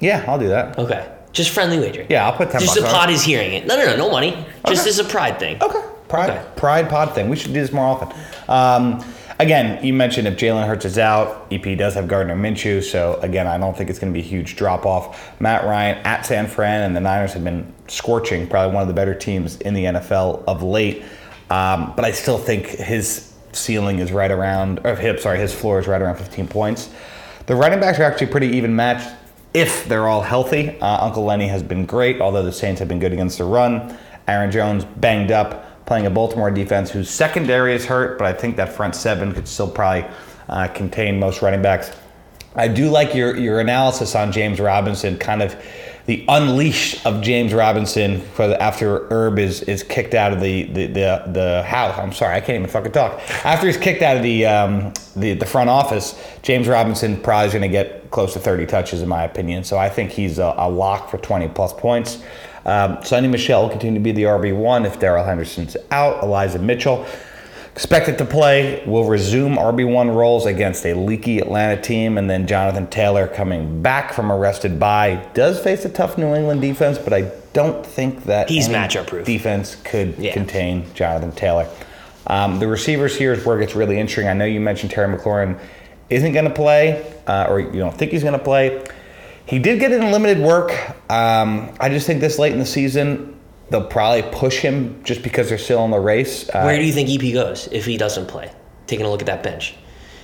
Yeah, 0.00 0.24
I'll 0.26 0.38
do 0.38 0.48
that. 0.48 0.78
Okay. 0.78 1.06
Just 1.36 1.50
friendly 1.50 1.78
wager. 1.78 2.06
Yeah, 2.08 2.24
I'll 2.26 2.32
put 2.36 2.50
10 2.50 2.62
Just 2.62 2.74
bucks 2.76 2.80
the 2.80 2.86
on 2.86 3.00
pod 3.00 3.10
it. 3.10 3.12
is 3.12 3.22
hearing 3.22 3.52
it. 3.52 3.66
No, 3.66 3.76
no, 3.76 3.84
no, 3.84 3.96
no 3.96 4.10
money. 4.10 4.46
Just 4.66 4.86
as 4.86 4.98
a 4.98 5.04
pride 5.04 5.38
thing. 5.38 5.62
Okay. 5.62 5.82
Pride, 6.08 6.30
Okay. 6.30 6.42
pride 6.56 6.88
pod 6.88 7.14
thing. 7.14 7.28
We 7.28 7.36
should 7.36 7.52
do 7.52 7.60
this 7.60 7.72
more 7.72 7.84
often. 7.84 8.08
Um, 8.48 9.04
again, 9.38 9.84
you 9.84 9.92
mentioned 9.92 10.26
if 10.28 10.36
Jalen 10.38 10.66
Hurts 10.66 10.86
is 10.86 10.96
out, 10.98 11.46
EP 11.50 11.76
does 11.76 11.92
have 11.92 12.08
Gardner 12.08 12.34
Minshew. 12.36 12.82
So 12.82 13.18
again, 13.20 13.46
I 13.46 13.58
don't 13.58 13.76
think 13.76 13.90
it's 13.90 13.98
going 13.98 14.10
to 14.12 14.18
be 14.18 14.24
a 14.24 14.26
huge 14.26 14.56
drop 14.56 14.86
off. 14.86 15.38
Matt 15.38 15.64
Ryan 15.66 15.98
at 16.06 16.24
San 16.24 16.46
Fran 16.46 16.82
and 16.84 16.96
the 16.96 17.00
Niners 17.00 17.34
have 17.34 17.44
been 17.44 17.70
scorching, 17.86 18.46
probably 18.48 18.72
one 18.74 18.80
of 18.80 18.88
the 18.88 18.94
better 18.94 19.14
teams 19.14 19.56
in 19.60 19.74
the 19.74 19.84
NFL 19.84 20.42
of 20.46 20.62
late. 20.62 21.02
Um, 21.50 21.92
but 21.96 22.06
I 22.06 22.12
still 22.12 22.38
think 22.38 22.66
his 22.66 23.30
ceiling 23.52 23.98
is 23.98 24.10
right 24.10 24.30
around, 24.30 24.80
or 24.84 24.96
his, 24.96 25.22
sorry, 25.22 25.38
his 25.38 25.52
floor 25.52 25.80
is 25.80 25.86
right 25.86 26.00
around 26.00 26.16
15 26.16 26.48
points. 26.48 26.88
The 27.44 27.54
running 27.54 27.78
backs 27.78 27.98
are 28.00 28.04
actually 28.04 28.28
pretty 28.28 28.48
even 28.56 28.74
matched 28.74 29.08
if 29.56 29.88
they're 29.88 30.06
all 30.06 30.20
healthy. 30.20 30.78
Uh, 30.80 31.02
Uncle 31.02 31.24
Lenny 31.24 31.48
has 31.48 31.62
been 31.62 31.86
great, 31.86 32.20
although 32.20 32.42
the 32.42 32.52
Saints 32.52 32.78
have 32.78 32.88
been 32.88 32.98
good 32.98 33.14
against 33.14 33.38
the 33.38 33.44
run. 33.44 33.96
Aaron 34.28 34.50
Jones 34.50 34.84
banged 34.84 35.30
up, 35.30 35.86
playing 35.86 36.04
a 36.04 36.10
Baltimore 36.10 36.50
defense 36.50 36.90
whose 36.90 37.08
secondary 37.08 37.74
is 37.74 37.86
hurt, 37.86 38.18
but 38.18 38.26
I 38.26 38.34
think 38.34 38.56
that 38.56 38.70
front 38.70 38.94
seven 38.94 39.32
could 39.32 39.48
still 39.48 39.70
probably 39.70 40.04
uh, 40.50 40.68
contain 40.68 41.18
most 41.18 41.40
running 41.40 41.62
backs. 41.62 41.90
I 42.54 42.68
do 42.68 42.90
like 42.90 43.14
your 43.14 43.34
your 43.34 43.60
analysis 43.60 44.14
on 44.14 44.30
James 44.30 44.60
Robinson, 44.60 45.16
kind 45.16 45.40
of 45.40 45.56
the 46.06 46.24
unleash 46.28 47.04
of 47.04 47.20
James 47.20 47.52
Robinson 47.52 48.22
after 48.38 49.08
Herb 49.08 49.38
is 49.38 49.62
is 49.62 49.82
kicked 49.82 50.14
out 50.14 50.32
of 50.32 50.40
the 50.40 50.64
the, 50.64 50.86
the 50.86 51.22
the 51.26 51.62
house. 51.64 51.98
I'm 51.98 52.12
sorry, 52.12 52.36
I 52.36 52.40
can't 52.40 52.58
even 52.58 52.68
fucking 52.68 52.92
talk. 52.92 53.20
After 53.44 53.66
he's 53.66 53.76
kicked 53.76 54.02
out 54.02 54.16
of 54.16 54.22
the 54.22 54.46
um, 54.46 54.92
the 55.16 55.34
the 55.34 55.46
front 55.46 55.68
office, 55.68 56.20
James 56.42 56.68
Robinson 56.68 57.20
probably 57.20 57.48
is 57.48 57.52
going 57.52 57.62
to 57.62 57.68
get 57.68 58.10
close 58.12 58.32
to 58.34 58.38
30 58.38 58.66
touches 58.66 59.02
in 59.02 59.08
my 59.08 59.24
opinion. 59.24 59.64
So 59.64 59.78
I 59.78 59.88
think 59.88 60.12
he's 60.12 60.38
a, 60.38 60.54
a 60.56 60.70
lock 60.70 61.10
for 61.10 61.18
20 61.18 61.48
plus 61.48 61.72
points. 61.72 62.22
Um, 62.64 62.96
Sony 62.98 63.28
Michel 63.28 63.62
will 63.62 63.70
continue 63.70 63.98
to 63.98 64.02
be 64.02 64.12
the 64.12 64.24
RB 64.24 64.56
one 64.56 64.86
if 64.86 64.98
Darrell 64.98 65.24
Henderson's 65.24 65.76
out. 65.90 66.22
Elijah 66.22 66.58
Mitchell. 66.58 67.06
Expected 67.76 68.16
to 68.16 68.24
play 68.24 68.82
will 68.86 69.04
resume 69.04 69.56
RB1 69.56 70.14
roles 70.14 70.46
against 70.46 70.86
a 70.86 70.94
leaky 70.94 71.40
Atlanta 71.40 71.78
team, 71.78 72.16
and 72.16 72.28
then 72.30 72.46
Jonathan 72.46 72.86
Taylor 72.86 73.28
coming 73.28 73.82
back 73.82 74.14
from 74.14 74.32
arrested 74.32 74.80
by 74.80 75.16
does 75.34 75.60
face 75.60 75.84
a 75.84 75.90
tough 75.90 76.16
New 76.16 76.34
England 76.34 76.62
defense, 76.62 76.96
but 76.96 77.12
I 77.12 77.30
don't 77.52 77.84
think 77.84 78.24
that 78.24 78.48
He's 78.48 78.70
matchup 78.70 79.08
proof. 79.08 79.26
Defense 79.26 79.76
could 79.84 80.14
Yeah. 80.18 80.32
contain 80.32 80.86
Jonathan 80.94 81.32
Taylor. 81.32 81.66
Um, 82.26 82.60
the 82.60 82.66
receivers 82.66 83.14
here 83.14 83.34
is 83.34 83.44
where 83.44 83.58
it 83.58 83.60
gets 83.60 83.76
really 83.76 84.00
interesting. 84.00 84.26
I 84.26 84.32
know 84.32 84.46
you 84.46 84.58
mentioned 84.58 84.90
Terry 84.90 85.14
McLaurin 85.14 85.56
isn't 86.08 86.32
going 86.32 86.46
to 86.46 86.50
play, 86.50 87.02
uh, 87.26 87.44
or 87.46 87.60
you 87.60 87.78
don't 87.78 87.94
think 87.94 88.10
he's 88.10 88.22
going 88.22 88.32
to 88.32 88.38
play. 88.42 88.82
He 89.44 89.58
did 89.58 89.80
get 89.80 89.92
in 89.92 90.10
limited 90.10 90.38
work. 90.38 90.72
Um, 91.10 91.68
I 91.78 91.90
just 91.90 92.06
think 92.06 92.20
this 92.22 92.38
late 92.38 92.54
in 92.54 92.58
the 92.58 92.64
season, 92.64 93.35
they'll 93.70 93.84
probably 93.86 94.22
push 94.32 94.58
him 94.58 95.02
just 95.04 95.22
because 95.22 95.48
they're 95.48 95.58
still 95.58 95.84
in 95.84 95.90
the 95.90 95.98
race. 96.00 96.48
Uh, 96.48 96.62
Where 96.62 96.76
do 96.78 96.84
you 96.84 96.92
think 96.92 97.08
EP 97.10 97.32
goes 97.34 97.68
if 97.72 97.84
he 97.84 97.96
doesn't 97.96 98.26
play? 98.26 98.50
Taking 98.86 99.06
a 99.06 99.10
look 99.10 99.20
at 99.20 99.26
that 99.26 99.42
bench. 99.42 99.74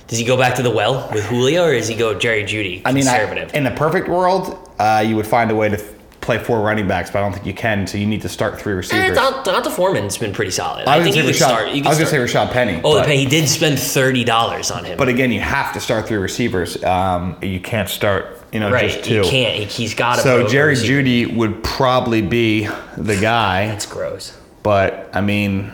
Does 0.07 0.19
he 0.19 0.25
go 0.25 0.37
back 0.37 0.55
to 0.55 0.61
the 0.63 0.69
well 0.71 1.09
with 1.13 1.25
Julio, 1.25 1.63
or 1.65 1.73
does 1.73 1.87
he 1.87 1.95
go 1.95 2.13
Jerry 2.17 2.43
Jeudy, 2.43 2.81
I 2.85 2.91
mean, 2.91 3.07
I, 3.07 3.23
in 3.53 3.65
a 3.65 3.71
perfect 3.75 4.07
world, 4.09 4.69
uh, 4.77 5.03
you 5.05 5.15
would 5.15 5.25
find 5.27 5.49
a 5.49 5.55
way 5.55 5.69
to 5.69 5.77
play 6.21 6.37
four 6.37 6.61
running 6.61 6.87
backs, 6.87 7.09
but 7.09 7.19
I 7.19 7.21
don't 7.21 7.33
think 7.33 7.45
you 7.45 7.53
can. 7.53 7.85
So 7.87 7.97
you 7.97 8.05
need 8.05 8.21
to 8.21 8.29
start 8.29 8.59
three 8.59 8.73
Eh, 8.73 8.77
receivers. 8.77 9.17
Don- 9.17 9.43
D'Onta 9.43 9.69
Foreman's 9.71 10.17
been 10.17 10.31
pretty 10.33 10.51
solid. 10.51 10.87
I 10.87 10.95
I, 10.95 10.97
was 10.97 11.05
think 11.05 11.15
you 11.17 11.21
going 11.23 11.33
could 11.33 11.37
to 11.37 11.43
say 11.43 11.49
start. 11.49 11.67
Rashad. 11.67 11.75
You 11.75 11.83
I 11.83 11.89
was 11.89 11.97
going 11.97 12.09
to 12.11 12.27
start. 12.27 12.29
say 12.29 12.39
Rashaad 12.39 12.51
Penny. 12.51 12.81
Oh, 12.83 12.93
but, 12.99 13.07
the. 13.07 13.13
He 13.13 13.25
did 13.25 13.47
spend 13.49 13.79
thirty 13.79 14.23
dollars 14.23 14.71
on 14.71 14.85
him. 14.85 14.97
but 14.97 15.07
again, 15.09 15.31
you 15.31 15.39
have 15.41 15.73
to 15.73 15.79
start 15.79 16.07
three 16.07 16.17
receivers. 16.17 16.81
Um, 16.83 17.37
you 17.41 17.59
can't 17.59 17.89
start, 17.89 18.32
you 18.53 18.59
know, 18.59 18.71
right, 18.71 18.89
just 18.91 19.03
two. 19.03 19.21
he 19.23 19.29
can't. 19.29 19.55
He, 19.57 19.65
he's 19.65 19.93
got 19.95 20.15
to. 20.17 20.21
So 20.21 20.47
Jerry 20.47 20.75
Jeudy 20.75 21.35
would 21.35 21.63
probably 21.63 22.21
be 22.21 22.67
the 22.97 23.17
guy, 23.19 23.67
That's 23.67 23.85
gross. 23.87 24.37
but 24.61 25.09
I 25.13 25.21
mean, 25.21 25.71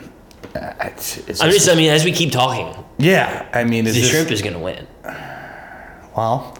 it's, 0.55 1.17
it's 1.27 1.41
I'm 1.41 1.51
just. 1.51 1.69
I 1.69 1.75
mean, 1.75 1.91
as 1.91 2.03
we 2.05 2.11
keep 2.11 2.31
talking, 2.31 2.73
yeah. 2.97 3.47
I 3.53 3.63
mean, 3.65 3.85
is 3.85 3.95
the 3.95 4.01
this, 4.01 4.09
shrimp 4.09 4.31
is 4.31 4.41
going 4.41 4.53
to 4.53 4.59
win. 4.59 4.87
Well, 6.15 6.57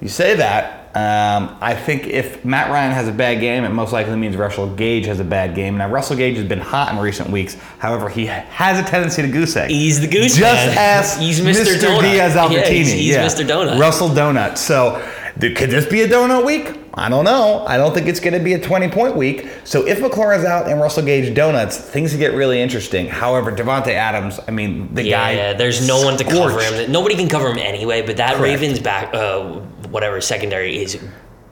you 0.00 0.08
say 0.08 0.36
that. 0.36 0.74
Um, 0.94 1.56
I 1.60 1.74
think 1.74 2.06
if 2.06 2.44
Matt 2.44 2.70
Ryan 2.70 2.92
has 2.92 3.06
a 3.08 3.12
bad 3.12 3.40
game, 3.40 3.62
it 3.62 3.68
most 3.68 3.92
likely 3.92 4.16
means 4.16 4.36
Russell 4.36 4.74
Gage 4.74 5.04
has 5.06 5.20
a 5.20 5.24
bad 5.24 5.54
game. 5.54 5.76
Now, 5.76 5.88
Russell 5.88 6.16
Gage 6.16 6.36
has 6.38 6.48
been 6.48 6.58
hot 6.60 6.92
in 6.92 6.98
recent 6.98 7.30
weeks. 7.30 7.54
However, 7.78 8.08
he 8.08 8.26
has 8.26 8.84
a 8.84 8.88
tendency 8.90 9.22
to 9.22 9.28
goose 9.28 9.54
egg. 9.54 9.70
He's 9.70 10.00
the 10.00 10.08
goose 10.08 10.34
Just 10.34 10.66
man. 10.66 10.78
ask 10.78 11.20
He's 11.20 11.40
Mr. 11.40 11.76
Donut. 11.78 12.00
Diaz 12.00 12.34
Yeah, 12.34 12.46
Albertini. 12.48 12.68
he's- 12.70 12.88
he's 12.90 13.16
Mr. 13.16 13.46
Donut. 13.46 13.78
Russell 13.78 14.08
Donut. 14.08 14.56
So, 14.56 15.00
could 15.40 15.70
this 15.70 15.86
be 15.86 16.02
a 16.02 16.08
donut 16.08 16.44
week? 16.44 16.74
I 16.94 17.08
don't 17.08 17.24
know. 17.24 17.64
I 17.66 17.76
don't 17.76 17.94
think 17.94 18.08
it's 18.08 18.18
going 18.18 18.32
to 18.34 18.40
be 18.40 18.54
a 18.54 18.60
20 18.60 18.88
point 18.88 19.16
week. 19.16 19.48
So, 19.64 19.86
if 19.86 20.00
McLaurin's 20.00 20.44
out 20.44 20.68
and 20.68 20.80
Russell 20.80 21.04
Gage 21.04 21.32
donuts, 21.34 21.76
things 21.78 22.14
get 22.16 22.34
really 22.34 22.60
interesting. 22.60 23.06
However, 23.06 23.52
Davante 23.52 23.88
Adams, 23.92 24.40
I 24.48 24.50
mean, 24.50 24.92
the 24.94 25.04
Yeah, 25.04 25.16
guy. 25.18 25.32
yeah. 25.32 25.52
There's 25.52 25.86
no 25.86 26.04
one 26.04 26.16
to 26.16 26.24
cover 26.24 26.50
scorched. 26.60 26.72
him. 26.86 26.92
Nobody 26.92 27.14
can 27.14 27.28
cover 27.28 27.50
him 27.50 27.58
anyway. 27.58 28.02
But 28.02 28.16
that 28.16 28.36
Correct. 28.36 28.42
Ravens 28.60 28.80
back, 28.80 29.14
uh, 29.14 29.42
whatever 29.90 30.20
secondary 30.20 30.82
is 30.82 30.98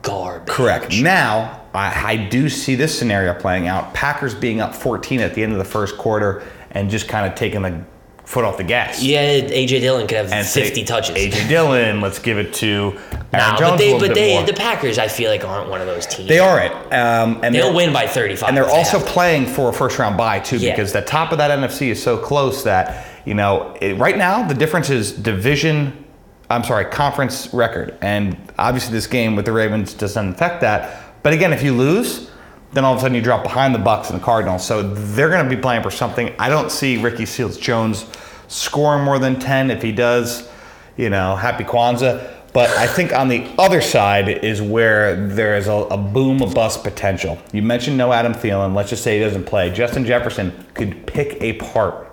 garbage. 0.02 0.48
Correct. 0.52 1.00
Now, 1.00 1.62
I, 1.72 2.12
I 2.12 2.16
do 2.16 2.48
see 2.48 2.74
this 2.74 2.98
scenario 2.98 3.34
playing 3.34 3.68
out. 3.68 3.94
Packers 3.94 4.34
being 4.34 4.60
up 4.60 4.74
14 4.74 5.20
at 5.20 5.34
the 5.34 5.42
end 5.44 5.52
of 5.52 5.58
the 5.58 5.64
first 5.64 5.96
quarter 5.96 6.42
and 6.72 6.90
just 6.90 7.06
kind 7.08 7.24
of 7.26 7.36
taking 7.38 7.62
the 7.62 7.84
foot 8.26 8.44
off 8.44 8.56
the 8.58 8.64
gas. 8.64 9.02
Yeah, 9.02 9.40
AJ 9.40 9.80
Dillon 9.80 10.06
could 10.06 10.16
have 10.18 10.32
And 10.32 10.44
say, 10.46 10.64
50 10.64 10.84
touches. 10.84 11.16
AJ 11.16 11.48
Dillon, 11.48 12.00
let's 12.00 12.18
give 12.18 12.38
it 12.38 12.52
to 12.54 12.92
Aaron 12.96 13.22
Nah, 13.32 13.56
Jones 13.56 13.70
but 13.70 13.78
they, 13.78 13.98
but 13.98 14.14
they, 14.14 14.34
more. 14.34 14.42
the 14.44 14.52
Packers, 14.52 14.98
I 14.98 15.06
feel 15.08 15.30
like 15.30 15.44
aren't 15.44 15.70
one 15.70 15.80
of 15.80 15.86
those 15.86 16.06
teams. 16.06 16.28
they 16.28 16.40
are 16.40 16.60
it. 16.60 16.72
Um, 16.92 17.40
and 17.44 17.54
They'll 17.54 17.72
win 17.74 17.92
by 17.92 18.06
35. 18.06 18.48
And 18.48 18.56
they're 18.56 18.68
also 18.68 18.98
playing 19.00 19.46
for 19.46 19.68
a 19.70 19.72
first 19.72 19.98
round 19.98 20.16
bye 20.16 20.40
too, 20.40 20.58
Yeah. 20.58 20.72
because 20.72 20.92
the 20.92 21.02
top 21.02 21.30
of 21.32 21.38
that 21.38 21.56
NFC 21.56 21.88
is 21.88 22.02
so 22.02 22.18
close 22.18 22.64
that 22.64 23.06
you 23.24 23.34
know 23.34 23.76
it, 23.80 23.96
right 23.96 24.18
now 24.18 24.46
the 24.46 24.54
difference 24.54 24.90
is 24.90 25.12
division. 25.12 26.04
I'm 26.50 26.62
sorry, 26.64 26.84
conference 26.84 27.52
record, 27.52 27.96
and 28.02 28.36
obviously 28.58 28.92
this 28.92 29.06
game 29.08 29.34
with 29.36 29.46
the 29.46 29.52
Ravens 29.52 29.94
doesn't 29.94 30.30
affect 30.34 30.60
that. 30.60 31.22
But 31.24 31.32
again, 31.32 31.52
if 31.52 31.62
you 31.62 31.72
lose, 31.74 32.30
then 32.76 32.84
all 32.84 32.92
of 32.92 32.98
a 32.98 33.00
sudden 33.00 33.14
you 33.14 33.22
drop 33.22 33.42
behind 33.42 33.74
the 33.74 33.78
Bucks 33.78 34.10
and 34.10 34.20
the 34.20 34.24
Cardinals, 34.24 34.64
so 34.64 34.82
they're 34.82 35.30
going 35.30 35.48
to 35.48 35.56
be 35.56 35.60
playing 35.60 35.82
for 35.82 35.90
something. 35.90 36.34
I 36.38 36.50
don't 36.50 36.70
see 36.70 36.98
Ricky 36.98 37.24
Seals 37.24 37.56
Jones 37.56 38.04
scoring 38.48 39.02
more 39.02 39.18
than 39.18 39.40
ten. 39.40 39.70
If 39.70 39.82
he 39.82 39.92
does, 39.92 40.48
you 40.96 41.08
know, 41.08 41.36
happy 41.36 41.64
Kwanzaa. 41.64 42.34
But 42.52 42.70
I 42.70 42.86
think 42.86 43.12
on 43.12 43.28
the 43.28 43.46
other 43.58 43.80
side 43.80 44.28
is 44.28 44.62
where 44.62 45.14
there 45.28 45.56
is 45.56 45.68
a, 45.68 45.72
a 45.72 45.96
boom 45.96 46.40
or 46.40 46.50
bust 46.50 46.82
potential. 46.84 47.38
You 47.52 47.60
mentioned 47.60 47.98
no 47.98 48.12
Adam 48.12 48.32
Thielen. 48.32 48.74
Let's 48.74 48.90
just 48.90 49.02
say 49.02 49.18
he 49.18 49.24
doesn't 49.24 49.44
play. 49.44 49.70
Justin 49.70 50.06
Jefferson 50.06 50.52
could 50.74 51.06
pick 51.06 51.42
apart 51.42 52.10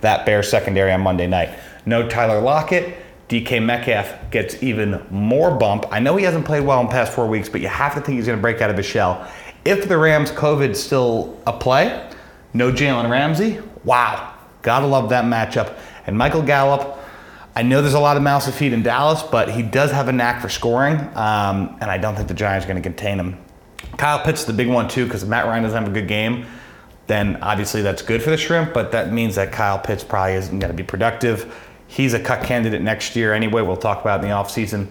that 0.00 0.24
Bears 0.24 0.48
secondary 0.48 0.92
on 0.92 1.00
Monday 1.00 1.26
night. 1.26 1.58
No 1.84 2.08
Tyler 2.08 2.40
Lockett. 2.40 2.96
DK 3.28 3.64
Metcalf 3.64 4.30
gets 4.30 4.62
even 4.62 5.02
more 5.10 5.50
bump. 5.50 5.86
I 5.90 6.00
know 6.00 6.16
he 6.16 6.24
hasn't 6.24 6.44
played 6.44 6.66
well 6.66 6.80
in 6.82 6.88
past 6.88 7.12
four 7.14 7.26
weeks, 7.26 7.48
but 7.48 7.62
you 7.62 7.68
have 7.68 7.94
to 7.94 8.00
think 8.02 8.16
he's 8.16 8.26
going 8.26 8.38
to 8.38 8.42
break 8.42 8.60
out 8.60 8.68
of 8.68 8.76
his 8.76 8.84
shell. 8.84 9.26
If 9.64 9.88
the 9.88 9.96
Rams' 9.96 10.30
COVID 10.30 10.74
still 10.74 11.40
a 11.46 11.52
play, 11.52 12.10
no 12.52 12.72
Jalen 12.72 13.10
Ramsey. 13.10 13.60
Wow. 13.84 14.34
Gotta 14.62 14.86
love 14.86 15.08
that 15.10 15.24
matchup. 15.24 15.78
And 16.06 16.18
Michael 16.18 16.42
Gallup, 16.42 16.98
I 17.54 17.62
know 17.62 17.80
there's 17.80 17.94
a 17.94 18.00
lot 18.00 18.16
of 18.16 18.22
mouths 18.22 18.46
to 18.46 18.52
feed 18.52 18.72
in 18.72 18.82
Dallas, 18.82 19.22
but 19.22 19.50
he 19.50 19.62
does 19.62 19.90
have 19.90 20.08
a 20.08 20.12
knack 20.12 20.40
for 20.40 20.48
scoring, 20.48 20.96
um, 21.14 21.76
and 21.80 21.90
I 21.90 21.98
don't 21.98 22.16
think 22.16 22.28
the 22.28 22.34
Giants 22.34 22.64
are 22.64 22.68
going 22.68 22.82
to 22.82 22.88
contain 22.88 23.20
him. 23.20 23.38
Kyle 23.98 24.24
Pitts 24.24 24.40
is 24.40 24.46
the 24.46 24.52
big 24.52 24.68
one 24.68 24.88
too, 24.88 25.04
because 25.04 25.22
if 25.22 25.28
Matt 25.28 25.44
Ryan 25.44 25.62
doesn't 25.62 25.82
have 25.82 25.90
a 25.90 25.94
good 25.94 26.08
game, 26.08 26.46
then 27.08 27.36
obviously 27.42 27.82
that's 27.82 28.00
good 28.00 28.22
for 28.22 28.30
the 28.30 28.36
Shrimp, 28.36 28.72
but 28.72 28.90
that 28.92 29.12
means 29.12 29.34
that 29.34 29.52
Kyle 29.52 29.78
Pitts 29.78 30.02
probably 30.02 30.34
isn't 30.34 30.58
going 30.58 30.70
to 30.70 30.76
be 30.76 30.82
productive. 30.82 31.54
He's 31.88 32.14
a 32.14 32.20
cut 32.20 32.42
candidate 32.44 32.80
next 32.80 33.14
year 33.16 33.34
anyway. 33.34 33.60
We'll 33.60 33.76
talk 33.76 34.00
about 34.00 34.22
in 34.22 34.30
the 34.30 34.34
offseason. 34.34 34.88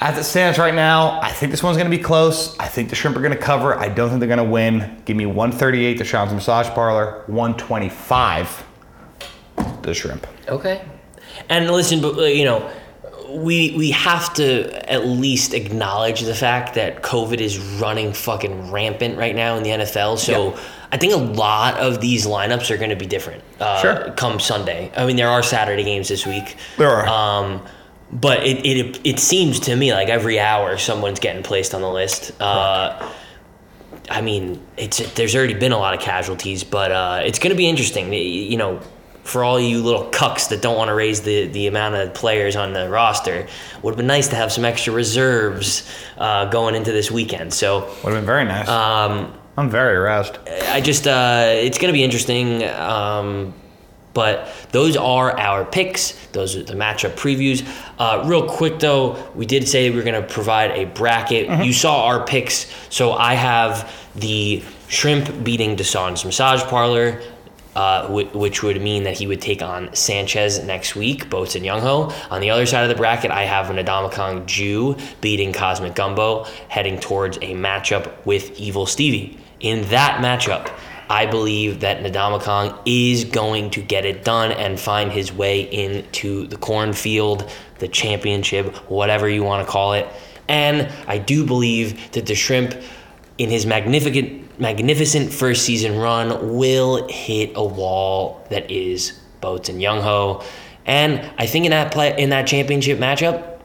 As 0.00 0.16
it 0.16 0.24
stands 0.24 0.58
right 0.58 0.74
now, 0.74 1.20
I 1.20 1.32
think 1.32 1.50
this 1.50 1.62
one's 1.62 1.76
going 1.76 1.90
to 1.90 1.96
be 1.96 2.02
close. 2.02 2.56
I 2.58 2.68
think 2.68 2.88
the 2.88 2.94
Shrimp 2.94 3.16
are 3.16 3.20
going 3.20 3.32
to 3.32 3.38
cover. 3.38 3.76
I 3.76 3.88
don't 3.88 4.08
think 4.10 4.20
they're 4.20 4.28
going 4.28 4.38
to 4.38 4.44
win. 4.44 5.02
Give 5.04 5.16
me 5.16 5.26
138 5.26 5.98
to 5.98 6.04
Sean's 6.04 6.32
Massage 6.32 6.68
Parlor, 6.68 7.24
125 7.26 8.64
the 9.82 9.94
Shrimp. 9.94 10.26
Okay. 10.48 10.84
And 11.48 11.68
listen, 11.70 12.00
but 12.00 12.16
uh, 12.16 12.22
you 12.24 12.44
know, 12.44 12.70
we 13.28 13.74
we 13.76 13.90
have 13.90 14.32
to 14.34 14.90
at 14.90 15.06
least 15.06 15.52
acknowledge 15.52 16.20
the 16.22 16.34
fact 16.34 16.74
that 16.74 17.02
COVID 17.02 17.40
is 17.40 17.58
running 17.58 18.12
fucking 18.12 18.70
rampant 18.70 19.18
right 19.18 19.34
now 19.34 19.56
in 19.56 19.62
the 19.62 19.70
NFL. 19.70 20.18
So 20.18 20.50
Yeah. 20.52 20.60
I 20.90 20.96
think 20.96 21.12
a 21.12 21.16
lot 21.16 21.74
of 21.76 22.00
these 22.00 22.26
lineups 22.26 22.70
are 22.70 22.78
going 22.78 22.90
to 22.90 22.96
be 22.96 23.04
different. 23.06 23.42
Uh, 23.60 23.80
Sure. 23.82 24.10
Come 24.12 24.40
Sunday. 24.40 24.90
I 24.96 25.04
mean, 25.04 25.16
there 25.16 25.28
are 25.28 25.42
Saturday 25.42 25.84
games 25.84 26.08
this 26.08 26.24
week. 26.26 26.56
There 26.78 26.88
are. 26.88 27.06
Um, 27.06 27.66
but 28.10 28.44
it, 28.44 28.64
it 28.64 29.00
it 29.04 29.18
seems 29.18 29.60
to 29.60 29.76
me 29.76 29.92
like 29.92 30.08
every 30.08 30.40
hour 30.40 30.78
someone's 30.78 31.20
getting 31.20 31.42
placed 31.42 31.74
on 31.74 31.82
the 31.82 31.90
list. 31.90 32.32
Uh, 32.40 33.12
I 34.10 34.20
mean, 34.22 34.64
it's 34.76 34.98
there's 35.14 35.36
already 35.36 35.54
been 35.54 35.72
a 35.72 35.78
lot 35.78 35.94
of 35.94 36.00
casualties, 36.00 36.64
but 36.64 36.90
uh, 36.90 37.22
it's 37.24 37.38
going 37.38 37.50
to 37.50 37.56
be 37.56 37.68
interesting. 37.68 38.12
You 38.12 38.56
know, 38.56 38.80
for 39.24 39.44
all 39.44 39.60
you 39.60 39.82
little 39.82 40.10
cucks 40.10 40.48
that 40.48 40.62
don't 40.62 40.76
want 40.76 40.88
to 40.88 40.94
raise 40.94 41.20
the, 41.20 41.48
the 41.48 41.66
amount 41.66 41.94
of 41.96 42.14
players 42.14 42.56
on 42.56 42.72
the 42.72 42.88
roster, 42.88 43.46
would 43.82 43.90
have 43.92 43.98
been 43.98 44.06
nice 44.06 44.28
to 44.28 44.36
have 44.36 44.50
some 44.50 44.64
extra 44.64 44.92
reserves 44.92 45.88
uh, 46.16 46.46
going 46.46 46.74
into 46.74 46.92
this 46.92 47.10
weekend. 47.10 47.52
So 47.52 47.80
would 48.02 48.12
have 48.12 48.14
been 48.14 48.24
very 48.26 48.46
nice. 48.46 48.68
Um, 48.68 49.34
I'm 49.58 49.68
very 49.68 49.96
aroused. 49.96 50.38
I 50.48 50.80
just 50.80 51.06
uh, 51.06 51.50
it's 51.52 51.76
going 51.78 51.92
to 51.92 51.96
be 51.96 52.04
interesting. 52.04 52.64
Um, 52.64 53.52
but 54.18 54.48
those 54.72 54.96
are 54.96 55.38
our 55.38 55.64
picks. 55.64 56.26
Those 56.32 56.56
are 56.56 56.64
the 56.64 56.74
matchup 56.74 57.12
previews. 57.12 57.64
Uh, 58.00 58.24
real 58.26 58.48
quick 58.48 58.80
though, 58.80 59.16
we 59.36 59.46
did 59.46 59.68
say 59.68 59.88
we 59.90 59.94
were 59.94 60.02
going 60.02 60.20
to 60.20 60.28
provide 60.28 60.72
a 60.72 60.86
bracket. 60.86 61.46
Mm-hmm. 61.46 61.62
You 61.62 61.72
saw 61.72 62.06
our 62.06 62.26
picks, 62.26 62.66
so 62.90 63.12
I 63.12 63.34
have 63.34 63.94
the 64.16 64.60
shrimp 64.88 65.44
beating 65.44 65.76
Dasan's 65.76 66.24
massage 66.24 66.62
parlor. 66.64 67.22
Uh, 67.76 68.08
which 68.32 68.64
would 68.64 68.82
mean 68.82 69.04
that 69.04 69.16
he 69.16 69.28
would 69.28 69.40
take 69.40 69.62
on 69.62 69.94
Sanchez 69.94 70.64
next 70.64 70.96
week, 70.96 71.30
Boats 71.30 71.54
and 71.54 71.64
Youngho. 71.64 72.12
On 72.28 72.40
the 72.40 72.50
other 72.50 72.66
side 72.66 72.82
of 72.82 72.88
the 72.88 72.96
bracket, 72.96 73.30
I 73.30 73.44
have 73.44 73.66
Ndamukong 73.66 74.46
Jew 74.46 74.96
beating 75.20 75.52
Cosmic 75.52 75.94
Gumbo, 75.94 76.44
heading 76.68 76.98
towards 76.98 77.36
a 77.36 77.54
matchup 77.54 78.10
with 78.26 78.58
Evil 78.58 78.84
Stevie. 78.84 79.38
In 79.60 79.88
that 79.90 80.20
matchup, 80.20 80.72
I 81.10 81.26
believe 81.26 81.80
that 81.80 82.02
Ndamukong 82.02 82.80
is 82.84 83.24
going 83.24 83.70
to 83.70 83.82
get 83.82 84.04
it 84.04 84.24
done 84.24 84.52
and 84.52 84.78
find 84.78 85.10
his 85.10 85.32
way 85.32 85.62
into 85.62 86.46
the 86.46 86.56
cornfield, 86.56 87.50
the 87.78 87.88
championship, 87.88 88.74
whatever 88.90 89.28
you 89.28 89.42
want 89.42 89.66
to 89.66 89.70
call 89.70 89.94
it. 89.94 90.06
And 90.48 90.90
I 91.06 91.18
do 91.18 91.46
believe 91.46 92.12
that 92.12 92.26
the 92.26 92.34
shrimp, 92.34 92.74
in 93.38 93.50
his 93.50 93.64
magnificent, 93.66 94.60
magnificent 94.60 95.32
first 95.32 95.64
season 95.64 95.98
run, 95.98 96.56
will 96.56 97.08
hit 97.08 97.52
a 97.54 97.64
wall 97.64 98.46
that 98.50 98.70
is 98.70 99.18
Boats 99.40 99.68
and 99.68 99.80
Youngho. 99.80 100.42
And 100.84 101.30
I 101.38 101.46
think 101.46 101.64
in 101.64 101.70
that 101.70 101.92
play 101.92 102.14
in 102.18 102.30
that 102.30 102.46
championship 102.46 102.98
matchup, 102.98 103.58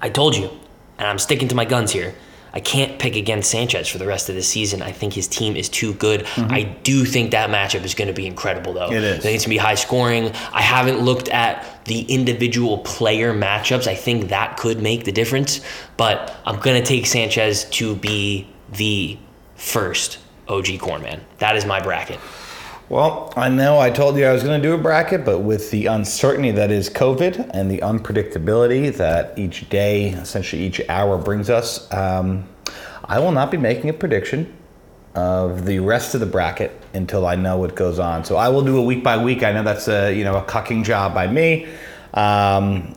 I 0.00 0.10
told 0.10 0.36
you, 0.36 0.50
and 0.98 1.08
I'm 1.08 1.18
sticking 1.18 1.48
to 1.48 1.54
my 1.54 1.64
guns 1.64 1.90
here. 1.90 2.14
I 2.54 2.60
can't 2.60 3.00
pick 3.00 3.16
against 3.16 3.50
Sanchez 3.50 3.88
for 3.88 3.98
the 3.98 4.06
rest 4.06 4.28
of 4.28 4.36
the 4.36 4.42
season. 4.42 4.80
I 4.80 4.92
think 4.92 5.12
his 5.12 5.26
team 5.26 5.56
is 5.56 5.68
too 5.68 5.92
good. 5.94 6.20
Mm-hmm. 6.20 6.52
I 6.52 6.62
do 6.62 7.04
think 7.04 7.32
that 7.32 7.50
matchup 7.50 7.84
is 7.84 7.94
going 7.94 8.06
to 8.06 8.14
be 8.14 8.26
incredible, 8.26 8.72
though. 8.72 8.92
It 8.92 9.02
is. 9.02 9.18
I 9.18 9.20
think 9.20 9.34
it's 9.34 9.44
going 9.44 9.56
to 9.56 9.56
be 9.56 9.56
high 9.56 9.74
scoring. 9.74 10.32
I 10.52 10.62
haven't 10.62 11.00
looked 11.00 11.28
at 11.30 11.84
the 11.86 12.02
individual 12.02 12.78
player 12.78 13.34
matchups. 13.34 13.88
I 13.88 13.96
think 13.96 14.28
that 14.28 14.56
could 14.56 14.80
make 14.80 15.04
the 15.04 15.10
difference, 15.10 15.60
but 15.96 16.36
I'm 16.46 16.60
going 16.60 16.80
to 16.80 16.86
take 16.86 17.06
Sanchez 17.06 17.64
to 17.70 17.96
be 17.96 18.46
the 18.70 19.18
first 19.56 20.18
OG 20.46 20.78
corn 20.78 21.02
man. 21.02 21.22
That 21.38 21.56
is 21.56 21.66
my 21.66 21.80
bracket. 21.80 22.20
Well, 22.90 23.32
I 23.34 23.48
know 23.48 23.78
I 23.78 23.88
told 23.88 24.18
you 24.18 24.26
I 24.26 24.32
was 24.32 24.42
going 24.42 24.60
to 24.60 24.68
do 24.68 24.74
a 24.74 24.78
bracket, 24.78 25.24
but 25.24 25.38
with 25.38 25.70
the 25.70 25.86
uncertainty 25.86 26.50
that 26.50 26.70
is 26.70 26.90
COVID 26.90 27.50
and 27.54 27.70
the 27.70 27.78
unpredictability 27.78 28.94
that 28.96 29.38
each 29.38 29.70
day, 29.70 30.10
essentially 30.10 30.62
each 30.62 30.86
hour, 30.90 31.16
brings 31.16 31.48
us, 31.48 31.90
um, 31.94 32.46
I 33.04 33.20
will 33.20 33.32
not 33.32 33.50
be 33.50 33.56
making 33.56 33.88
a 33.88 33.94
prediction 33.94 34.54
of 35.14 35.64
the 35.64 35.78
rest 35.78 36.12
of 36.12 36.20
the 36.20 36.26
bracket 36.26 36.78
until 36.92 37.26
I 37.26 37.36
know 37.36 37.56
what 37.56 37.74
goes 37.74 37.98
on. 37.98 38.22
So 38.22 38.36
I 38.36 38.50
will 38.50 38.62
do 38.62 38.76
a 38.76 38.82
week 38.82 39.02
by 39.02 39.16
week. 39.16 39.42
I 39.42 39.52
know 39.52 39.62
that's 39.62 39.88
a 39.88 40.12
you 40.12 40.24
know 40.24 40.36
a 40.36 40.42
cucking 40.42 40.84
job 40.84 41.14
by 41.14 41.26
me. 41.26 41.66
Um, 42.12 42.94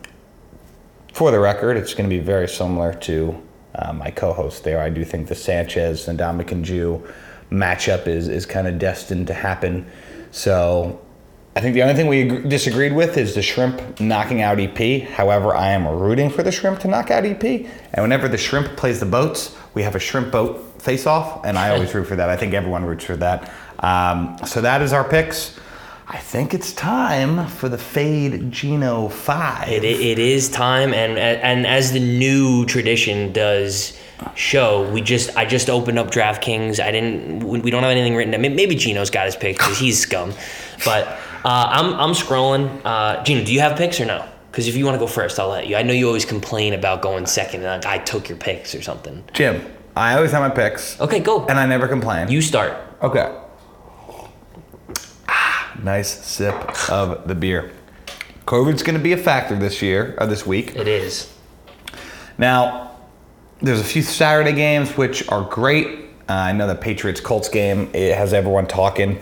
for 1.14 1.30
the 1.30 1.40
record, 1.40 1.78
it's 1.78 1.94
going 1.94 2.08
to 2.10 2.14
be 2.14 2.20
very 2.20 2.48
similar 2.48 2.92
to 2.92 3.42
uh, 3.74 3.94
my 3.94 4.10
co-host 4.10 4.64
there. 4.64 4.80
I 4.82 4.90
do 4.90 5.02
think 5.02 5.28
the 5.28 5.34
Sanchez 5.34 6.08
and 6.08 6.18
Ndamukong 6.18 6.62
Jew 6.62 7.08
matchup 7.50 8.06
is 8.06 8.28
is 8.28 8.46
kind 8.46 8.66
of 8.66 8.78
destined 8.78 9.26
to 9.28 9.34
happen. 9.34 9.86
So 10.30 11.00
I 11.56 11.60
think 11.60 11.74
the 11.74 11.82
only 11.82 11.94
thing 11.94 12.06
we 12.06 12.48
disagreed 12.48 12.94
with 12.94 13.16
is 13.16 13.34
the 13.34 13.42
shrimp 13.42 13.98
knocking 14.00 14.42
out 14.42 14.60
EP. 14.60 15.08
However, 15.08 15.56
I 15.56 15.70
am 15.70 15.88
rooting 15.88 16.30
for 16.30 16.42
the 16.42 16.52
shrimp 16.52 16.78
to 16.80 16.88
knock 16.88 17.10
out 17.10 17.24
EP. 17.24 17.42
And 17.42 18.02
whenever 18.02 18.28
the 18.28 18.38
shrimp 18.38 18.76
plays 18.76 19.00
the 19.00 19.06
boats, 19.06 19.56
we 19.74 19.82
have 19.82 19.96
a 19.96 19.98
shrimp 19.98 20.30
boat 20.30 20.80
face 20.80 21.06
off, 21.06 21.44
and 21.44 21.58
I 21.58 21.70
always 21.70 21.92
root 21.94 22.06
for 22.06 22.16
that. 22.16 22.28
I 22.28 22.36
think 22.36 22.54
everyone 22.54 22.84
roots 22.84 23.04
for 23.04 23.16
that. 23.16 23.52
Um, 23.80 24.36
so 24.46 24.60
that 24.60 24.82
is 24.82 24.92
our 24.92 25.02
picks. 25.02 25.58
I 26.06 26.18
think 26.18 26.54
it's 26.54 26.72
time 26.72 27.46
for 27.48 27.68
the 27.68 27.76
Fade 27.76 28.50
Geno 28.50 29.08
5. 29.08 29.68
It, 29.68 29.84
it 29.84 30.18
is 30.18 30.48
time, 30.48 30.94
and, 30.94 31.18
and 31.18 31.66
as 31.66 31.92
the 31.92 32.00
new 32.00 32.64
tradition 32.66 33.32
does 33.32 33.98
show. 34.34 34.90
We 34.90 35.00
just 35.00 35.36
I 35.36 35.44
just 35.44 35.70
opened 35.70 35.98
up 35.98 36.10
DraftKings. 36.10 36.80
I 36.80 36.90
didn't. 36.90 37.40
We 37.44 37.70
don't 37.70 37.82
have 37.82 37.92
anything 37.92 38.14
written. 38.14 38.40
Maybe 38.40 38.74
Gino's 38.74 39.10
got 39.10 39.26
his 39.26 39.36
picks 39.36 39.58
because 39.58 39.78
he's 39.78 39.98
scum. 39.98 40.32
But 40.84 41.06
uh, 41.44 41.68
I'm 41.70 41.94
I'm 41.94 42.12
scrolling. 42.12 42.80
Uh, 42.84 43.22
Gino, 43.24 43.44
do 43.44 43.52
you 43.52 43.60
have 43.60 43.76
picks 43.76 44.00
or 44.00 44.06
no? 44.06 44.26
Because 44.50 44.66
if 44.66 44.76
you 44.76 44.84
want 44.84 44.94
to 44.94 44.98
go 44.98 45.06
first, 45.06 45.38
I'll 45.38 45.50
let 45.50 45.66
you. 45.68 45.76
I 45.76 45.82
know 45.82 45.92
you 45.92 46.06
always 46.06 46.24
complain 46.24 46.74
about 46.74 47.02
going 47.02 47.26
second, 47.26 47.64
and 47.64 47.84
like 47.84 47.86
I 47.86 48.02
took 48.02 48.28
your 48.28 48.38
picks 48.38 48.74
or 48.74 48.82
something. 48.82 49.22
Jim, 49.32 49.64
I 49.94 50.14
always 50.14 50.32
have 50.32 50.40
my 50.40 50.54
picks. 50.54 51.00
Okay, 51.00 51.20
go. 51.20 51.46
And 51.46 51.58
I 51.58 51.66
never 51.66 51.86
complain. 51.86 52.30
You 52.30 52.42
start. 52.42 52.76
Okay. 53.02 53.36
Ah, 55.28 55.78
nice 55.82 56.08
sip 56.08 56.54
of 56.90 57.28
the 57.28 57.34
beer. 57.34 57.72
COVID's 58.46 58.82
going 58.82 58.96
to 58.96 59.02
be 59.02 59.12
a 59.12 59.16
factor 59.16 59.54
this 59.56 59.82
year 59.82 60.16
or 60.18 60.26
this 60.26 60.46
week. 60.46 60.74
It 60.74 60.88
is. 60.88 61.32
Now, 62.38 62.87
there's 63.60 63.80
a 63.80 63.84
few 63.84 64.02
Saturday 64.02 64.52
games 64.52 64.96
which 64.96 65.28
are 65.28 65.42
great. 65.42 66.06
Uh, 66.28 66.32
I 66.32 66.52
know 66.52 66.66
the 66.66 66.74
Patriots 66.74 67.20
Colts 67.20 67.48
game 67.48 67.90
it 67.92 68.16
has 68.16 68.32
everyone 68.32 68.66
talking. 68.66 69.20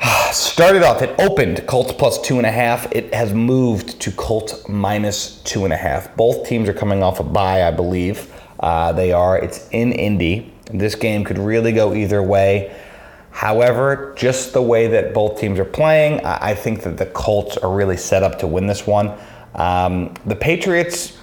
Started 0.32 0.82
off, 0.82 1.00
it 1.02 1.18
opened 1.18 1.66
Colts 1.66 1.92
plus 1.92 2.20
two 2.20 2.36
and 2.38 2.46
a 2.46 2.50
half. 2.50 2.90
It 2.92 3.14
has 3.14 3.32
moved 3.32 4.00
to 4.00 4.10
Colts 4.12 4.68
minus 4.68 5.40
two 5.42 5.64
and 5.64 5.72
a 5.72 5.76
half. 5.76 6.14
Both 6.16 6.46
teams 6.46 6.68
are 6.68 6.74
coming 6.74 7.02
off 7.02 7.20
a 7.20 7.22
bye, 7.22 7.66
I 7.66 7.70
believe. 7.70 8.32
Uh, 8.60 8.92
they 8.92 9.12
are. 9.12 9.38
It's 9.38 9.68
in 9.70 9.92
Indy. 9.92 10.52
This 10.70 10.94
game 10.94 11.24
could 11.24 11.38
really 11.38 11.72
go 11.72 11.94
either 11.94 12.22
way. 12.22 12.76
However, 13.30 14.14
just 14.16 14.52
the 14.52 14.62
way 14.62 14.88
that 14.88 15.14
both 15.14 15.40
teams 15.40 15.58
are 15.58 15.64
playing, 15.64 16.20
I 16.24 16.54
think 16.54 16.82
that 16.82 16.98
the 16.98 17.06
Colts 17.06 17.56
are 17.56 17.74
really 17.74 17.96
set 17.96 18.22
up 18.22 18.38
to 18.40 18.46
win 18.46 18.66
this 18.66 18.86
one. 18.86 19.12
Um, 19.54 20.14
the 20.26 20.36
Patriots 20.36 21.16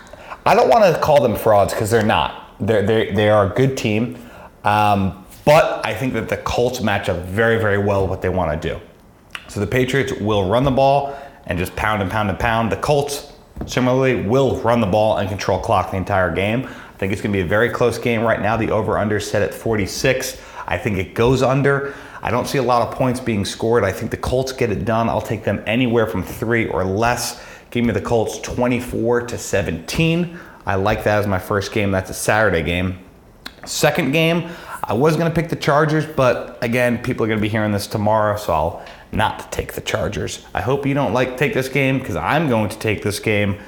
I 0.45 0.55
don't 0.55 0.69
want 0.69 0.93
to 0.93 0.99
call 1.01 1.21
them 1.21 1.35
frauds 1.35 1.73
because 1.73 1.91
they're 1.91 2.05
not. 2.05 2.55
They're, 2.59 2.85
they're, 2.85 3.13
they 3.13 3.29
are 3.29 3.51
a 3.51 3.55
good 3.55 3.77
team. 3.77 4.17
Um, 4.63 5.25
but 5.45 5.85
I 5.85 5.93
think 5.93 6.13
that 6.13 6.29
the 6.29 6.37
Colts 6.37 6.81
match 6.81 7.09
up 7.09 7.25
very, 7.25 7.59
very 7.59 7.77
well 7.77 8.07
what 8.07 8.21
they 8.21 8.29
want 8.29 8.61
to 8.61 8.69
do. 8.69 8.79
So 9.47 9.59
the 9.59 9.67
Patriots 9.67 10.13
will 10.13 10.47
run 10.47 10.63
the 10.63 10.71
ball 10.71 11.17
and 11.47 11.57
just 11.57 11.75
pound 11.75 12.01
and 12.01 12.11
pound 12.11 12.29
and 12.29 12.37
pound. 12.37 12.71
The 12.71 12.77
Colts, 12.77 13.33
similarly, 13.65 14.21
will 14.27 14.61
run 14.61 14.79
the 14.79 14.87
ball 14.87 15.17
and 15.17 15.27
control 15.27 15.59
clock 15.59 15.91
the 15.91 15.97
entire 15.97 16.33
game. 16.33 16.65
I 16.65 16.97
think 16.97 17.13
it's 17.13 17.21
going 17.21 17.31
to 17.31 17.37
be 17.37 17.41
a 17.41 17.47
very 17.47 17.69
close 17.69 17.97
game 17.97 18.21
right 18.21 18.41
now. 18.41 18.57
The 18.57 18.69
over 18.69 18.97
under 18.97 19.19
set 19.19 19.41
at 19.41 19.53
46. 19.53 20.39
I 20.67 20.77
think 20.77 20.97
it 20.97 21.15
goes 21.15 21.41
under. 21.41 21.95
I 22.21 22.29
don't 22.31 22.47
see 22.47 22.57
a 22.57 22.63
lot 22.63 22.87
of 22.87 22.93
points 22.93 23.19
being 23.19 23.45
scored. 23.45 23.83
I 23.83 23.91
think 23.91 24.11
the 24.11 24.17
Colts 24.17 24.51
get 24.51 24.69
it 24.69 24.85
done. 24.85 25.09
I'll 25.09 25.21
take 25.21 25.43
them 25.43 25.63
anywhere 25.65 26.05
from 26.05 26.21
three 26.21 26.67
or 26.67 26.83
less. 26.83 27.41
Give 27.71 27.85
me 27.85 27.91
the 27.93 28.01
Colts 28.01 28.39
24 28.39 29.27
to 29.27 29.37
17. 29.37 30.39
I 30.65 30.75
like 30.75 31.03
that 31.03 31.19
as 31.19 31.27
my 31.27 31.39
first 31.39 31.71
game. 31.71 31.91
That's 31.91 32.09
a 32.09 32.13
Saturday 32.13 32.63
game. 32.63 32.99
Second 33.65 34.11
game, 34.11 34.49
I 34.83 34.93
was 34.93 35.15
going 35.15 35.29
to 35.31 35.35
pick 35.35 35.49
the 35.49 35.55
Chargers, 35.55 36.05
but 36.05 36.57
again, 36.63 36.97
people 36.99 37.23
are 37.25 37.27
going 37.27 37.39
to 37.39 37.41
be 37.41 37.49
hearing 37.49 37.71
this 37.71 37.87
tomorrow, 37.87 38.37
so 38.37 38.53
I'll 38.53 38.85
not 39.11 39.51
take 39.51 39.73
the 39.73 39.81
Chargers. 39.81 40.45
I 40.53 40.61
hope 40.61 40.85
you 40.85 40.93
don't 40.93 41.13
like 41.13 41.37
take 41.37 41.53
this 41.53 41.69
game 41.69 41.99
because 41.99 42.15
I'm 42.15 42.47
going 42.47 42.69
to 42.69 42.79
take 42.79 43.03
this 43.03 43.19
game. 43.19 43.59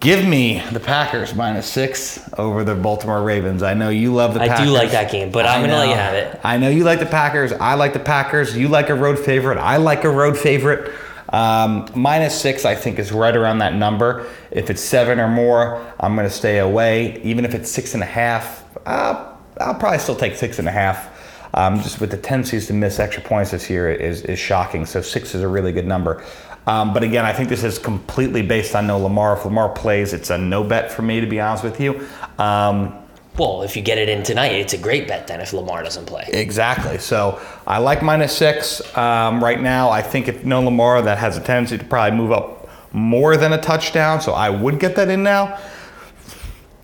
Give 0.00 0.26
me 0.26 0.62
the 0.72 0.80
Packers 0.80 1.34
minus 1.34 1.66
six 1.66 2.20
over 2.38 2.64
the 2.64 2.74
Baltimore 2.74 3.22
Ravens. 3.22 3.62
I 3.62 3.74
know 3.74 3.90
you 3.90 4.14
love 4.14 4.32
the 4.32 4.40
I 4.40 4.48
Packers. 4.48 4.66
do 4.66 4.72
like 4.72 4.92
that 4.92 5.12
game, 5.12 5.30
but 5.30 5.44
I'm 5.44 5.60
going 5.60 5.70
to 5.70 5.76
let 5.76 5.88
you 5.88 5.94
have 5.94 6.14
it. 6.14 6.40
I 6.42 6.56
know 6.56 6.70
you 6.70 6.84
like 6.84 7.00
the 7.00 7.06
Packers. 7.06 7.52
I 7.52 7.74
like 7.74 7.92
the 7.92 7.98
Packers. 7.98 8.56
You 8.56 8.68
like 8.68 8.88
a 8.88 8.94
road 8.94 9.18
favorite. 9.18 9.58
I 9.58 9.76
like 9.76 10.04
a 10.04 10.10
road 10.10 10.38
favorite. 10.38 10.90
Um, 11.30 11.88
minus 11.94 12.38
six, 12.38 12.64
I 12.64 12.74
think, 12.74 12.98
is 12.98 13.12
right 13.12 13.36
around 13.36 13.58
that 13.58 13.74
number. 13.74 14.26
If 14.50 14.68
it's 14.68 14.80
seven 14.80 15.18
or 15.20 15.28
more, 15.28 15.80
I'm 15.98 16.14
going 16.16 16.28
to 16.28 16.34
stay 16.34 16.58
away. 16.58 17.20
Even 17.22 17.44
if 17.44 17.54
it's 17.54 17.70
six 17.70 17.94
and 17.94 18.02
a 18.02 18.06
half, 18.06 18.64
uh, 18.86 19.32
I'll 19.60 19.74
probably 19.74 19.98
still 19.98 20.16
take 20.16 20.34
six 20.34 20.58
and 20.58 20.68
a 20.68 20.72
half. 20.72 21.08
Um, 21.52 21.80
just 21.82 22.00
with 22.00 22.10
the 22.10 22.16
tendencies 22.16 22.66
to 22.68 22.72
miss 22.72 23.00
extra 23.00 23.22
points 23.22 23.50
this 23.50 23.68
year 23.68 23.90
is, 23.90 24.22
is 24.22 24.38
shocking. 24.38 24.86
So 24.86 25.02
six 25.02 25.34
is 25.34 25.42
a 25.42 25.48
really 25.48 25.72
good 25.72 25.86
number. 25.86 26.24
Um, 26.66 26.92
but 26.92 27.02
again, 27.02 27.24
I 27.24 27.32
think 27.32 27.48
this 27.48 27.64
is 27.64 27.78
completely 27.78 28.42
based 28.42 28.76
on 28.76 28.86
no 28.86 28.98
Lamar. 28.98 29.36
If 29.36 29.44
Lamar 29.44 29.70
plays, 29.70 30.12
it's 30.12 30.30
a 30.30 30.38
no 30.38 30.62
bet 30.62 30.92
for 30.92 31.02
me, 31.02 31.20
to 31.20 31.26
be 31.26 31.40
honest 31.40 31.64
with 31.64 31.80
you. 31.80 32.06
Um, 32.38 32.99
well, 33.40 33.62
if 33.62 33.74
you 33.74 33.80
get 33.80 33.96
it 33.96 34.10
in 34.10 34.22
tonight, 34.22 34.52
it's 34.52 34.74
a 34.74 34.78
great 34.78 35.08
bet 35.08 35.26
then 35.26 35.40
if 35.40 35.54
Lamar 35.54 35.82
doesn't 35.82 36.04
play. 36.04 36.28
Exactly. 36.28 36.98
So 36.98 37.40
I 37.66 37.78
like 37.78 38.02
minus 38.02 38.36
six 38.36 38.82
um, 38.98 39.42
right 39.42 39.58
now. 39.58 39.88
I 39.88 40.02
think 40.02 40.28
if 40.28 40.44
no 40.44 40.60
Lamar, 40.60 41.00
that 41.00 41.16
has 41.16 41.38
a 41.38 41.40
tendency 41.40 41.78
to 41.78 41.84
probably 41.84 42.18
move 42.18 42.32
up 42.32 42.68
more 42.92 43.38
than 43.38 43.54
a 43.54 43.60
touchdown. 43.60 44.20
So 44.20 44.32
I 44.32 44.50
would 44.50 44.78
get 44.78 44.94
that 44.96 45.08
in 45.08 45.22
now. 45.22 45.58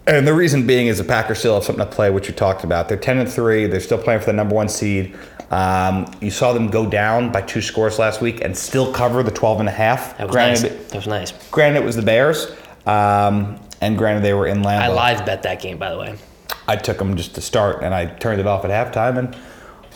And 0.06 0.26
the 0.26 0.32
reason 0.32 0.66
being 0.66 0.86
is 0.86 0.96
the 0.96 1.04
Packers 1.04 1.40
still 1.40 1.56
have 1.56 1.64
something 1.64 1.84
to 1.84 1.90
play, 1.90 2.08
which 2.08 2.26
you 2.26 2.32
talked 2.32 2.64
about. 2.64 2.88
They're 2.88 2.96
ten 2.96 3.18
and 3.18 3.30
three. 3.30 3.66
They're 3.66 3.80
still 3.80 3.98
playing 3.98 4.20
for 4.20 4.26
the 4.26 4.32
number 4.32 4.54
one 4.54 4.70
seed. 4.70 5.14
Um, 5.50 6.10
you 6.22 6.30
saw 6.30 6.54
them 6.54 6.68
go 6.68 6.88
down 6.88 7.30
by 7.32 7.42
two 7.42 7.60
scores 7.60 7.98
last 7.98 8.22
week 8.22 8.40
and 8.40 8.56
still 8.56 8.92
cover 8.92 9.22
the 9.22 9.30
12 9.30 9.60
and 9.60 9.68
a 9.68 9.72
half. 9.72 10.16
That 10.18 10.26
was 10.26 10.34
granted, 10.34 10.72
nice. 10.72 10.90
That 10.90 10.96
was 10.96 11.06
nice. 11.06 11.50
Granted, 11.50 11.82
it 11.82 11.84
was 11.84 11.94
the 11.94 12.02
Bears, 12.02 12.50
um, 12.84 13.60
and 13.80 13.96
granted 13.96 14.24
they 14.24 14.32
were 14.32 14.48
in 14.48 14.62
Lambeau. 14.62 14.80
I 14.80 14.88
live 14.88 15.24
bet 15.24 15.44
that 15.44 15.60
game, 15.60 15.78
by 15.78 15.90
the 15.90 15.98
way. 15.98 16.16
I 16.66 16.76
took 16.76 16.98
them 16.98 17.16
just 17.16 17.34
to 17.36 17.40
start, 17.40 17.82
and 17.82 17.94
I 17.94 18.06
turned 18.06 18.40
it 18.40 18.46
off 18.46 18.64
at 18.64 18.70
halftime, 18.70 19.18
and 19.18 19.36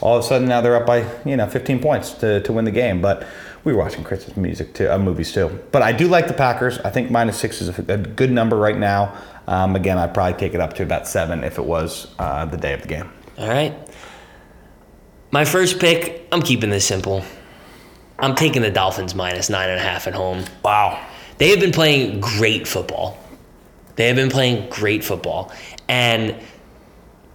all 0.00 0.16
of 0.16 0.24
a 0.24 0.26
sudden 0.26 0.48
now 0.48 0.60
they're 0.60 0.76
up 0.76 0.86
by 0.86 1.04
you 1.24 1.36
know 1.36 1.46
15 1.46 1.80
points 1.80 2.12
to, 2.14 2.40
to 2.42 2.52
win 2.52 2.64
the 2.64 2.70
game. 2.70 3.00
But 3.00 3.26
we 3.64 3.72
were 3.72 3.78
watching 3.78 4.04
Christmas 4.04 4.36
music 4.36 4.74
too, 4.74 4.90
uh, 4.90 4.98
movies 4.98 5.32
too. 5.32 5.60
But 5.72 5.82
I 5.82 5.92
do 5.92 6.08
like 6.08 6.26
the 6.26 6.34
Packers. 6.34 6.78
I 6.78 6.90
think 6.90 7.10
minus 7.10 7.38
six 7.38 7.60
is 7.60 7.68
a, 7.78 7.92
a 7.92 7.98
good 7.98 8.30
number 8.30 8.56
right 8.56 8.78
now. 8.78 9.14
Um, 9.46 9.76
again, 9.76 9.98
I'd 9.98 10.14
probably 10.14 10.38
take 10.38 10.54
it 10.54 10.60
up 10.60 10.74
to 10.74 10.82
about 10.82 11.08
seven 11.08 11.44
if 11.44 11.58
it 11.58 11.64
was 11.64 12.14
uh, 12.18 12.44
the 12.46 12.56
day 12.56 12.72
of 12.72 12.82
the 12.82 12.88
game. 12.88 13.10
All 13.38 13.48
right. 13.48 13.74
My 15.32 15.44
first 15.44 15.78
pick, 15.78 16.26
I'm 16.32 16.42
keeping 16.42 16.70
this 16.70 16.86
simple. 16.86 17.24
I'm 18.18 18.34
taking 18.34 18.62
the 18.62 18.70
Dolphins 18.70 19.14
minus 19.14 19.48
nine 19.48 19.70
and 19.70 19.78
a 19.78 19.82
half 19.82 20.06
at 20.06 20.14
home. 20.14 20.44
Wow. 20.62 21.04
They 21.38 21.50
have 21.50 21.60
been 21.60 21.72
playing 21.72 22.20
great 22.20 22.68
football. 22.68 23.18
They 23.96 24.06
have 24.06 24.16
been 24.16 24.30
playing 24.30 24.68
great 24.70 25.04
football. 25.04 25.52
And 25.88 26.34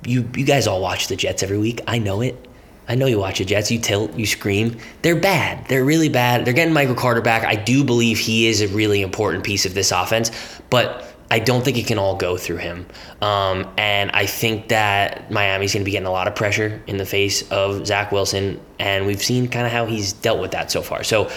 you 0.05 0.29
you 0.35 0.45
guys 0.45 0.67
all 0.67 0.81
watch 0.81 1.07
the 1.07 1.15
Jets 1.15 1.43
every 1.43 1.57
week. 1.57 1.81
I 1.87 1.99
know 1.99 2.21
it. 2.21 2.47
I 2.87 2.95
know 2.95 3.07
you 3.07 3.19
watch 3.19 3.39
the 3.39 3.45
Jets. 3.45 3.71
You 3.71 3.79
tilt, 3.79 4.13
you 4.15 4.25
scream. 4.25 4.77
They're 5.01 5.19
bad. 5.19 5.67
They're 5.67 5.85
really 5.85 6.09
bad. 6.09 6.45
They're 6.45 6.53
getting 6.53 6.73
Michael 6.73 6.95
Carter 6.95 7.21
back. 7.21 7.43
I 7.43 7.55
do 7.55 7.83
believe 7.83 8.19
he 8.19 8.47
is 8.47 8.61
a 8.61 8.67
really 8.67 9.01
important 9.01 9.43
piece 9.43 9.65
of 9.65 9.73
this 9.73 9.91
offense, 9.91 10.31
but 10.69 11.15
I 11.31 11.39
don't 11.39 11.65
think 11.65 11.77
it 11.77 11.87
can 11.87 11.97
all 11.97 12.15
go 12.15 12.37
through 12.37 12.57
him. 12.57 12.85
Um, 13.21 13.67
and 13.77 14.11
I 14.11 14.27
think 14.27 14.67
that 14.69 15.31
Miami's 15.31 15.73
going 15.73 15.81
to 15.81 15.85
be 15.85 15.91
getting 15.91 16.07
a 16.07 16.11
lot 16.11 16.27
of 16.27 16.35
pressure 16.35 16.81
in 16.85 16.97
the 16.97 17.05
face 17.05 17.49
of 17.49 17.87
Zach 17.87 18.11
Wilson. 18.11 18.61
And 18.77 19.07
we've 19.07 19.21
seen 19.21 19.47
kind 19.47 19.65
of 19.65 19.71
how 19.71 19.87
he's 19.87 20.13
dealt 20.13 20.39
with 20.39 20.51
that 20.51 20.69
so 20.69 20.83
far. 20.83 21.03
So 21.03 21.31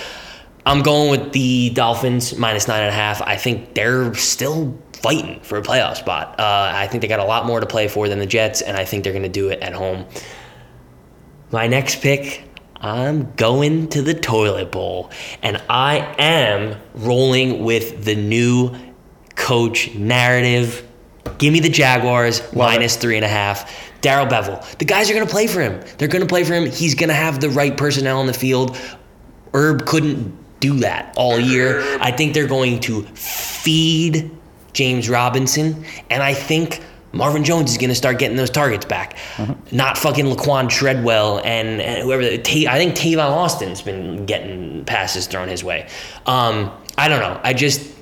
I'm 0.67 0.83
going 0.83 1.11
with 1.11 1.33
the 1.33 1.71
Dolphins 1.71 2.37
minus 2.37 2.69
nine 2.69 2.83
and 2.83 2.91
a 2.91 2.95
half. 2.95 3.23
I 3.23 3.37
think 3.37 3.75
they're 3.75 4.15
still 4.15 4.77
fighting 5.03 5.41
for 5.41 5.59
a 5.59 5.63
playoff 5.63 5.97
spot. 5.97 6.39
Uh, 6.39 6.73
I 6.75 6.87
think 6.87 7.03
they 7.03 7.09
got 7.09 7.21
a 7.21 7.25
lot 7.25 7.47
more 7.47 7.61
to 7.61 7.67
play 7.67 7.89
for 7.89 8.09
than 8.09 8.19
the 8.19 8.27
Jets, 8.27 8.63
and 8.63 8.77
I 8.77 8.85
think 8.85 9.05
they're 9.05 9.13
going 9.13 9.23
to 9.23 9.29
do 9.29 9.49
it 9.49 9.61
at 9.61 9.73
home. 9.73 10.07
My 11.51 11.67
next 11.67 12.01
pick, 12.01 12.45
I'm 12.77 13.33
going 13.35 13.89
to 13.89 14.03
the 14.03 14.15
toilet 14.15 14.71
bowl, 14.71 15.11
and 15.43 15.63
I 15.69 16.15
am 16.19 16.81
rolling 16.95 17.65
with 17.65 18.05
the 18.05 18.15
new 18.15 18.75
coach 19.35 19.95
narrative. 19.95 20.87
Give 21.39 21.53
me 21.53 21.61
the 21.61 21.69
Jaguars 21.69 22.41
Love 22.55 22.73
minus 22.73 22.97
three 22.97 23.17
and 23.17 23.25
a 23.25 23.29
half. 23.29 23.73
Darrell 24.01 24.27
Bevell. 24.27 24.79
The 24.79 24.85
guys 24.85 25.11
are 25.11 25.15
going 25.15 25.27
to 25.27 25.31
play 25.31 25.47
for 25.47 25.61
him. 25.61 25.81
They're 25.99 26.09
going 26.09 26.23
to 26.23 26.29
play 26.29 26.45
for 26.45 26.55
him. 26.55 26.67
He's 26.67 26.95
going 26.95 27.09
to 27.09 27.15
have 27.15 27.41
the 27.41 27.51
right 27.51 27.77
personnel 27.77 28.21
on 28.21 28.27
the 28.27 28.33
field. 28.33 28.77
Herb 29.55 29.87
couldn't 29.87 30.37
do 30.61 30.79
that 30.81 31.15
all 31.17 31.39
year. 31.39 31.83
I 32.01 32.11
think 32.11 32.35
they're 32.35 32.47
going 32.47 32.81
to 32.81 33.03
feed 33.03 34.31
James 34.79 35.09
Robinson, 35.09 35.85
and 36.09 36.23
I 36.23 36.35
think 36.35 36.81
Marvin 37.11 37.43
Jones 37.43 37.73
is 37.73 37.79
going 37.79 37.89
to 37.89 37.97
start 37.97 38.21
getting 38.21 38.37
those 38.37 38.49
targets 38.49 38.85
back. 38.85 39.19
Not 39.73 39.99
fucking 39.99 40.27
Laquon 40.27 40.69
Treadwell 40.69 41.41
and, 41.41 41.81
and 41.81 42.05
whoever. 42.05 42.23
I 42.23 42.39
think 42.39 42.95
Tavon 42.95 43.29
Austin's 43.29 43.83
been 43.83 44.25
getting 44.25 44.85
passes 44.85 45.27
thrown 45.27 45.49
his 45.49 45.65
way. 45.65 45.89
Um, 46.27 46.71
I 46.97 47.09
don't 47.09 47.19
know. 47.19 47.41
I 47.43 47.55
just 47.55 47.93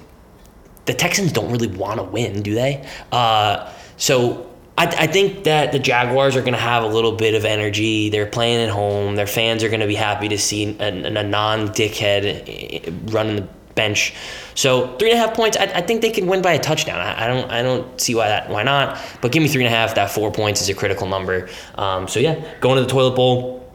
the 0.85 0.93
Texans 0.93 1.33
don't 1.33 1.51
really 1.51 1.67
want 1.67 1.99
to 1.99 2.05
win, 2.05 2.43
do 2.43 2.55
they? 2.55 2.87
Uh, 3.11 3.73
so 3.97 4.53
I, 4.77 4.85
I, 4.85 5.07
think 5.07 5.45
that 5.45 5.73
the 5.73 5.79
Jaguars 5.79 6.37
are 6.37 6.43
going 6.43 6.53
to 6.53 6.59
have 6.59 6.85
a 6.85 6.89
little 6.89 7.13
bit 7.13 7.35
of 7.35 7.47
energy. 7.47 8.11
They're 8.11 8.27
playing 8.27 8.61
at 8.61 8.69
home. 8.69 9.17
Their 9.17 9.27
fans 9.27 9.65
are 9.65 9.69
going 9.69 9.81
to 9.81 9.87
be 9.87 9.95
happy 9.95 10.29
to 10.29 10.37
see 10.37 10.77
a, 10.79 10.89
a 10.89 11.23
non-dickhead 11.23 13.13
running 13.15 13.37
the 13.37 13.49
bench. 13.77 14.13
So 14.57 14.97
three 14.97 15.13
and 15.13 15.21
a 15.21 15.25
half 15.25 15.37
points. 15.37 15.57
I, 15.57 15.65
I 15.67 15.83
think 15.83 16.01
they 16.03 16.11
can 16.11 16.27
win 16.27 16.43
by 16.43 16.55
a 16.55 16.59
touchdown. 16.59 16.99
I, 16.99 17.25
I, 17.25 17.27
don't. 17.29 17.51
I 17.53 17.63
don't 17.63 18.01
see 18.01 18.17
why 18.17 18.27
that. 18.27 18.51
Why 18.51 18.65
not? 18.65 18.99
But 19.21 19.31
give 19.31 19.41
me 19.43 19.49
three 19.49 19.65
and 19.65 19.73
a 19.73 19.77
half. 19.77 19.95
That 19.95 20.11
four 20.11 20.33
points 20.33 20.61
is 20.61 20.69
a 20.69 20.75
critical 20.75 21.07
number. 21.07 21.49
Um, 21.77 22.09
so 22.09 22.19
yeah, 22.19 22.45
going 22.61 22.77
to 22.77 22.83
the 22.83 22.89
toilet 22.91 23.15
bowl. 23.15 23.73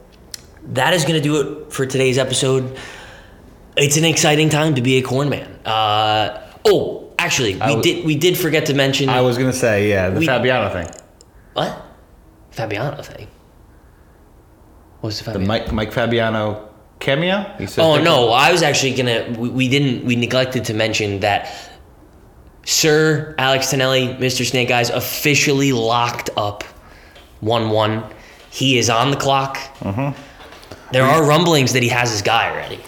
That 0.73 0.93
is 0.93 1.03
going 1.05 1.15
to 1.15 1.21
do 1.21 1.39
it 1.41 1.71
for 1.73 1.85
today's 1.85 2.17
episode. 2.17 2.77
It's 3.77 3.95
an 3.95 4.03
exciting 4.03 4.49
time 4.49 4.75
to 4.75 4.81
be 4.81 4.97
a 4.97 5.01
corn 5.01 5.29
man. 5.29 5.47
Uh, 5.65 6.45
oh, 6.65 7.13
actually, 7.17 7.53
we 7.53 7.59
w- 7.59 7.81
did. 7.81 8.05
We 8.05 8.15
did 8.15 8.37
forget 8.37 8.65
to 8.65 8.73
mention. 8.73 9.07
I 9.07 9.21
was 9.21 9.37
gonna 9.37 9.53
say 9.53 9.89
yeah, 9.89 10.09
the 10.09 10.19
We- 10.19 10.25
Fabiano 10.25 10.69
thing, 10.69 10.89
what? 11.53 11.81
Fabiano 12.51 13.01
thing. 13.01 13.27
What's 14.99 15.19
the 15.19 15.25
the 15.25 15.39
Fabiano? 15.39 15.39
The 15.39 15.47
Mike 15.47 15.71
Mike 15.71 15.93
Fabiano 15.93 16.69
cameo. 17.01 17.43
He 17.57 17.65
says 17.67 17.79
Oh 17.79 17.95
they're- 17.95 18.03
no, 18.03 18.29
I 18.31 18.51
was 18.51 18.61
actually 18.63 18.93
gonna. 18.95 19.35
We, 19.37 19.49
we 19.49 19.67
didn't. 19.67 20.05
We 20.05 20.15
neglected 20.15 20.65
to 20.65 20.73
mention 20.73 21.19
that 21.21 21.53
Sir 22.65 23.35
Alex 23.37 23.71
Tonelli, 23.71 24.09
Mr. 24.15 24.45
Snake 24.47 24.69
Eyes, 24.71 24.89
officially 24.89 25.71
locked 25.73 26.29
up 26.37 26.63
one-one. 27.41 28.03
He 28.51 28.77
is 28.77 28.89
on 28.89 29.11
the 29.11 29.17
clock. 29.17 29.57
Mm-hmm. 29.79 30.19
There 30.91 31.03
are 31.03 31.25
rumblings 31.25 31.73
that 31.73 31.83
he 31.83 31.89
has 31.89 32.11
his 32.11 32.21
guy 32.21 32.51
already. 32.51 32.79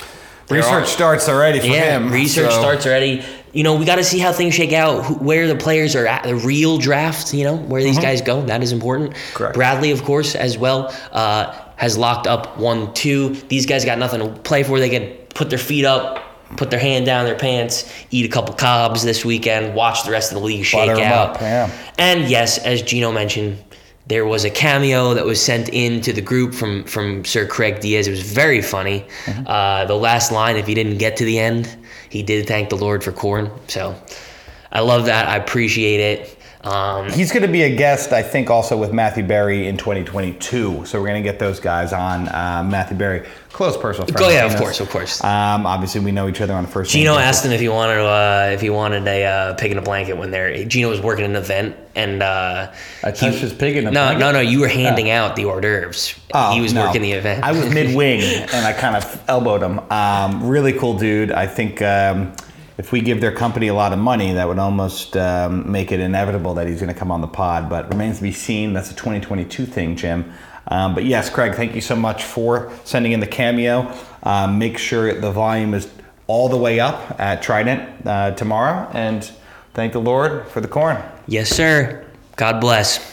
There 0.47 0.57
Research 0.57 0.83
are- 0.83 0.85
starts 0.85 1.29
already 1.29 1.59
for 1.59 1.65
yeah, 1.67 1.97
him. 1.97 2.11
research 2.11 2.51
so- 2.51 2.59
starts 2.59 2.85
already. 2.85 3.23
You 3.53 3.61
know, 3.63 3.75
we 3.75 3.85
got 3.85 3.97
to 3.97 4.03
see 4.03 4.17
how 4.17 4.31
things 4.33 4.55
shake 4.55 4.73
out, 4.73 5.05
who, 5.05 5.13
where 5.15 5.47
the 5.47 5.55
players 5.55 5.95
are 5.95 6.07
at, 6.07 6.23
the 6.23 6.35
real 6.35 6.79
draft, 6.79 7.35
you 7.35 7.43
know, 7.43 7.55
where 7.55 7.83
these 7.83 7.99
guys 7.99 8.19
go. 8.19 8.41
That 8.41 8.63
is 8.63 8.71
important. 8.71 9.11
Mm-hmm. 9.11 9.35
Correct. 9.37 9.53
Bradley, 9.55 9.91
of 9.91 10.03
course, 10.03 10.33
as 10.35 10.57
well, 10.57 10.91
uh, 11.11 11.62
has 11.75 11.97
locked 11.97 12.27
up 12.27 12.57
1 12.57 12.93
2. 12.93 13.29
These 13.47 13.65
guys 13.65 13.85
got 13.85 13.97
nothing 13.97 14.19
to 14.19 14.39
play 14.41 14.63
for. 14.63 14.79
They 14.79 14.89
can 14.89 15.09
put 15.33 15.49
their 15.49 15.59
feet 15.59 15.85
up, 15.85 16.23
put 16.57 16.69
their 16.69 16.79
hand 16.79 17.05
down 17.05 17.25
their 17.25 17.37
pants, 17.37 17.91
eat 18.11 18.25
a 18.25 18.29
couple 18.29 18.53
cobs 18.55 19.03
this 19.03 19.25
weekend, 19.25 19.75
watch 19.75 20.03
the 20.03 20.11
rest 20.11 20.31
of 20.31 20.39
the 20.39 20.43
league 20.43 20.65
shake 20.65 20.87
Butter 20.87 21.01
out. 21.01 21.35
up, 21.35 21.41
yeah. 21.41 21.71
And 21.97 22.29
yes, 22.29 22.57
as 22.59 22.81
Gino 22.81 23.11
mentioned, 23.11 23.63
there 24.05 24.25
was 24.25 24.43
a 24.43 24.49
cameo 24.49 25.13
that 25.13 25.25
was 25.25 25.41
sent 25.41 25.69
in 25.69 26.01
to 26.01 26.11
the 26.11 26.21
group 26.21 26.53
from 26.53 26.83
from 26.83 27.23
Sir 27.23 27.47
Craig 27.47 27.79
Diaz. 27.79 28.07
It 28.07 28.11
was 28.11 28.21
very 28.21 28.61
funny. 28.61 29.05
Mm-hmm. 29.25 29.47
Uh, 29.47 29.85
the 29.85 29.95
last 29.95 30.31
line, 30.31 30.57
if 30.57 30.67
he 30.67 30.73
didn't 30.73 30.97
get 30.97 31.17
to 31.17 31.25
the 31.25 31.39
end, 31.39 31.77
he 32.09 32.21
did 32.21 32.47
thank 32.47 32.69
the 32.69 32.75
Lord 32.75 33.03
for 33.03 33.11
corn. 33.11 33.49
So 33.67 33.95
I 34.71 34.81
love 34.81 35.05
that. 35.05 35.29
I 35.29 35.37
appreciate 35.37 35.99
it. 35.99 36.37
Um, 36.63 37.11
He's 37.11 37.31
going 37.31 37.43
to 37.43 37.51
be 37.51 37.63
a 37.63 37.75
guest, 37.75 38.13
I 38.13 38.23
think, 38.23 38.49
also 38.49 38.77
with 38.77 38.93
Matthew 38.93 39.25
Berry 39.25 39.67
in 39.67 39.75
2022. 39.75 40.85
So 40.85 40.99
we're 40.99 41.07
going 41.07 41.21
to 41.21 41.29
get 41.29 41.37
those 41.37 41.59
guys 41.59 41.91
on. 41.91 42.29
Uh, 42.29 42.65
Matthew 42.65 42.95
Berry, 42.95 43.27
close 43.51 43.75
personal 43.75 44.07
friend. 44.07 44.25
Oh, 44.25 44.29
yeah, 44.29 44.45
of 44.45 44.55
course, 44.55 44.79
of 44.79 44.89
course. 44.89 45.21
Um, 45.23 45.65
obviously, 45.65 45.99
we 45.99 46.13
know 46.13 46.29
each 46.29 46.39
other 46.39 46.53
on 46.53 46.63
the 46.63 46.69
first. 46.69 46.91
Gino 46.91 47.15
asked 47.15 47.45
him 47.45 47.51
if 47.51 47.59
he 47.59 47.67
wanted 47.67 47.99
uh, 47.99 48.51
if 48.53 48.61
he 48.61 48.69
wanted 48.69 49.05
a 49.07 49.25
uh, 49.25 49.53
pig 49.55 49.71
in 49.71 49.77
a 49.77 49.81
blanket 49.81 50.13
when 50.13 50.31
they're. 50.31 50.63
Gino 50.63 50.89
was 50.89 51.01
working 51.01 51.25
an 51.25 51.35
event 51.35 51.75
and 51.95 52.23
uh, 52.23 52.71
I 53.03 53.11
touched 53.11 53.39
his 53.39 53.53
pig 53.53 53.75
in 53.75 53.87
a 53.87 53.91
no, 53.91 54.05
blanket? 54.05 54.19
no, 54.19 54.31
no. 54.31 54.39
You 54.39 54.61
were 54.61 54.69
handing 54.69 55.09
out 55.09 55.35
the 55.35 55.45
hors 55.45 55.59
d'oeuvres. 55.59 56.15
Oh, 56.33 56.53
he 56.53 56.61
was 56.61 56.73
no. 56.73 56.85
working 56.85 57.01
the 57.01 57.11
event. 57.11 57.43
I 57.43 57.51
was 57.51 57.69
mid 57.73 57.93
wing 57.93 58.21
and 58.21 58.65
I 58.65 58.71
kind 58.71 58.95
of 58.95 59.23
elbowed 59.27 59.61
him. 59.61 59.79
Um, 59.91 60.47
really 60.47 60.71
cool 60.73 60.97
dude. 60.97 61.31
I 61.31 61.45
think 61.45 61.81
um, 61.81 62.33
if 62.77 62.91
we 62.91 63.01
give 63.01 63.21
their 63.21 63.31
company 63.31 63.67
a 63.67 63.73
lot 63.73 63.93
of 63.93 63.99
money, 63.99 64.33
that 64.33 64.47
would 64.47 64.59
almost 64.59 65.15
um, 65.15 65.71
make 65.71 65.91
it 65.91 65.99
inevitable 65.99 66.55
that 66.55 66.67
he's 66.67 66.79
going 66.79 66.93
to 66.93 66.99
come 66.99 67.11
on 67.11 67.21
the 67.21 67.27
pod. 67.27 67.69
But 67.69 67.89
remains 67.89 68.17
to 68.17 68.23
be 68.23 68.31
seen. 68.31 68.73
That's 68.73 68.91
a 68.91 68.95
2022 68.95 69.65
thing, 69.65 69.95
Jim. 69.95 70.33
Um, 70.67 70.95
but 70.95 71.05
yes, 71.05 71.29
Craig, 71.29 71.55
thank 71.55 71.75
you 71.75 71.81
so 71.81 71.95
much 71.95 72.23
for 72.23 72.71
sending 72.83 73.11
in 73.11 73.19
the 73.19 73.27
cameo. 73.27 73.93
Um, 74.23 74.57
make 74.57 74.77
sure 74.77 75.13
the 75.19 75.31
volume 75.31 75.73
is 75.73 75.89
all 76.27 76.49
the 76.49 76.57
way 76.57 76.79
up 76.79 77.19
at 77.19 77.41
Trident 77.41 78.07
uh, 78.07 78.31
tomorrow. 78.31 78.89
And 78.93 79.29
thank 79.73 79.93
the 79.93 80.01
Lord 80.01 80.47
for 80.47 80.61
the 80.61 80.67
corn. 80.67 80.97
yes, 81.27 81.49
sir. 81.49 82.05
God 82.35 82.59
bless. 82.59 83.12